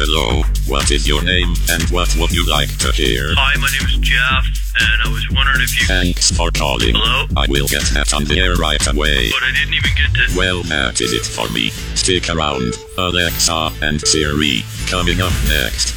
[0.00, 3.34] Hello, what is your name and what would you like to hear?
[3.34, 4.44] Hi, my name is Jeff,
[4.80, 5.86] and I was wondering if you.
[5.86, 6.94] Thanks for calling.
[6.94, 7.26] Hello?
[7.36, 9.30] I will get that on the air right away.
[9.30, 10.38] But I didn't even get to.
[10.38, 11.70] Well, that is it for me.
[11.96, 12.74] Stick around.
[12.96, 15.94] Alexa and Siri coming up next.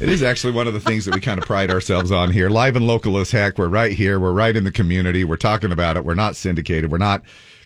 [0.00, 2.50] It is actually one of the things that we kind of pride ourselves on here.
[2.50, 3.58] Live and local as heck.
[3.58, 4.18] We're right here.
[4.18, 5.22] We're right in the community.
[5.22, 6.04] We're talking about it.
[6.04, 6.90] We're not syndicated.
[6.90, 7.22] We're not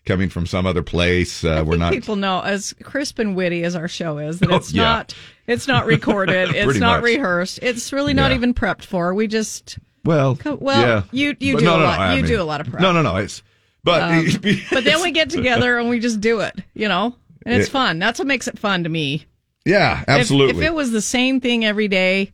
[0.06, 1.44] coming from some other place.
[1.44, 1.92] Uh, we're not.
[1.92, 4.82] People know as crisp and witty as our show is that Oh, it's yeah.
[4.82, 5.14] not
[5.46, 7.04] it's not recorded, it's not much.
[7.04, 8.36] rehearsed, it's really not Yeah.
[8.38, 9.12] even prepped for.
[9.14, 11.02] We just Well, Co- well, yeah.
[11.12, 12.00] you you But do no, a no, lot.
[12.00, 12.80] I you mean- do a lot of prep.
[12.80, 13.16] No, no, no.
[13.16, 13.42] It's
[13.84, 14.26] but Um,
[14.70, 17.14] but then we get together and we just do it, you know,
[17.44, 17.98] and it's It- fun.
[17.98, 19.26] That's what makes it fun to me.
[19.64, 20.62] yeah, If- absolutely.
[20.62, 22.32] If, it was the same thing every day,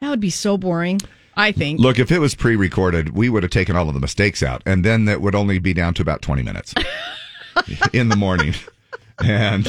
[0.00, 1.00] that would be so boring.
[1.38, 1.78] I think.
[1.78, 4.84] Look, if it was pre-recorded, we would have taken all of the mistakes out, and
[4.84, 6.74] then that would only be down to about twenty minutes
[7.92, 8.54] in the morning.
[9.24, 9.66] And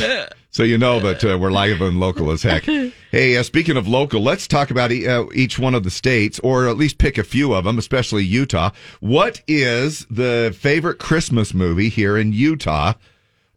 [0.52, 2.64] so you know that uh, we're live and local as heck.
[2.64, 6.40] Hey, uh, speaking of local, let's talk about e- uh, each one of the states,
[6.40, 8.72] or at least pick a few of them, especially Utah.
[9.00, 12.94] What is the favorite Christmas movie here in Utah,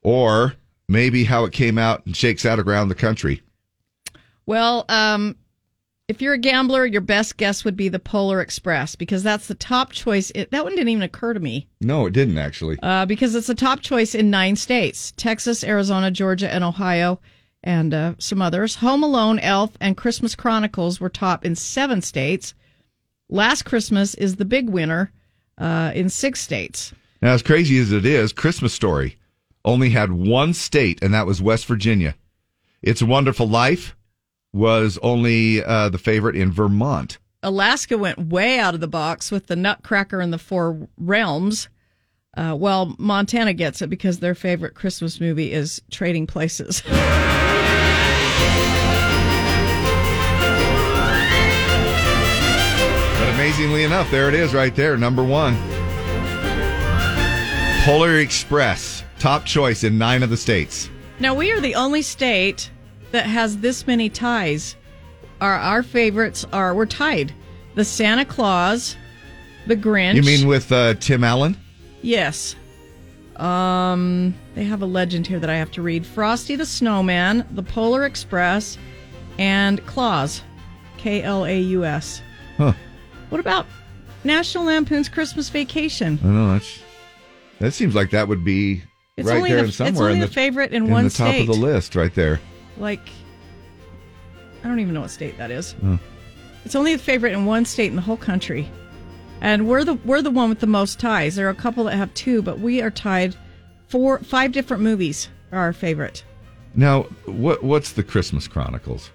[0.02, 0.54] or
[0.88, 3.42] maybe how it came out and shakes out around the country?
[4.44, 5.36] Well, um,
[6.08, 9.54] if you're a gambler, your best guess would be the Polar Express because that's the
[9.54, 10.30] top choice.
[10.34, 11.68] It, that one didn't even occur to me.
[11.80, 12.78] No, it didn't actually.
[12.82, 17.20] uh, because it's a top choice in nine states Texas, Arizona, Georgia, and Ohio,
[17.62, 18.76] and uh, some others.
[18.76, 22.54] Home Alone, Elf, and Christmas Chronicles were top in seven states.
[23.30, 25.12] Last Christmas is the big winner
[25.56, 26.92] uh, in six states.
[27.22, 29.16] Now, as crazy as it is, Christmas Story
[29.64, 32.16] only had one state, and that was West Virginia.
[32.82, 33.94] It's a Wonderful Life
[34.52, 37.18] was only uh, the favorite in Vermont.
[37.42, 41.68] Alaska went way out of the box with the Nutcracker and the Four Realms.
[42.36, 46.82] Uh, well, Montana gets it because their favorite Christmas movie is Trading Places.
[53.22, 55.56] But amazingly enough, there it is right there, number one.
[57.84, 60.90] Polar Express, top choice in nine of the states.
[61.20, 62.68] Now we are the only state
[63.12, 64.76] that has this many ties.
[65.40, 67.32] Our our favorites are we're tied.
[67.74, 68.96] The Santa Klaus,
[69.66, 70.14] the Grinch.
[70.16, 71.56] You mean with uh, Tim Allen?
[72.02, 72.56] yes?
[73.36, 76.04] Um, they have a legend here that I have to read.
[76.06, 78.76] Frosty the Snowman, the Polar Express,
[79.38, 80.42] and Claus,
[80.98, 82.20] K L A U S.
[82.58, 82.74] Huh.
[83.30, 83.66] What about
[84.24, 86.18] National Lampoon's Christmas Vacation?
[86.22, 86.78] I know that's
[87.58, 88.82] that seems like that would be
[89.16, 91.10] It's right there the- in it's somewhere only in the the favorite in one the
[91.10, 91.40] top state.
[91.40, 92.38] of the list, right there.
[92.78, 93.08] Like,
[94.64, 95.74] I don't even know what state that is.
[95.84, 95.96] Huh.
[96.64, 98.70] It's only a favorite in one state in the whole country,
[99.40, 101.34] and we're the we're the one with the most ties.
[101.34, 103.34] There are a couple that have two, but we are tied.
[103.88, 106.24] Four, five different movies are our favorite.
[106.74, 109.10] Now, what what's the Christmas Chronicles?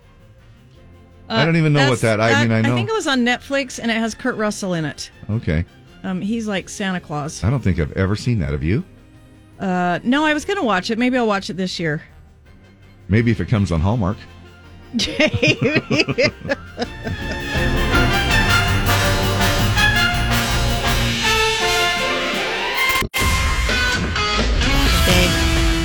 [1.29, 2.21] I don't even know what Uh, that.
[2.21, 2.73] I mean, I know.
[2.73, 5.09] I think it was on Netflix, and it has Kurt Russell in it.
[5.29, 5.65] okay,
[6.03, 7.43] Um, he's like Santa Claus.
[7.43, 8.51] I don't think I've ever seen that.
[8.51, 8.84] Have you?
[9.59, 10.97] Uh, no, I was going to watch it.
[10.97, 12.01] Maybe I'll watch it this year.
[13.09, 14.17] Maybe if it comes on Hallmark.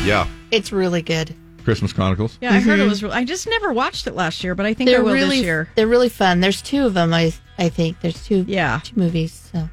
[0.04, 1.34] Yeah, it's really good.
[1.64, 2.38] Christmas Chronicles.
[2.40, 2.88] Yeah, I heard it Mhm.
[2.88, 3.02] was.
[3.04, 5.36] Real, I just never watched it last year, but I think I They're will really
[5.38, 5.68] this year.
[5.76, 6.40] they're really fun.
[6.40, 7.14] There's two of them.
[7.14, 8.44] I I think there's two.
[8.48, 9.48] Yeah, two movies.
[9.52, 9.68] So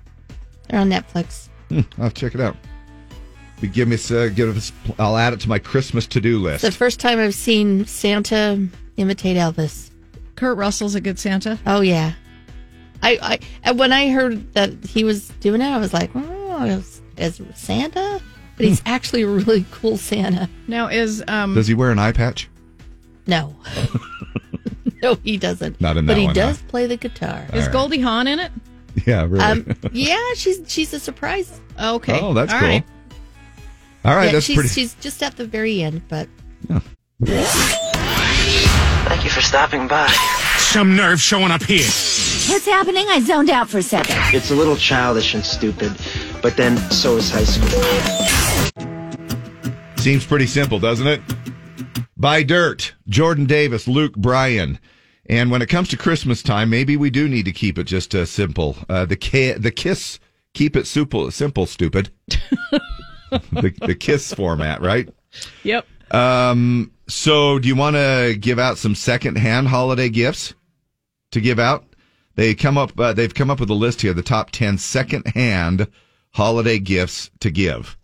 [0.67, 1.47] they're on Netflix.
[1.69, 2.55] Hmm, I'll check it out.
[3.60, 4.72] But give me, uh, give us.
[4.98, 6.64] I'll add it to my Christmas to do It's list.
[6.64, 8.68] the first time I've seen Santa
[8.98, 9.90] imitate Elvis.
[10.36, 11.60] Kurt Russell's a good Santa.
[11.68, 12.14] Oh yeah,
[13.03, 16.61] I I and when I heard that he was doing it, I was like, oh,
[16.65, 18.22] as, as Santa,
[18.56, 20.49] but he's actually a really cool Santa.
[20.68, 22.48] Now is um Does he wear an eye patch?
[23.27, 23.56] No,
[25.03, 25.80] no, he doesn't.
[25.81, 26.68] Not in that but he one, does huh?
[26.69, 27.45] play the guitar.
[27.53, 28.52] is Goldie Hawn in it?
[29.06, 29.40] Yeah, really.
[29.40, 31.61] Um, yeah, she's she's a surprise.
[31.81, 32.19] Okay.
[32.19, 32.68] Oh, that's All cool.
[32.68, 32.84] right.
[34.05, 34.69] All right, Yeah, that's she's, pretty.
[34.69, 36.27] She's just at the very end, but
[36.69, 36.80] Yeah.
[39.07, 40.07] Thank you for stopping by.
[40.57, 41.84] Some nerve showing up here.
[42.49, 43.05] What's happening?
[43.09, 44.15] I zoned out for a second.
[44.34, 45.91] It's a little childish and stupid,
[46.41, 47.69] but then so is high school.
[49.97, 51.21] Seems pretty simple, doesn't it?
[52.17, 52.93] Buy dirt.
[53.07, 54.80] Jordan Davis, Luke Bryan.
[55.26, 58.15] And when it comes to Christmas time, maybe we do need to keep it just
[58.15, 58.77] uh, simple.
[58.88, 60.19] Uh, the ki- the kiss,
[60.53, 62.09] keep it simple, simple, stupid.
[63.30, 65.10] the, the kiss format, right?
[65.64, 65.85] Yep.
[66.11, 70.53] Um, so do you want to give out some secondhand holiday gifts
[71.31, 71.85] to give out?
[72.35, 75.88] They come up, uh, they've come up with a list here, the top 10 secondhand
[76.31, 77.97] holiday gifts to give.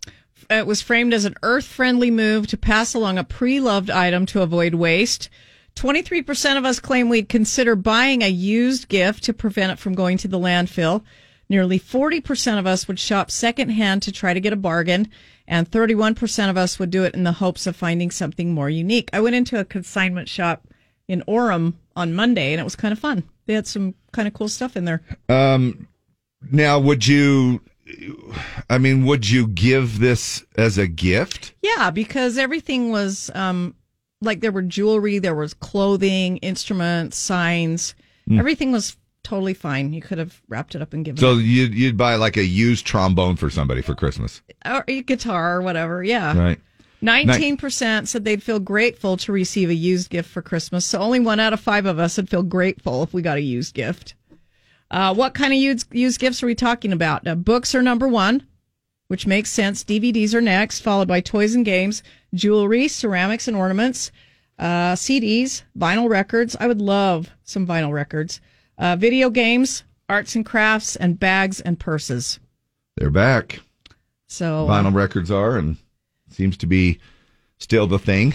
[0.50, 4.26] It was framed as an earth friendly move to pass along a pre loved item
[4.26, 5.28] to avoid waste.
[5.74, 10.16] 23% of us claim we'd consider buying a used gift to prevent it from going
[10.18, 11.02] to the landfill.
[11.48, 15.08] Nearly 40% of us would shop secondhand to try to get a bargain.
[15.46, 19.10] And 31% of us would do it in the hopes of finding something more unique.
[19.12, 20.66] I went into a consignment shop
[21.06, 23.22] in Orem on Monday and it was kind of fun.
[23.46, 25.02] They had some kind of cool stuff in there.
[25.28, 25.86] Um,
[26.50, 27.60] now, would you,
[28.68, 31.54] I mean, would you give this as a gift?
[31.62, 33.76] Yeah, because everything was um
[34.20, 37.94] like there were jewelry, there was clothing, instruments, signs.
[38.26, 38.38] Hmm.
[38.38, 38.96] Everything was
[39.26, 39.92] totally fine.
[39.92, 41.20] You could have wrapped it up and given it.
[41.20, 41.44] So it.
[41.44, 45.62] you'd, you'd buy like a used trombone for somebody for Christmas, or a guitar or
[45.62, 46.04] whatever.
[46.04, 46.38] Yeah.
[46.38, 46.60] right?
[47.00, 50.86] Nineteen percent said they'd feel grateful to receive a used gift for Christmas.
[50.86, 53.42] So only one out of five of us would feel grateful if we got a
[53.42, 54.14] used gift.
[54.90, 57.26] Uh, what kind of used, used gifts are we talking about?
[57.26, 58.46] Uh, books are number one,
[59.08, 59.82] which makes sense.
[59.82, 64.12] DVDs are next, followed by toys and games, jewelry, ceramics and ornaments,
[64.58, 66.56] uh, CDs, vinyl records.
[66.58, 68.40] I would love some vinyl records.
[68.78, 72.38] Uh, video games, arts and crafts, and bags and purses.
[72.96, 73.60] They're back.
[74.26, 75.76] So uh, Vinyl records are, and
[76.30, 76.98] seems to be
[77.58, 78.34] still the thing.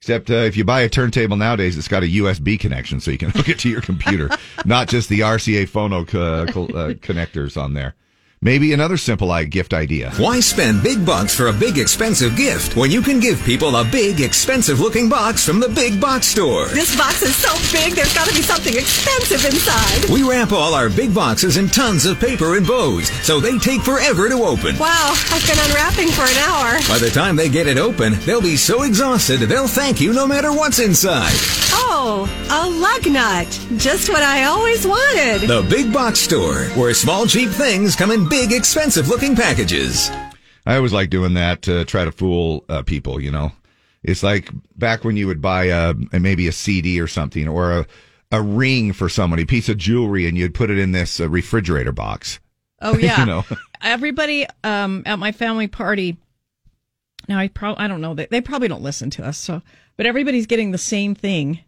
[0.00, 3.18] Except uh, if you buy a turntable nowadays, it's got a USB connection, so you
[3.18, 4.30] can hook it to your computer,
[4.64, 7.94] not just the RCA phono co- co- uh, connectors on there.
[8.42, 10.12] Maybe another simple i- gift idea.
[10.18, 13.84] Why spend big bucks for a big expensive gift when you can give people a
[13.84, 16.66] big expensive looking box from the Big Box Store?
[16.68, 20.10] This box is so big, there's got to be something expensive inside.
[20.10, 23.80] We wrap all our big boxes in tons of paper and bows, so they take
[23.80, 24.76] forever to open.
[24.78, 26.78] Wow, I've been unwrapping for an hour.
[26.88, 30.26] By the time they get it open, they'll be so exhausted they'll thank you no
[30.26, 31.32] matter what's inside.
[31.78, 33.46] Oh, a lug nut.
[33.76, 35.48] Just what I always wanted.
[35.48, 40.10] The Big Box Store, where small cheap things come in big expensive looking packages.
[40.66, 43.52] I always like doing that to try to fool uh, people, you know.
[44.02, 47.86] It's like back when you would buy a, maybe a CD or something or a,
[48.30, 51.28] a ring for somebody, a piece of jewelry, and you'd put it in this uh,
[51.28, 52.40] refrigerator box.
[52.80, 53.20] Oh yeah.
[53.20, 53.44] you know.
[53.82, 56.16] Everybody um, at my family party.
[57.28, 59.60] Now I probably I don't know they they probably don't listen to us so
[59.96, 61.60] but everybody's getting the same thing.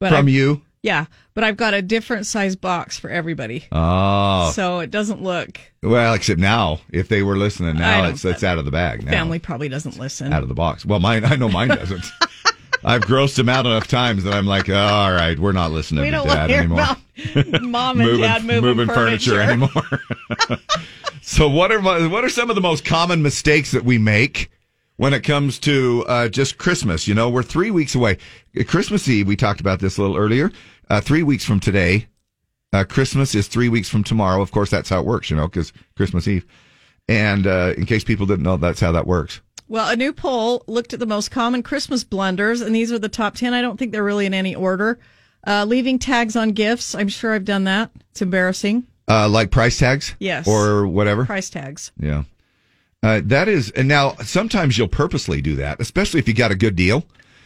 [0.00, 0.62] But From I- you?
[0.82, 3.64] Yeah, but I've got a different size box for everybody.
[3.70, 4.50] Oh.
[4.52, 5.60] So it doesn't look.
[5.82, 9.12] well, except now, if they were listening now, it's, it's out of the bag now.
[9.12, 10.32] Family probably doesn't listen.
[10.32, 10.84] Out of the box.
[10.84, 12.04] Well, mine, I know mine doesn't.
[12.84, 16.02] I've grossed them out enough times that I'm like, oh, all right, we're not listening
[16.02, 16.96] we to don't dad anymore.
[17.60, 19.40] mom and dad moving, furniture.
[19.40, 19.70] anymore.
[21.22, 24.50] so what are my- what are some of the most common mistakes that we make
[24.96, 27.06] when it comes to uh, just Christmas?
[27.08, 28.18] You know, we're three weeks away.
[28.66, 29.26] Christmas Eve.
[29.26, 30.50] We talked about this a little earlier.
[30.88, 32.08] Uh, three weeks from today.
[32.72, 34.40] Uh, Christmas is three weeks from tomorrow.
[34.40, 35.30] Of course, that's how it works.
[35.30, 36.46] You know, because Christmas Eve.
[37.08, 39.40] And uh, in case people didn't know, that's how that works.
[39.68, 43.08] Well, a new poll looked at the most common Christmas blunders, and these are the
[43.08, 43.54] top 10.
[43.54, 44.98] I don't think they're really in any order.
[45.46, 46.94] Uh, leaving tags on gifts.
[46.94, 47.90] I'm sure I've done that.
[48.10, 48.86] It's embarrassing.
[49.08, 50.14] Uh, like price tags?
[50.18, 50.46] Yes.
[50.46, 51.24] Or whatever?
[51.24, 51.90] Price tags.
[51.98, 52.24] Yeah.
[53.02, 56.56] Uh, that is, and now sometimes you'll purposely do that, especially if you got a
[56.56, 57.04] good deal.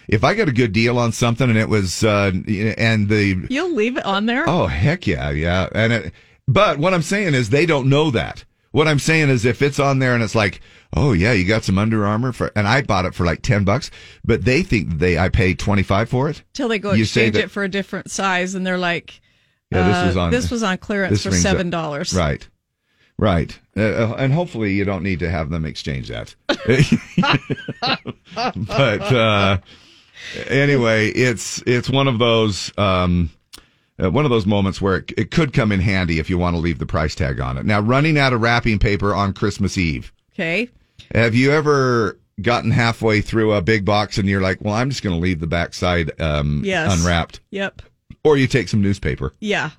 [0.08, 2.30] If I got a good deal on something and it was, uh,
[2.78, 4.44] and the, You'll leave it on there?
[4.48, 5.68] oh, heck yeah, yeah.
[5.72, 6.12] And it,
[6.46, 8.44] but what I'm saying is they don't know that.
[8.70, 10.60] What I'm saying is if it's on there and it's like,
[10.94, 13.64] oh yeah, you got some Under Armour for, and I bought it for like 10
[13.64, 13.90] bucks,
[14.24, 16.42] but they think they, I paid 25 for it.
[16.52, 19.20] Till they go You exchange that- it for a different size, and they're like,
[19.72, 22.14] Yeah, this uh, was on, this was on clearance for $7.
[22.16, 22.46] Right.
[23.18, 23.59] Right.
[23.76, 26.34] Uh, Uh, and hopefully you don't need to have them exchange that.
[28.34, 29.59] but uh,
[30.48, 33.30] anyway, it's it's one of those um,
[34.02, 36.55] uh, one of those moments where it, it could come in handy if you want
[36.55, 37.64] to leave the price tag on it.
[37.66, 40.12] Now, running out of wrapping paper on Christmas Eve.
[40.34, 40.68] Okay.
[41.14, 45.02] Have you ever gotten halfway through a big box and you're like, "Well, I'm just
[45.02, 46.98] going to leave the backside um, Yes.
[46.98, 47.82] unwrapped," Yep.
[48.24, 49.32] or you take some newspaper?
[49.40, 49.70] Yeah.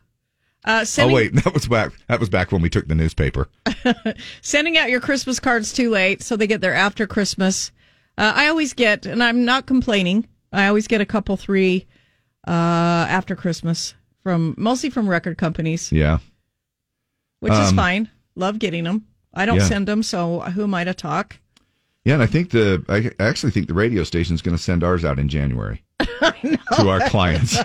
[0.68, 1.94] Uh, sending, oh wait, that was back.
[2.08, 3.48] That was back when we took the newspaper.
[4.42, 7.72] sending out your Christmas cards too late, so they get there after Christmas.
[8.18, 10.28] Uh, I always get, and I'm not complaining.
[10.52, 11.88] I always get a couple, three
[12.48, 16.18] uh, after Christmas from mostly from record companies, Yeah.
[17.40, 18.10] which is Um, fine.
[18.36, 19.06] Love getting them.
[19.34, 19.68] I don't Yeah.
[19.68, 21.38] send them, so who am I to talk?
[22.06, 25.06] Yeah, and I think the I actually think the radio station's going to send ours
[25.06, 27.58] out in January to our clients.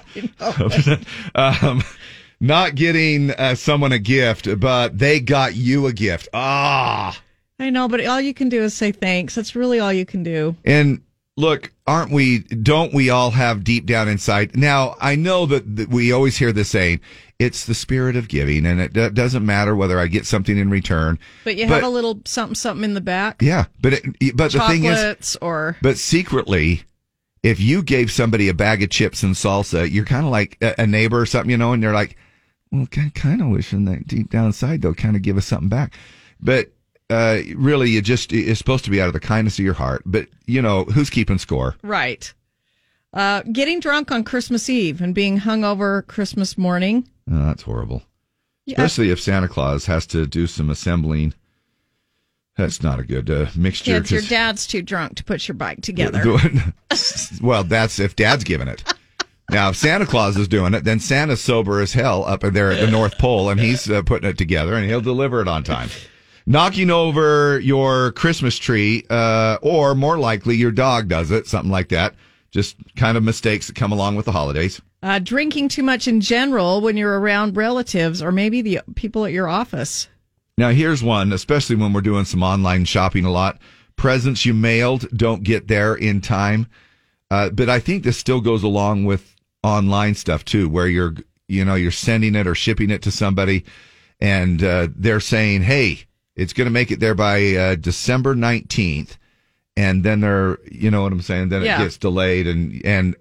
[1.35, 1.83] um,
[2.43, 6.29] not getting uh, someone a gift, but they got you a gift.
[6.35, 7.19] Ah,
[7.59, 9.35] I know, but all you can do is say thanks.
[9.37, 10.57] That's really all you can do.
[10.65, 11.01] and
[11.37, 12.41] look, aren't we?
[12.41, 14.57] Don't we all have deep down inside?
[14.57, 17.01] Now, I know that, that we always hear this saying,
[17.39, 20.69] "It's the spirit of giving," and it do- doesn't matter whether I get something in
[20.69, 21.19] return.
[21.45, 23.41] But you have a little something, something in the back.
[23.41, 26.83] yeah, but it, but the thing is, or But secretly,
[27.45, 30.83] if you gave somebody a bag of chips and salsa, you're kind of like a,
[30.83, 32.17] a neighbor or something, you know, and they're like,
[32.73, 35.95] well, kind of wishing that deep down inside they'll kind of give us something back.
[36.41, 36.73] But
[37.11, 40.03] uh, really, you just it's supposed to be out of the kindness of your heart.
[40.07, 41.77] But you know, who's keeping score?
[41.83, 42.33] right.
[43.15, 47.07] Uh, getting drunk on Christmas Eve and being hungover Christmas morning.
[47.31, 48.03] Oh, that's horrible.
[48.65, 48.77] Yeah.
[48.81, 51.35] Especially if Santa Claus has to do some assembling.
[52.57, 54.01] That's not a good uh, mixture.
[54.01, 56.25] Kids, your dad's too drunk to put your bike together.
[57.43, 58.83] well, that's if Dad's giving it.
[59.53, 62.81] Now, if Santa Claus is doing it, then Santa's sober as hell up there at
[62.81, 65.91] the North Pole, and he's uh, putting it together, and he'll deliver it on time.
[66.47, 71.91] Knocking over your Christmas tree, uh, or more likely, your dog does it, something like
[71.91, 72.15] that.
[72.51, 74.81] Just kind of mistakes that come along with the holidays.
[75.03, 79.33] Uh, drinking too much in general when you're around relatives or maybe the people at
[79.33, 80.09] your office.
[80.57, 83.61] Now, here's one, especially when we're doing some online shopping a lot.
[83.97, 86.69] Presents you mailed don't get there in time.
[87.31, 89.32] Uh, but I think this still goes along with
[89.63, 91.15] online stuff too, where you're,
[91.49, 93.65] you know, you're sending it or shipping it to somebody
[94.21, 96.05] and uh, they're saying, hey,
[96.37, 99.17] it's going to make it there by uh, December 19th.
[99.77, 101.49] And then they're, you know what I'm saying?
[101.49, 101.81] Then Yeah.
[101.81, 103.17] it gets delayed and, and,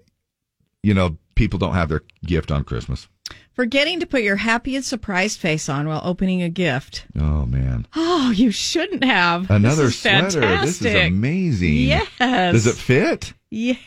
[0.82, 3.08] you know, people don't have their gift on Christmas.
[3.54, 7.04] Forgetting to put your happy and surprised face on while opening a gift.
[7.18, 7.86] Oh, man.
[7.94, 9.50] Oh, you shouldn't have.
[9.50, 10.40] Another this is sweater.
[10.62, 11.74] This is amazing.
[11.74, 12.08] Yes.
[12.18, 13.34] Does it fit?
[13.50, 13.82] Yes.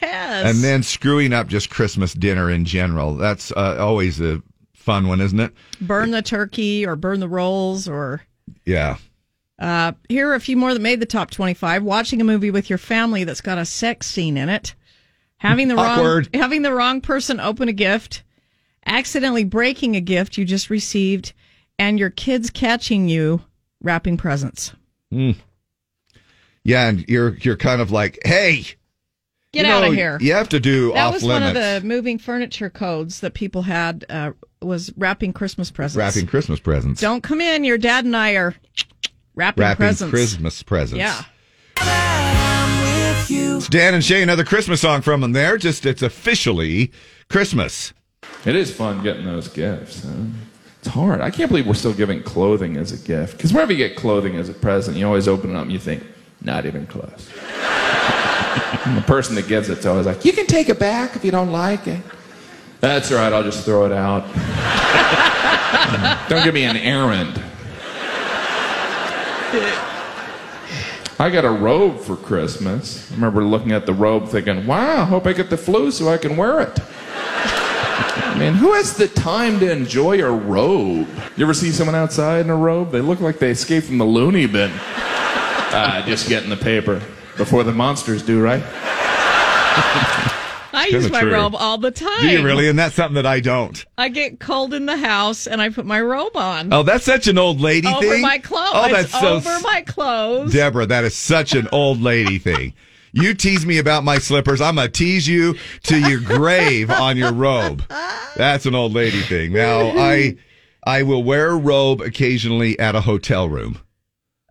[0.46, 3.16] And then screwing up just Christmas dinner in general.
[3.16, 4.42] That's uh, always a
[4.76, 5.52] fun one, isn't it?
[5.82, 8.22] burn the turkey or burn the rolls or
[8.66, 8.98] Yeah.
[9.58, 12.70] uh, here are a few more that made the top 25 watching a movie with
[12.70, 14.76] your family that's got a sex scene in it
[15.38, 18.22] having the wrong having the wrong person open a gift
[18.86, 21.34] accidentally breaking a gift you just received
[21.80, 23.42] and your kids catching you
[23.82, 24.74] wrapping presents
[25.14, 25.36] Mm.
[26.64, 28.64] Yeah, and you're you're kind of like, hey,
[29.54, 31.56] get you out know, of here You have to do that was limits.
[31.56, 34.32] one of the moving furniture codes that people had uh,
[34.62, 37.00] was wrapping christmas presents wrapping Christmas presents.
[37.00, 38.56] don't come in your dad and i are
[39.36, 40.98] wrapping, wrapping presents Christmas presents.
[41.00, 41.24] yeah
[43.58, 45.58] It's Dan and Shay, another Christmas song from them there.
[45.58, 46.92] Just it's officially
[47.30, 47.94] Christmas.
[48.46, 50.04] It is fun getting those gifts.
[50.04, 50.12] Huh?
[50.80, 51.20] It's hard.
[51.20, 53.38] I can't believe we're still giving clothing as a gift.
[53.38, 55.80] Because whenever you get clothing as a present, you always open it up and you
[55.80, 56.04] think,
[56.42, 57.28] not even close.
[58.86, 61.32] the person that gives it it's always like, you can take it back if you
[61.32, 62.00] don't like it.
[62.82, 63.34] That's right.
[63.34, 64.26] I'll just throw it out.
[66.30, 67.42] don't give me an errand.
[71.18, 73.12] I got a robe for Christmas.
[73.12, 76.10] I remember looking at the robe thinking, wow, I hope I get the flu so
[76.10, 76.80] I can wear it.
[78.18, 81.08] I mean, who has the time to enjoy a robe?
[81.38, 82.92] You ever see someone outside in a robe?
[82.92, 84.72] They look like they escaped from the loony bin.
[84.74, 87.02] Ah, just getting the paper.
[87.38, 88.64] before the monsters do, right?
[90.76, 91.34] I use my true.
[91.34, 92.22] robe all the time.
[92.22, 92.68] Do you really?
[92.68, 93.84] And that's something that I don't.
[93.98, 96.74] I get cold in the house and I put my robe on.
[96.74, 98.12] Oh, that's such an old lady over thing.
[98.12, 98.72] Over my clothes.
[98.74, 100.54] Oh, that's so over my clothes.
[100.54, 102.74] Deborah, that is such an old lady thing.
[103.16, 104.60] You tease me about my slippers.
[104.60, 107.82] I'm going to tease you to your grave on your robe.
[108.36, 109.54] That's an old lady thing.
[109.54, 110.36] Now, I
[110.86, 113.80] I will wear a robe occasionally at a hotel room.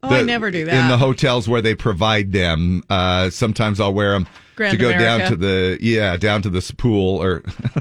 [0.03, 0.74] Oh, I never do that.
[0.74, 2.82] In the hotels where they provide them.
[2.89, 4.27] Uh, sometimes I'll wear them
[4.57, 7.43] Grand to go down to the, yeah, down to the pool or,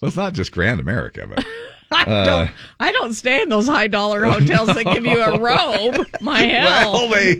[0.00, 1.46] well, it's not just Grand America, but.
[1.92, 2.50] I uh, don't.
[2.80, 6.06] I don't stay in those high dollar hotels that give you a robe.
[6.20, 7.36] My hell, Well, they-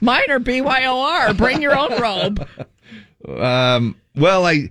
[0.00, 1.36] Mine are BYOR.
[1.36, 2.48] Bring your own robe.
[3.28, 4.70] Um, well, I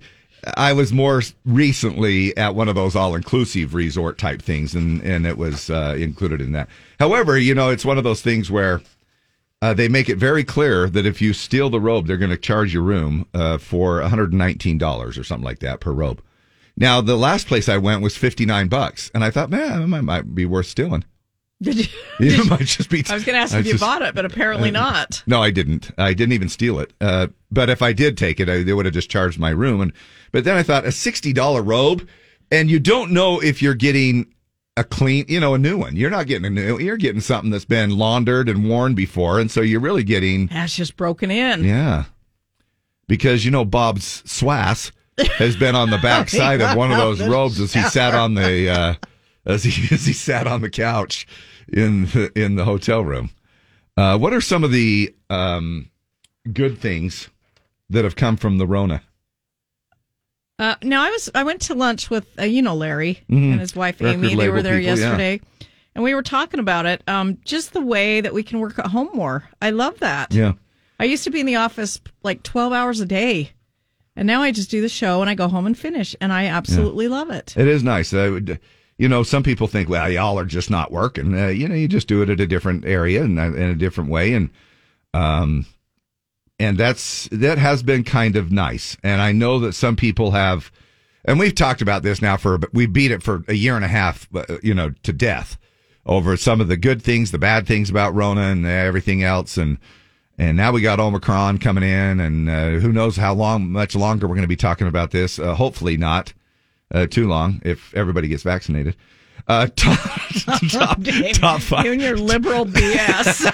[0.56, 5.26] I was more recently at one of those all inclusive resort type things, and and
[5.26, 6.68] it was uh, included in that.
[6.98, 8.80] However, you know, it's one of those things where
[9.62, 12.36] uh, they make it very clear that if you steal the robe, they're going to
[12.36, 15.92] charge your room uh, for one hundred and nineteen dollars or something like that per
[15.92, 16.22] robe.
[16.76, 19.86] Now, the last place I went was fifty nine bucks, and I thought, man, it
[19.86, 21.04] might, might be worth stealing.
[21.62, 21.86] Did you?
[22.20, 23.02] It might just be.
[23.08, 25.22] I was going to ask I if you just- bought it, but apparently not.
[25.26, 25.90] no, I didn't.
[25.98, 26.92] I didn't even steal it.
[27.00, 29.80] Uh, but if I did take it, I, they would have just charged my room.
[29.80, 29.92] And
[30.32, 32.06] but then I thought a sixty dollar robe,
[32.50, 34.32] and you don't know if you're getting
[34.76, 35.96] a clean, you know, a new one.
[35.96, 36.78] You're not getting a new.
[36.78, 40.76] You're getting something that's been laundered and worn before, and so you're really getting That's
[40.76, 41.64] just broken in.
[41.64, 42.04] yeah.
[43.08, 44.90] Because you know Bob's swass
[45.38, 48.34] has been on the back side of one of those robes as he sat on
[48.34, 48.94] the uh,
[49.46, 51.26] as he as he sat on the couch
[51.68, 53.30] in the, in the hotel room.
[53.96, 55.90] Uh, what are some of the um,
[56.52, 57.28] good things
[57.88, 59.02] that have come from the Rona?
[60.58, 63.52] Uh, now I was I went to lunch with uh, you know Larry Mhm.
[63.52, 64.34] and his wife Record Amy.
[64.34, 65.04] They were there people, yeah.
[65.04, 65.40] yesterday,
[65.94, 67.02] and we were talking about it.
[67.08, 69.48] Um, just the way that we can work at home more.
[69.60, 70.32] I love that.
[70.32, 70.52] Yeah.
[70.98, 73.52] I used to be in the office like twelve hours a day,
[74.16, 76.46] and now I just do the show and I go home and finish, and I
[76.46, 77.54] absolutely love it.
[77.56, 78.14] It is nice.
[78.14, 78.58] I would,
[78.96, 81.38] you know, some people think, well, y'all are just not working.
[81.38, 83.74] Uh, you know, you just do it at a different area and uh, in a
[83.74, 84.50] different way, and
[85.12, 85.66] um,
[86.58, 88.96] and that's that has been kind of nice.
[89.02, 90.72] And I know that some people have,
[91.26, 93.88] and we've talked about this now for we beat it for a year and a
[93.88, 95.58] half, uh, you know, to death
[96.06, 99.78] over some of the good things, the bad things about Rona and everything else, and.
[100.38, 104.26] And now we got Omicron coming in, and uh, who knows how long, much longer
[104.26, 105.38] we're going to be talking about this.
[105.38, 106.34] Uh, hopefully not
[106.92, 108.96] uh, too long if everybody gets vaccinated.
[109.48, 109.98] Uh, top,
[110.70, 110.98] top,
[111.32, 111.84] top five.
[111.84, 113.44] You and your liberal BS.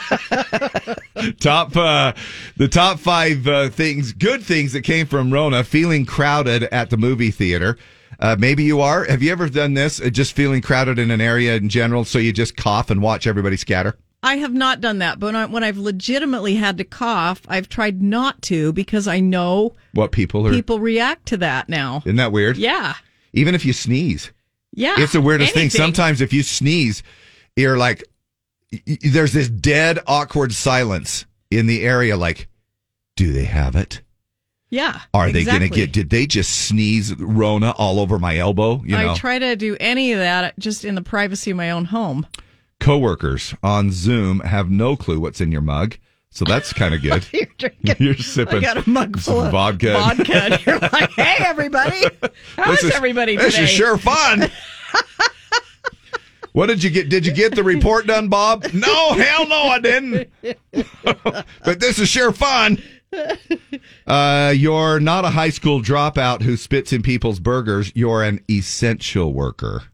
[1.40, 2.12] top uh,
[2.56, 5.64] the top five uh, things, good things that came from Rona.
[5.64, 7.76] Feeling crowded at the movie theater.
[8.18, 9.04] Uh, maybe you are.
[9.04, 10.00] Have you ever done this?
[10.00, 13.26] Uh, just feeling crowded in an area in general, so you just cough and watch
[13.26, 13.96] everybody scatter.
[14.22, 18.40] I have not done that, but when, I've legitimately had to cough, I've tried not
[18.42, 20.52] to because I know What people are?
[20.52, 22.02] people react to that now.
[22.04, 22.56] Isn't that weird?
[22.56, 22.94] Yeah.
[23.32, 24.30] Even if you sneeze.
[24.72, 24.94] Yeah.
[24.98, 25.70] It's the weirdest thing.
[25.70, 27.02] Sometimes if you sneeze,
[27.56, 28.04] you're like,
[29.02, 32.16] there's this dead, awkward silence in the area.
[32.16, 32.48] Like,
[33.16, 34.02] do they have it?
[34.70, 35.00] Yeah.
[35.12, 35.68] Are they exactly.
[35.68, 38.82] going to get, did they just sneeze Rona all over my elbow?
[38.84, 41.72] You know, I try to do any of that just in the privacy of my
[41.72, 42.26] own home.
[42.82, 45.96] Coworkers on Zoom have no clue what's in your mug.
[46.30, 47.26] So that's kind of good.
[47.32, 47.96] You're drinking.
[47.98, 49.92] You're sipping I got a mug full of vodka.
[49.92, 50.58] vodka.
[50.66, 52.04] You're like, hey, everybody.
[52.56, 53.44] How's is- everybody today?
[53.46, 54.50] This is sure fun.
[56.52, 57.08] What did you get?
[57.08, 58.66] Did you get the report done, Bob?
[58.74, 60.28] No, hell no, I didn't.
[61.64, 62.76] but this is sure fun.
[64.06, 67.90] Uh, you're not a high school dropout who spits in people's burgers.
[67.94, 69.84] You're an essential worker.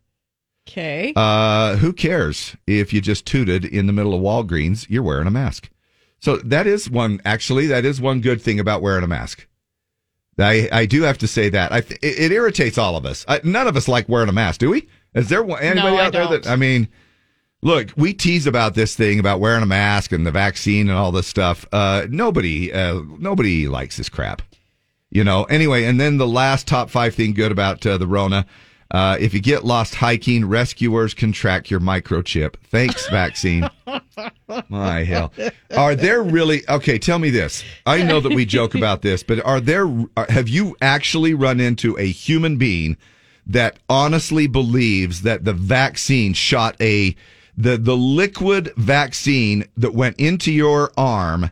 [0.68, 1.14] Okay.
[1.16, 4.86] Uh, who cares if you just tooted in the middle of Walgreens?
[4.90, 5.70] You're wearing a mask.
[6.20, 9.46] So that is one, actually, that is one good thing about wearing a mask.
[10.38, 11.72] I, I do have to say that.
[11.72, 13.24] I it, it irritates all of us.
[13.26, 14.88] I, none of us like wearing a mask, do we?
[15.14, 16.46] Is there anybody No, out there that.
[16.46, 16.88] I mean,
[17.62, 21.12] look, we tease about this thing about wearing a mask and the vaccine and all
[21.12, 21.66] this stuff.
[21.72, 24.42] Uh, nobody, uh, nobody likes this crap,
[25.10, 25.44] you know?
[25.44, 28.44] Anyway, and then the last top five thing good about uh, the Rona.
[28.90, 32.54] Uh, if you get lost hiking, rescuers can track your microchip.
[32.64, 33.68] Thanks, vaccine.
[34.68, 35.32] My hell.
[35.76, 37.62] Are there really okay, tell me this.
[37.84, 39.86] I know that we joke about this, but are there
[40.28, 42.96] have you actually run into a human being
[43.46, 47.14] that honestly believes that the vaccine shot a
[47.56, 51.50] the the liquid vaccine that went into your arm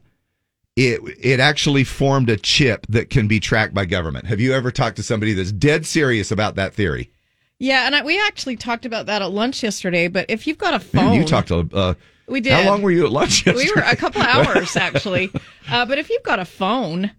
[0.77, 4.27] it it actually formed a chip that can be tracked by government.
[4.27, 7.11] Have you ever talked to somebody that's dead serious about that theory?
[7.59, 10.09] Yeah, and I, we actually talked about that at lunch yesterday.
[10.09, 11.95] But if you've got a phone, Man, you talked to uh,
[12.27, 12.53] We did.
[12.53, 13.71] How long were you at lunch yesterday?
[13.71, 15.31] We were a couple hours actually.
[15.71, 17.11] Uh, but if you've got a phone,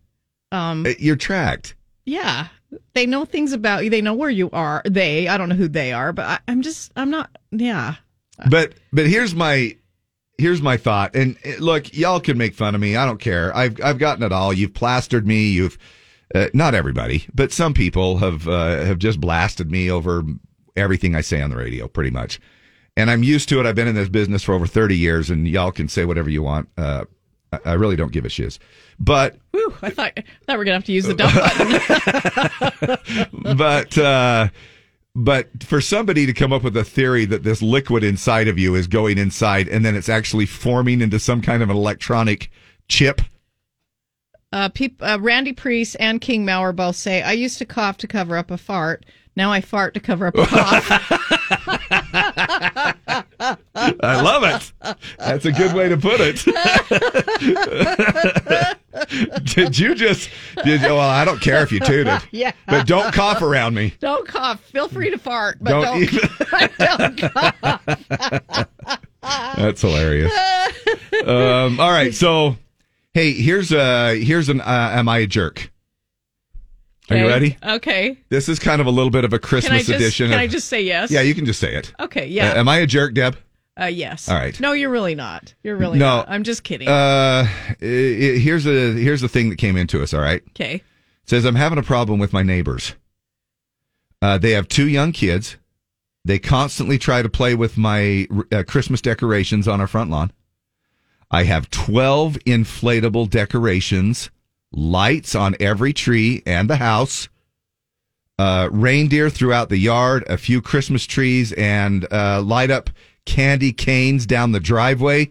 [0.52, 1.76] um, Uh, You're tracked.
[2.06, 2.48] yeah,
[2.94, 3.90] they know things about you.
[3.90, 4.82] They know where you are.
[4.86, 7.30] They, I don't know who they are, but I, I'm just, I'm not.
[7.52, 7.96] Yeah,
[8.50, 9.76] But but here's my
[10.38, 11.16] here's my thought.
[11.16, 12.96] And uh, look, y'all can make fun of me.
[12.96, 13.56] I don't care.
[13.56, 14.54] I've I've gotten it all.
[14.54, 15.48] You've plastered me.
[15.50, 15.78] You've
[16.36, 20.24] uh, not everybody, but some people have uh, have just blasted me over
[20.76, 22.40] everything I say on the radio, pretty much.
[22.96, 23.66] And I'm used to it.
[23.66, 26.42] I've been in this business for over 30 years, and y'all can say whatever you
[26.44, 26.68] want.
[26.78, 27.06] Uh,
[27.54, 28.60] I- I really don't give a shiz.
[29.00, 31.34] But Whew, I thought I thought we are gonna have to use the dump
[32.82, 32.98] button.
[33.58, 34.50] but uh
[35.16, 38.76] but for somebody to come up with a theory that this liquid inside of you
[38.76, 42.52] is going inside and then it's actually forming into some kind of an electronic
[42.88, 43.22] chip
[44.54, 48.08] Uh, peop, uh, Randy Priest and King Mauer both say, I used to cough to
[48.08, 49.06] cover up a fart.
[49.36, 50.90] Now I fart to cover up a cough.
[53.76, 54.72] I love it.
[55.20, 56.44] That's a good way to put it.
[59.56, 60.32] did you just
[60.64, 62.20] did well I don't care if you tooted.
[62.32, 62.52] Yeah.
[62.68, 63.94] But don't cough around me.
[64.00, 64.62] don't cough.
[64.64, 66.30] Feel free to fart, but Don't don't, even-
[66.80, 68.68] don't cough.
[69.58, 70.32] That's hilarious.
[71.26, 72.56] um, all right, so
[73.18, 75.72] hey, here's a here's an uh, am I a jerk?
[77.10, 77.58] Are you ready?
[77.66, 78.18] Okay.
[78.30, 80.28] This is kind of a little bit of a Christmas Can just, edition.
[80.28, 81.10] Can of- I just say yes?
[81.10, 81.94] Yeah, you can just say it.
[82.00, 82.52] Okay, yeah.
[82.52, 83.38] Uh, am I a jerk, Deb?
[83.80, 84.28] Uh, yes.
[84.30, 84.60] All right.
[84.60, 85.54] No, you're really not.
[85.64, 86.18] You're really No.
[86.18, 86.30] not.
[86.30, 86.88] I'm just kidding.
[86.88, 90.14] Uh, i- i- here's a here's the thing that came into us.
[90.14, 90.44] All right.
[90.50, 90.76] okay.
[90.76, 90.84] It
[91.30, 92.94] says I'm having a problem with my neighbors.
[94.22, 95.58] Uh, they have two young kids.
[96.26, 100.32] They constantly try to play with my uh, Christmas decorations on our front lawn.
[101.30, 104.30] I have 12 inflatable decorations,
[104.72, 107.28] lights on every tree and the house,
[108.40, 112.90] uh, reindeer throughout the yard, a few Christmas trees, and uh, light up
[113.26, 115.30] candy canes down the driveway.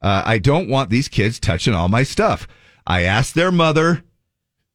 [0.00, 2.46] Uh, I don't want these kids touching all my stuff.
[2.86, 4.02] I asked their mother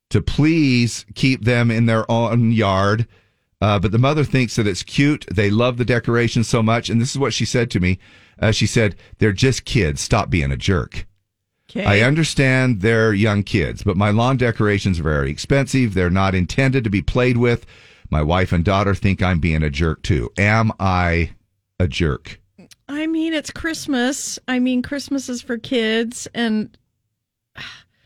[0.10, 3.08] to please keep them in their own yard.
[3.62, 5.26] Uh, but the mother thinks that it's cute.
[5.32, 6.90] They love the decorations so much.
[6.90, 8.00] And this is what she said to me.
[8.40, 10.02] Uh, she said, they're just kids.
[10.02, 11.06] Stop being a jerk.
[11.70, 11.86] Okay.
[11.86, 15.94] I understand they're young kids, but my lawn decorations are very expensive.
[15.94, 17.66] They're not intended to be played with.
[18.10, 20.32] My wife and daughter think I'm being a jerk too.
[20.36, 21.32] Am I
[21.80, 22.40] a jerk?
[22.88, 24.40] I mean, it's Christmas.
[24.48, 26.76] I mean, Christmas is for kids, and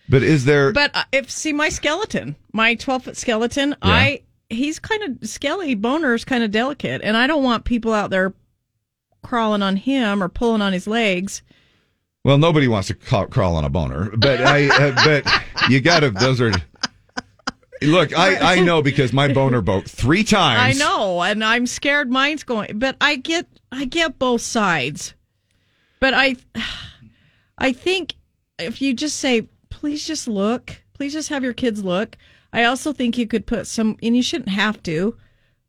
[0.10, 4.78] But is there, but uh, if see my skeleton, my twelve foot skeleton, I he's
[4.80, 5.74] kind of skelly.
[5.76, 8.34] Boner's kind of delicate, and I don't want people out there
[9.24, 11.42] crawling on him or pulling on his legs.
[12.24, 16.12] well, nobody wants to crawl, crawl on a boner, but I, uh, but you gotta,
[16.12, 16.52] those are,
[17.82, 20.78] look, I, I know because my boner broke three times.
[20.78, 22.78] I know, and I'm scared mine's going.
[22.80, 25.14] But I get, I get both sides.
[26.00, 26.36] But I,
[27.58, 28.16] I think
[28.60, 32.18] if you just say, please just look, please just have your kids look.
[32.54, 35.18] I also think you could put some, and you shouldn't have to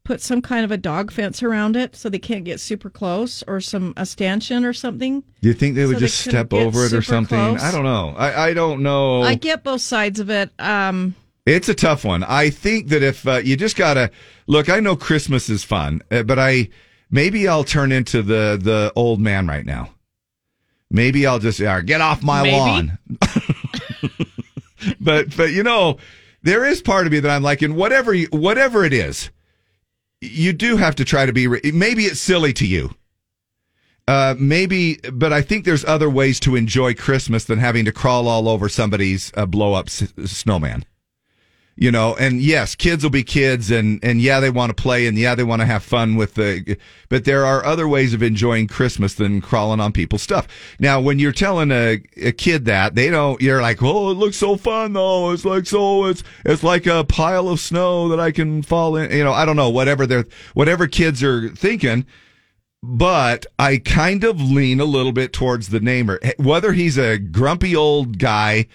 [0.04, 3.42] put some kind of a dog fence around it so they can't get super close,
[3.48, 5.22] or some a stanchion or something.
[5.40, 7.38] Do you think they would So just couldn't step over it or something?
[7.56, 7.62] close?
[7.62, 8.14] I don't know.
[8.16, 9.22] I, I don't know.
[9.22, 10.50] I get both sides of it.
[10.58, 11.14] Um,
[11.46, 12.22] It's a tough one.
[12.22, 14.10] I think that if uh, you just gotta
[14.46, 16.68] look, I know Christmas is fun, uh, but I
[17.10, 19.90] maybe I'll turn into the the old man right now.
[20.90, 22.56] Maybe I'll just uh, get off my Maybe.
[22.56, 22.98] lawn.
[25.00, 25.96] but but you know,
[26.42, 29.30] there is part of me that I'm like, in whatever whatever it is,
[30.24, 31.46] you do have to try to be.
[31.46, 32.94] re- Maybe it's silly to you.
[34.06, 38.28] Uh, maybe, but I think there's other ways to enjoy Christmas than having to crawl
[38.28, 40.84] all over somebody's uh, blow up s- snowman.
[41.76, 45.08] You know, and yes, kids will be kids, and and yeah, they want to play,
[45.08, 46.76] and yeah, they want to have fun with the.
[47.08, 50.46] But there are other ways of enjoying Christmas than crawling on people's stuff.
[50.78, 53.42] Now, when you're telling a, a kid that, they don't.
[53.42, 55.32] You're like, oh, it looks so fun though.
[55.32, 56.04] It's like so.
[56.04, 59.10] It's it's like a pile of snow that I can fall in.
[59.10, 59.70] You know, I don't know.
[59.70, 62.06] Whatever they're whatever kids are thinking
[62.86, 66.20] but I kind of lean a little bit towards the namer.
[66.36, 68.66] Whether he's a grumpy old guy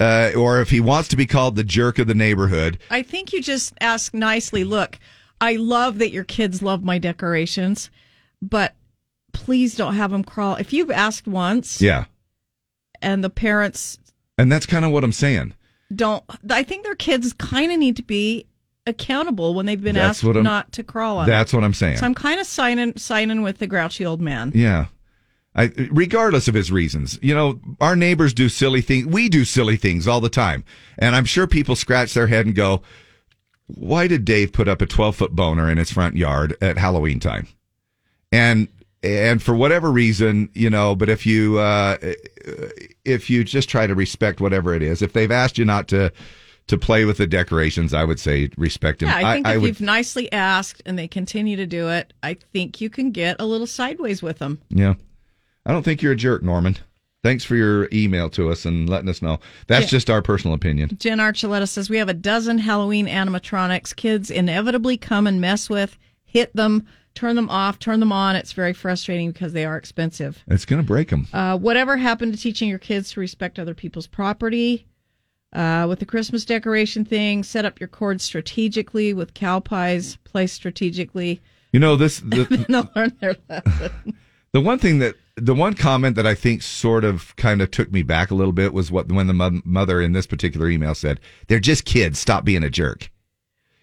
[0.00, 3.32] uh, or if he wants to be called the jerk of the neighborhood, I think
[3.32, 4.64] you just ask nicely.
[4.64, 4.98] Look,
[5.40, 7.90] I love that your kids love my decorations,
[8.42, 8.74] but
[9.32, 10.56] please don't have them crawl.
[10.56, 12.06] If you've asked once yeah.
[13.00, 13.98] and the parents
[14.38, 15.54] And that's kind of what I'm saying.
[15.94, 18.46] don't, I think their kids kind of need to be
[18.86, 21.28] accountable when they've been That's asked not to crawl on.
[21.28, 21.98] that's what I'm saying.
[21.98, 24.52] So I'm kind of signing signing with the grouchy old man.
[24.54, 24.86] Yeah.
[25.54, 29.06] I, regardless of his reasons, you know, our neighbors do silly things.
[29.06, 30.64] We do silly things all the time.
[30.98, 32.82] And I'm sure people scratch their head and go,
[33.66, 37.20] why did Dave put up a 12 foot boner in his front yard at Halloween
[37.20, 37.48] time?
[38.32, 38.68] And
[39.02, 41.96] and for whatever reason, you know, but if you uh,
[43.04, 46.12] if you just try to respect whatever it is, if they've asked you not to
[46.66, 49.08] to play with the decorations, I would say respect them.
[49.08, 52.34] Yeah, I think if would, you've nicely asked and they continue to do it, I
[52.34, 54.60] think you can get a little sideways with them.
[54.68, 54.94] yeah.
[55.66, 56.76] I don't think you're a jerk, Norman.
[57.22, 59.40] Thanks for your email to us and letting us know.
[59.66, 60.96] That's just our personal opinion.
[60.98, 63.94] Jen Archuleta says we have a dozen Halloween animatronics.
[63.94, 68.36] Kids inevitably come and mess with, hit them, turn them off, turn them on.
[68.36, 70.42] It's very frustrating because they are expensive.
[70.46, 71.28] It's going to break them.
[71.30, 74.86] Uh, whatever happened to teaching your kids to respect other people's property?
[75.52, 80.54] Uh, with the Christmas decoration thing, set up your cords strategically with cow pies placed
[80.54, 81.40] strategically.
[81.72, 82.20] You know this.
[82.20, 84.16] The, then they'll learn their lesson.
[84.52, 87.92] The one thing that the one comment that I think sort of kind of took
[87.92, 90.94] me back a little bit was what when the mo- mother in this particular email
[90.94, 92.18] said, "They're just kids.
[92.18, 93.10] Stop being a jerk."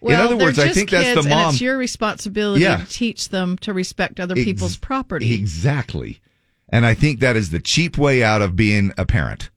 [0.00, 1.50] Well, in other words, I think that's the And mom.
[1.54, 2.76] it's your responsibility Yeah.
[2.76, 5.34] to teach them to respect other Ex- people's property.
[5.34, 6.20] Exactly.
[6.68, 9.50] And I think that is the cheap way out of being a parent.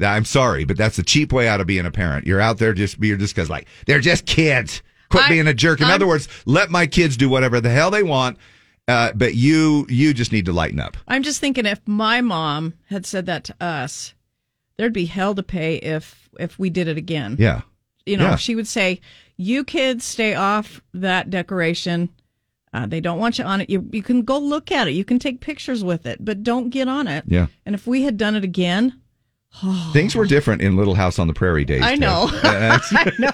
[0.00, 2.26] I'm sorry, but that's the cheap way out of being a parent.
[2.26, 4.82] You're out there just you're just because like they're just kids.
[5.10, 5.80] Quit I- being a jerk.
[5.80, 8.38] In I'm- other words, let my kids do whatever the hell they want.
[8.88, 10.96] Uh, but you you just need to lighten up.
[11.08, 14.14] I'm just thinking if my mom had said that to us,
[14.76, 17.36] there'd be hell to pay if if we did it again.
[17.38, 17.62] Yeah.
[18.04, 18.36] You know, Yeah.
[18.36, 19.00] she would say,
[19.36, 22.10] "You kids stay off that decoration.
[22.72, 23.70] Uh, they don't want you on it.
[23.70, 24.92] You you can go look at it.
[24.92, 27.46] You can take pictures with it, but don't get on it." Yeah.
[27.64, 29.00] And if we had done it again,
[29.92, 31.82] Things were different in Little House on the Prairie days.
[31.82, 32.28] I know.
[32.42, 32.78] I
[33.18, 33.32] know.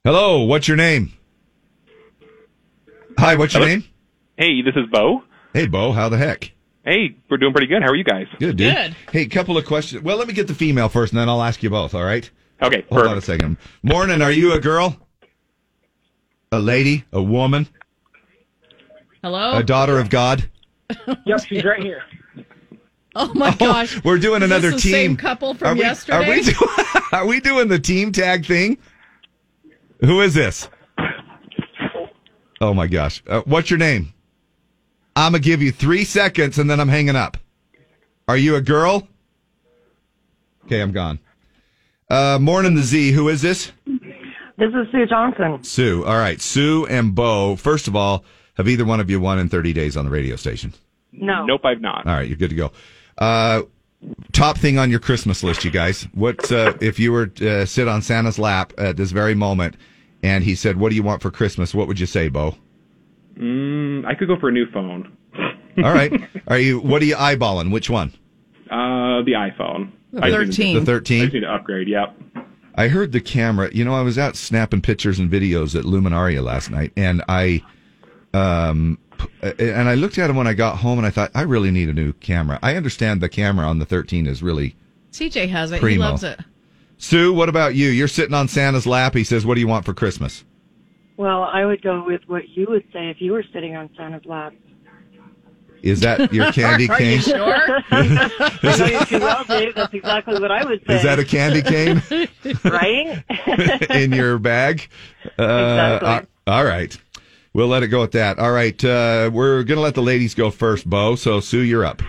[0.05, 1.13] Hello, what's your name?
[3.19, 3.75] Hi, what's your Hello?
[3.75, 3.85] name?
[4.37, 5.23] Hey, this is Bo.
[5.53, 5.93] Hey, Bo.
[5.93, 6.53] How the heck?
[6.85, 7.83] Hey, we're doing pretty good.
[7.83, 8.27] How are you guys?
[8.41, 8.97] Good, dude.
[9.13, 10.03] Hey, couple of questions.
[10.03, 11.95] Well, let me get the female first, and then I'll ask you both.
[11.95, 12.29] All right?
[12.61, 12.85] Okay.
[12.91, 13.59] Hold on a second.
[13.83, 14.23] Morning.
[14.23, 14.97] Are you a girl?
[16.51, 17.05] A lady?
[17.13, 17.69] A woman?
[19.23, 19.59] Hello?
[19.59, 20.49] A daughter of God?
[21.27, 22.03] Yep, she's right here.
[23.15, 24.03] Oh my gosh.
[24.05, 24.93] We're doing Is this another the team.
[24.93, 26.17] same couple from are we, yesterday?
[26.27, 26.69] Are we, do-
[27.13, 28.79] are we doing the team tag thing?
[30.01, 30.69] Who is this?
[32.61, 33.23] Oh my gosh.
[33.27, 34.13] Uh, what's your name?
[35.15, 37.37] I'm going to give you three seconds and then I'm hanging up.
[38.29, 39.07] Are you a girl?
[40.65, 41.19] Okay, I'm gone.
[42.09, 43.13] Uh, morning, the Z.
[43.13, 43.73] Who is this?
[43.87, 45.63] This is Sue Johnson.
[45.65, 46.05] Sue.
[46.05, 46.41] All right.
[46.41, 47.57] Sue and Bo.
[47.57, 48.25] First of all,
[48.55, 50.73] have either one of you won in 30 days on the radio station?
[51.13, 51.45] No.
[51.45, 52.07] Nope, I've not.
[52.07, 52.73] All right, you're good to go.
[53.19, 53.63] Uh,
[54.33, 56.05] top thing on your Christmas list, you guys.
[56.15, 59.77] What uh, if you were to uh, sit on Santa's lap at this very moment,
[60.23, 62.57] and he said, "What do you want for Christmas?" What would you say, Bo?
[63.37, 65.17] Mm, I could go for a new phone.
[65.79, 66.13] All right.
[66.49, 66.81] Are you?
[66.81, 67.73] What are you eyeballing?
[67.73, 68.13] Which one?
[68.71, 69.93] Uh, the iPhone.
[70.13, 70.77] The I 13.
[70.81, 71.21] The 13?
[71.21, 71.89] I just need to upgrade.
[71.89, 72.17] Yep.
[72.75, 73.71] I heard the camera.
[73.73, 77.63] You know, I was out snapping pictures and videos at Luminaria last night, and I,
[78.35, 79.12] um, p-
[79.43, 81.89] and I looked at them when I got home, and I thought, I really need
[81.89, 82.59] a new camera.
[82.63, 84.77] I understand the camera on the 13 is really
[85.13, 85.83] CJ has it.
[85.83, 86.41] He loves it.
[86.99, 87.89] Sue, what about you?
[87.89, 89.15] You're sitting on Santa's lap.
[89.15, 90.45] He says, "What do you want for Christmas?"
[91.17, 94.25] Well, I would go with what you would say if you were sitting on Santa's
[94.25, 94.55] lap.
[95.83, 97.13] Is that your candy Are cane?
[97.17, 97.83] you sure?
[97.91, 98.07] I
[98.63, 99.75] know you too well, Dave.
[99.75, 100.95] That's exactly what I would say.
[100.97, 102.01] Is that a candy cane
[102.65, 103.25] right?
[103.91, 104.89] in your bag?
[105.39, 106.09] Uh, Exactly.
[106.09, 106.97] uh, all right.
[107.55, 108.39] We'll let it go at that.
[108.39, 108.83] All right.
[108.83, 111.17] Uh, we're going to let the ladies go first, Bo.
[111.17, 112.03] So, Sue, you're up.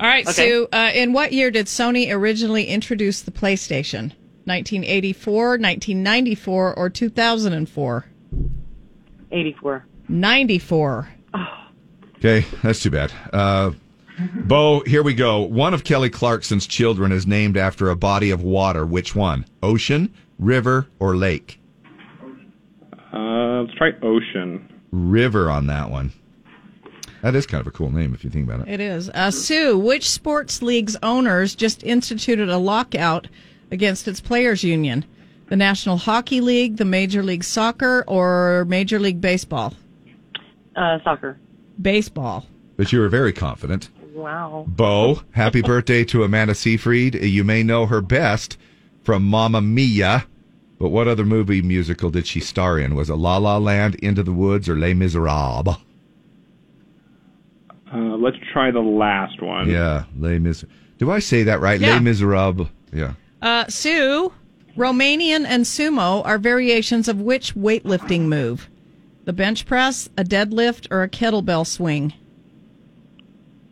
[0.00, 0.32] All right, Okay.
[0.48, 4.12] Sue, uh, in what year did Sony originally introduce the PlayStation?
[4.44, 8.06] 1984, 1994, or 2004?
[9.30, 9.84] 84.
[10.08, 11.08] 94.
[12.16, 12.46] Okay.
[12.62, 13.12] That's too bad.
[13.32, 13.72] Uh,
[14.34, 15.42] Bo, here we go.
[15.42, 18.86] One of Kelly Clarkson's children is named after a body of water.
[18.86, 19.44] Which one?
[19.62, 21.60] Ocean, river, or lake?
[23.12, 24.68] Uh, let's try Ocean.
[24.90, 26.12] River on that one.
[27.22, 28.72] That is kind of a cool name if you think about it.
[28.72, 29.10] It is.
[29.10, 33.26] Uh, Sue, which sports league's owners just instituted a lockout
[33.70, 35.04] against its players' union?
[35.48, 39.74] The National Hockey League, the Major League Soccer, or Major League Baseball?
[40.76, 41.38] Uh, soccer.
[41.80, 42.46] Baseball.
[42.76, 43.88] But you were very confident.
[44.14, 44.64] Wow.
[44.68, 47.14] Bo, happy birthday to Amanda Seyfried.
[47.14, 48.58] You may know her best
[49.02, 50.26] from Mamma Mia,
[50.78, 52.94] but what other movie musical did she star in?
[52.94, 55.76] Was it La La Land, Into the Woods, or Les Miserables?
[57.92, 59.68] Uh, let's try the last one.
[59.68, 60.64] Yeah, Les Mis.
[60.98, 61.80] Do I say that right?
[61.80, 61.94] Yeah.
[61.94, 62.68] Les Miserables.
[62.92, 63.14] Yeah.
[63.40, 64.32] Uh, Sue,
[64.76, 68.68] Romanian and sumo are variations of which weightlifting move?
[69.24, 72.14] The bench press, a deadlift, or a kettlebell swing?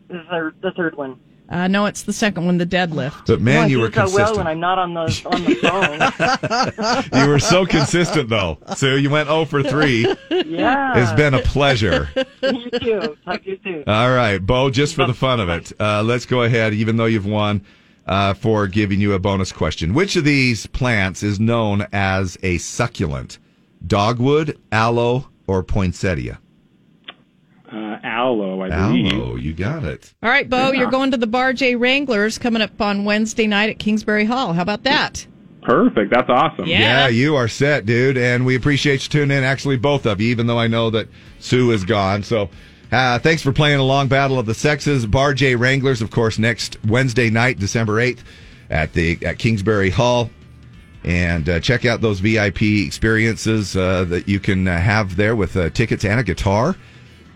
[0.07, 1.19] The third, the third one.
[1.49, 3.25] Uh, no, it's the second one, the deadlift.
[3.27, 4.37] But man, Oh, you were so well consistent.
[4.37, 5.01] when I'm not on the
[5.31, 7.21] on the phone.
[7.23, 8.57] you were so consistent, though.
[8.75, 10.13] Sue, you went 0 for 3.
[10.45, 10.97] yeah.
[11.01, 12.09] It's been a pleasure.
[12.43, 13.17] you too.
[13.23, 13.83] Talk to you soon.
[13.87, 17.05] All right, Bo, just for the fun of it, uh, let's go ahead, even though
[17.05, 17.63] you've won,
[18.07, 19.93] uh, for giving you a bonus question.
[19.93, 23.37] Which of these plants is known as a succulent?
[23.85, 26.39] Dogwood, aloe, or poinsettia?
[27.71, 29.11] Uh, aloe, I believe.
[29.13, 30.13] Aloe, you got it.
[30.23, 30.79] All right, Bo, Yeah.
[30.79, 34.53] you're going to the Bar J Wranglers coming up on Wednesday night at Kingsbury Hall.
[34.53, 35.27] How about that?
[35.63, 36.13] Perfect.
[36.13, 36.65] That's awesome.
[36.65, 37.09] Yeah.
[37.09, 39.43] you are set, dude, and we appreciate you tuning in.
[39.43, 42.23] Actually, both of you, even though I know that Sue is gone.
[42.23, 42.49] So,
[42.89, 45.05] uh, thanks for playing a long Battle of the Sexes.
[45.05, 48.23] Bar J Wranglers, of course, next Wednesday night, December eighth,
[48.69, 50.29] at the at Kingsbury Hall.
[51.03, 55.55] And uh, check out those VIP experiences uh, that you can uh, have there with
[55.57, 56.75] uh, tickets and a guitar.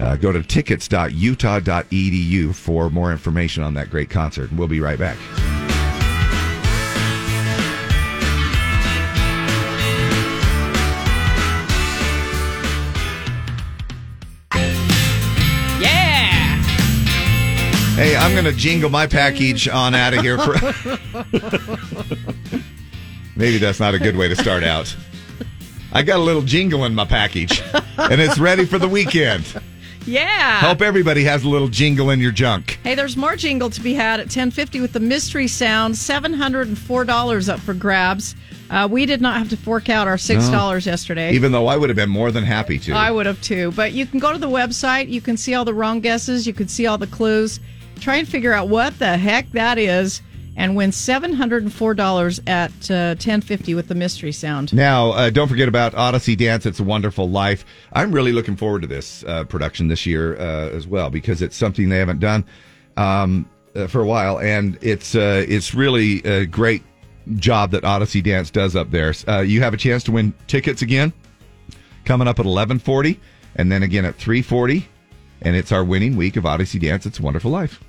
[0.01, 4.49] Uh, go to tickets.utah.edu for more information on that great concert.
[4.49, 5.15] And we'll be right back.
[15.79, 16.63] Yeah.
[17.93, 20.39] Hey, I'm going to jingle my package on out of here.
[20.39, 20.55] For...
[23.35, 24.95] Maybe that's not a good way to start out.
[25.93, 27.61] I got a little jingle in my package,
[27.97, 29.61] and it's ready for the weekend.
[30.05, 30.59] Yeah.
[30.61, 32.79] Hope everybody has a little jingle in your junk.
[32.83, 35.93] Hey, there's more jingle to be had at 1050 with the mystery sound.
[35.95, 38.35] $704 up for grabs.
[38.69, 40.73] Uh, we did not have to fork out our $6 No.
[40.91, 41.33] yesterday.
[41.33, 42.93] Even though I would have been more than happy to.
[42.93, 43.71] I would have too.
[43.75, 45.09] But you can go to the website.
[45.09, 46.47] You can see all the wrong guesses.
[46.47, 47.59] You can see all the clues.
[47.99, 50.21] Try and figure out what the heck that is
[50.55, 54.73] and win $704 at uh, 1050 with the mystery sound.
[54.73, 56.65] Now, uh, don't forget about Odyssey Dance.
[56.65, 57.65] It's a Wonderful Life.
[57.93, 61.55] I'm really looking forward to this uh, production this year uh, as well because it's
[61.55, 62.45] something they haven't done
[62.97, 66.83] um, uh, for a while, and it's uh, it's really a great
[67.35, 69.13] job that Odyssey Dance does up there.
[69.43, 71.13] You have a chance to win tickets again
[72.03, 73.17] coming up at 11:40,
[73.55, 74.83] and then again at 3:40,
[75.41, 77.05] and it's our winning week of Odyssey Dance.
[77.05, 77.81] It's a Wonderful Life.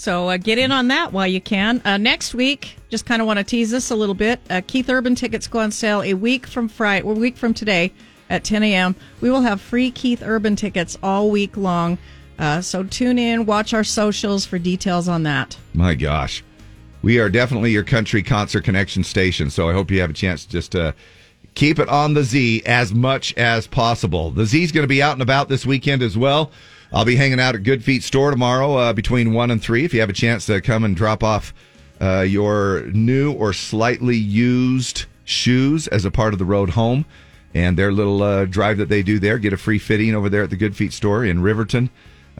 [0.00, 1.82] So uh, get in on that while you can.
[1.84, 4.40] Uh, next week, just kind of want to tease this a little bit.
[4.48, 7.52] Uh, Keith Urban tickets go on sale a week from Friday, or a week from
[7.52, 7.92] today
[8.30, 8.96] at 10 a.m.
[9.20, 11.98] We will have free Keith Urban tickets all week long.
[12.38, 15.58] Uh, so tune in, watch our socials for details on that.
[15.74, 16.42] My gosh.
[17.02, 19.50] We are definitely your country concert connection station.
[19.50, 20.92] So I hope you have a chance to just uh,
[21.54, 24.30] keep it on the Z as much as possible.
[24.30, 26.52] The Z is going to be out and about this weekend as well.
[26.92, 29.84] I'll be hanging out at Good Feet Store tomorrow uh, between 1 and 3.
[29.84, 31.54] If you have a chance to come and drop off
[32.00, 37.04] uh, your new or slightly used shoes as a part of the road home
[37.54, 40.42] and their little uh, drive that they do there, get a free fitting over there
[40.42, 41.90] at the Good Feet Store in Riverton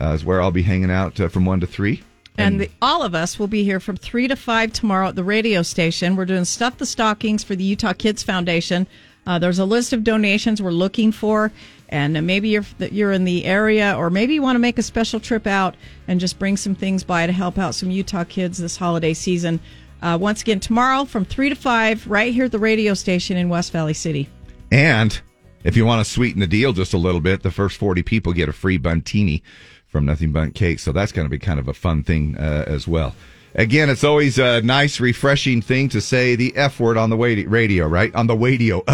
[0.00, 2.02] uh, is where I'll be hanging out uh, from 1 to 3.
[2.38, 5.24] And the, all of us will be here from 3 to 5 tomorrow at the
[5.24, 6.16] radio station.
[6.16, 8.86] We're doing Stuff the Stockings for the Utah Kids Foundation.
[9.26, 11.52] Uh, there's a list of donations we're looking for,
[11.90, 15.20] and maybe you're you're in the area, or maybe you want to make a special
[15.20, 15.74] trip out
[16.08, 19.60] and just bring some things by to help out some Utah kids this holiday season.
[20.02, 23.50] Uh, once again, tomorrow from 3 to 5, right here at the radio station in
[23.50, 24.30] West Valley City.
[24.70, 25.20] And
[25.62, 28.32] if you want to sweeten the deal just a little bit, the first 40 people
[28.32, 29.42] get a free Bundtini
[29.86, 30.78] from Nothing Bundt Cake.
[30.78, 33.14] So that's going to be kind of a fun thing uh, as well.
[33.54, 37.26] Again, it's always a nice, refreshing thing to say the F word on the wa-
[37.46, 38.14] radio, right?
[38.14, 38.82] On the radio.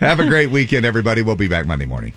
[0.00, 1.22] Have a great weekend, everybody.
[1.22, 2.12] We'll be back Monday morning.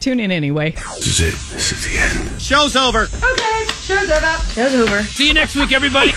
[0.00, 0.70] Tune in anyway.
[0.70, 1.34] This is it.
[1.54, 2.40] This is the end.
[2.40, 3.02] Show's over.
[3.02, 4.36] Okay, show's over.
[4.52, 5.02] Show's over.
[5.02, 6.10] See you next week, everybody.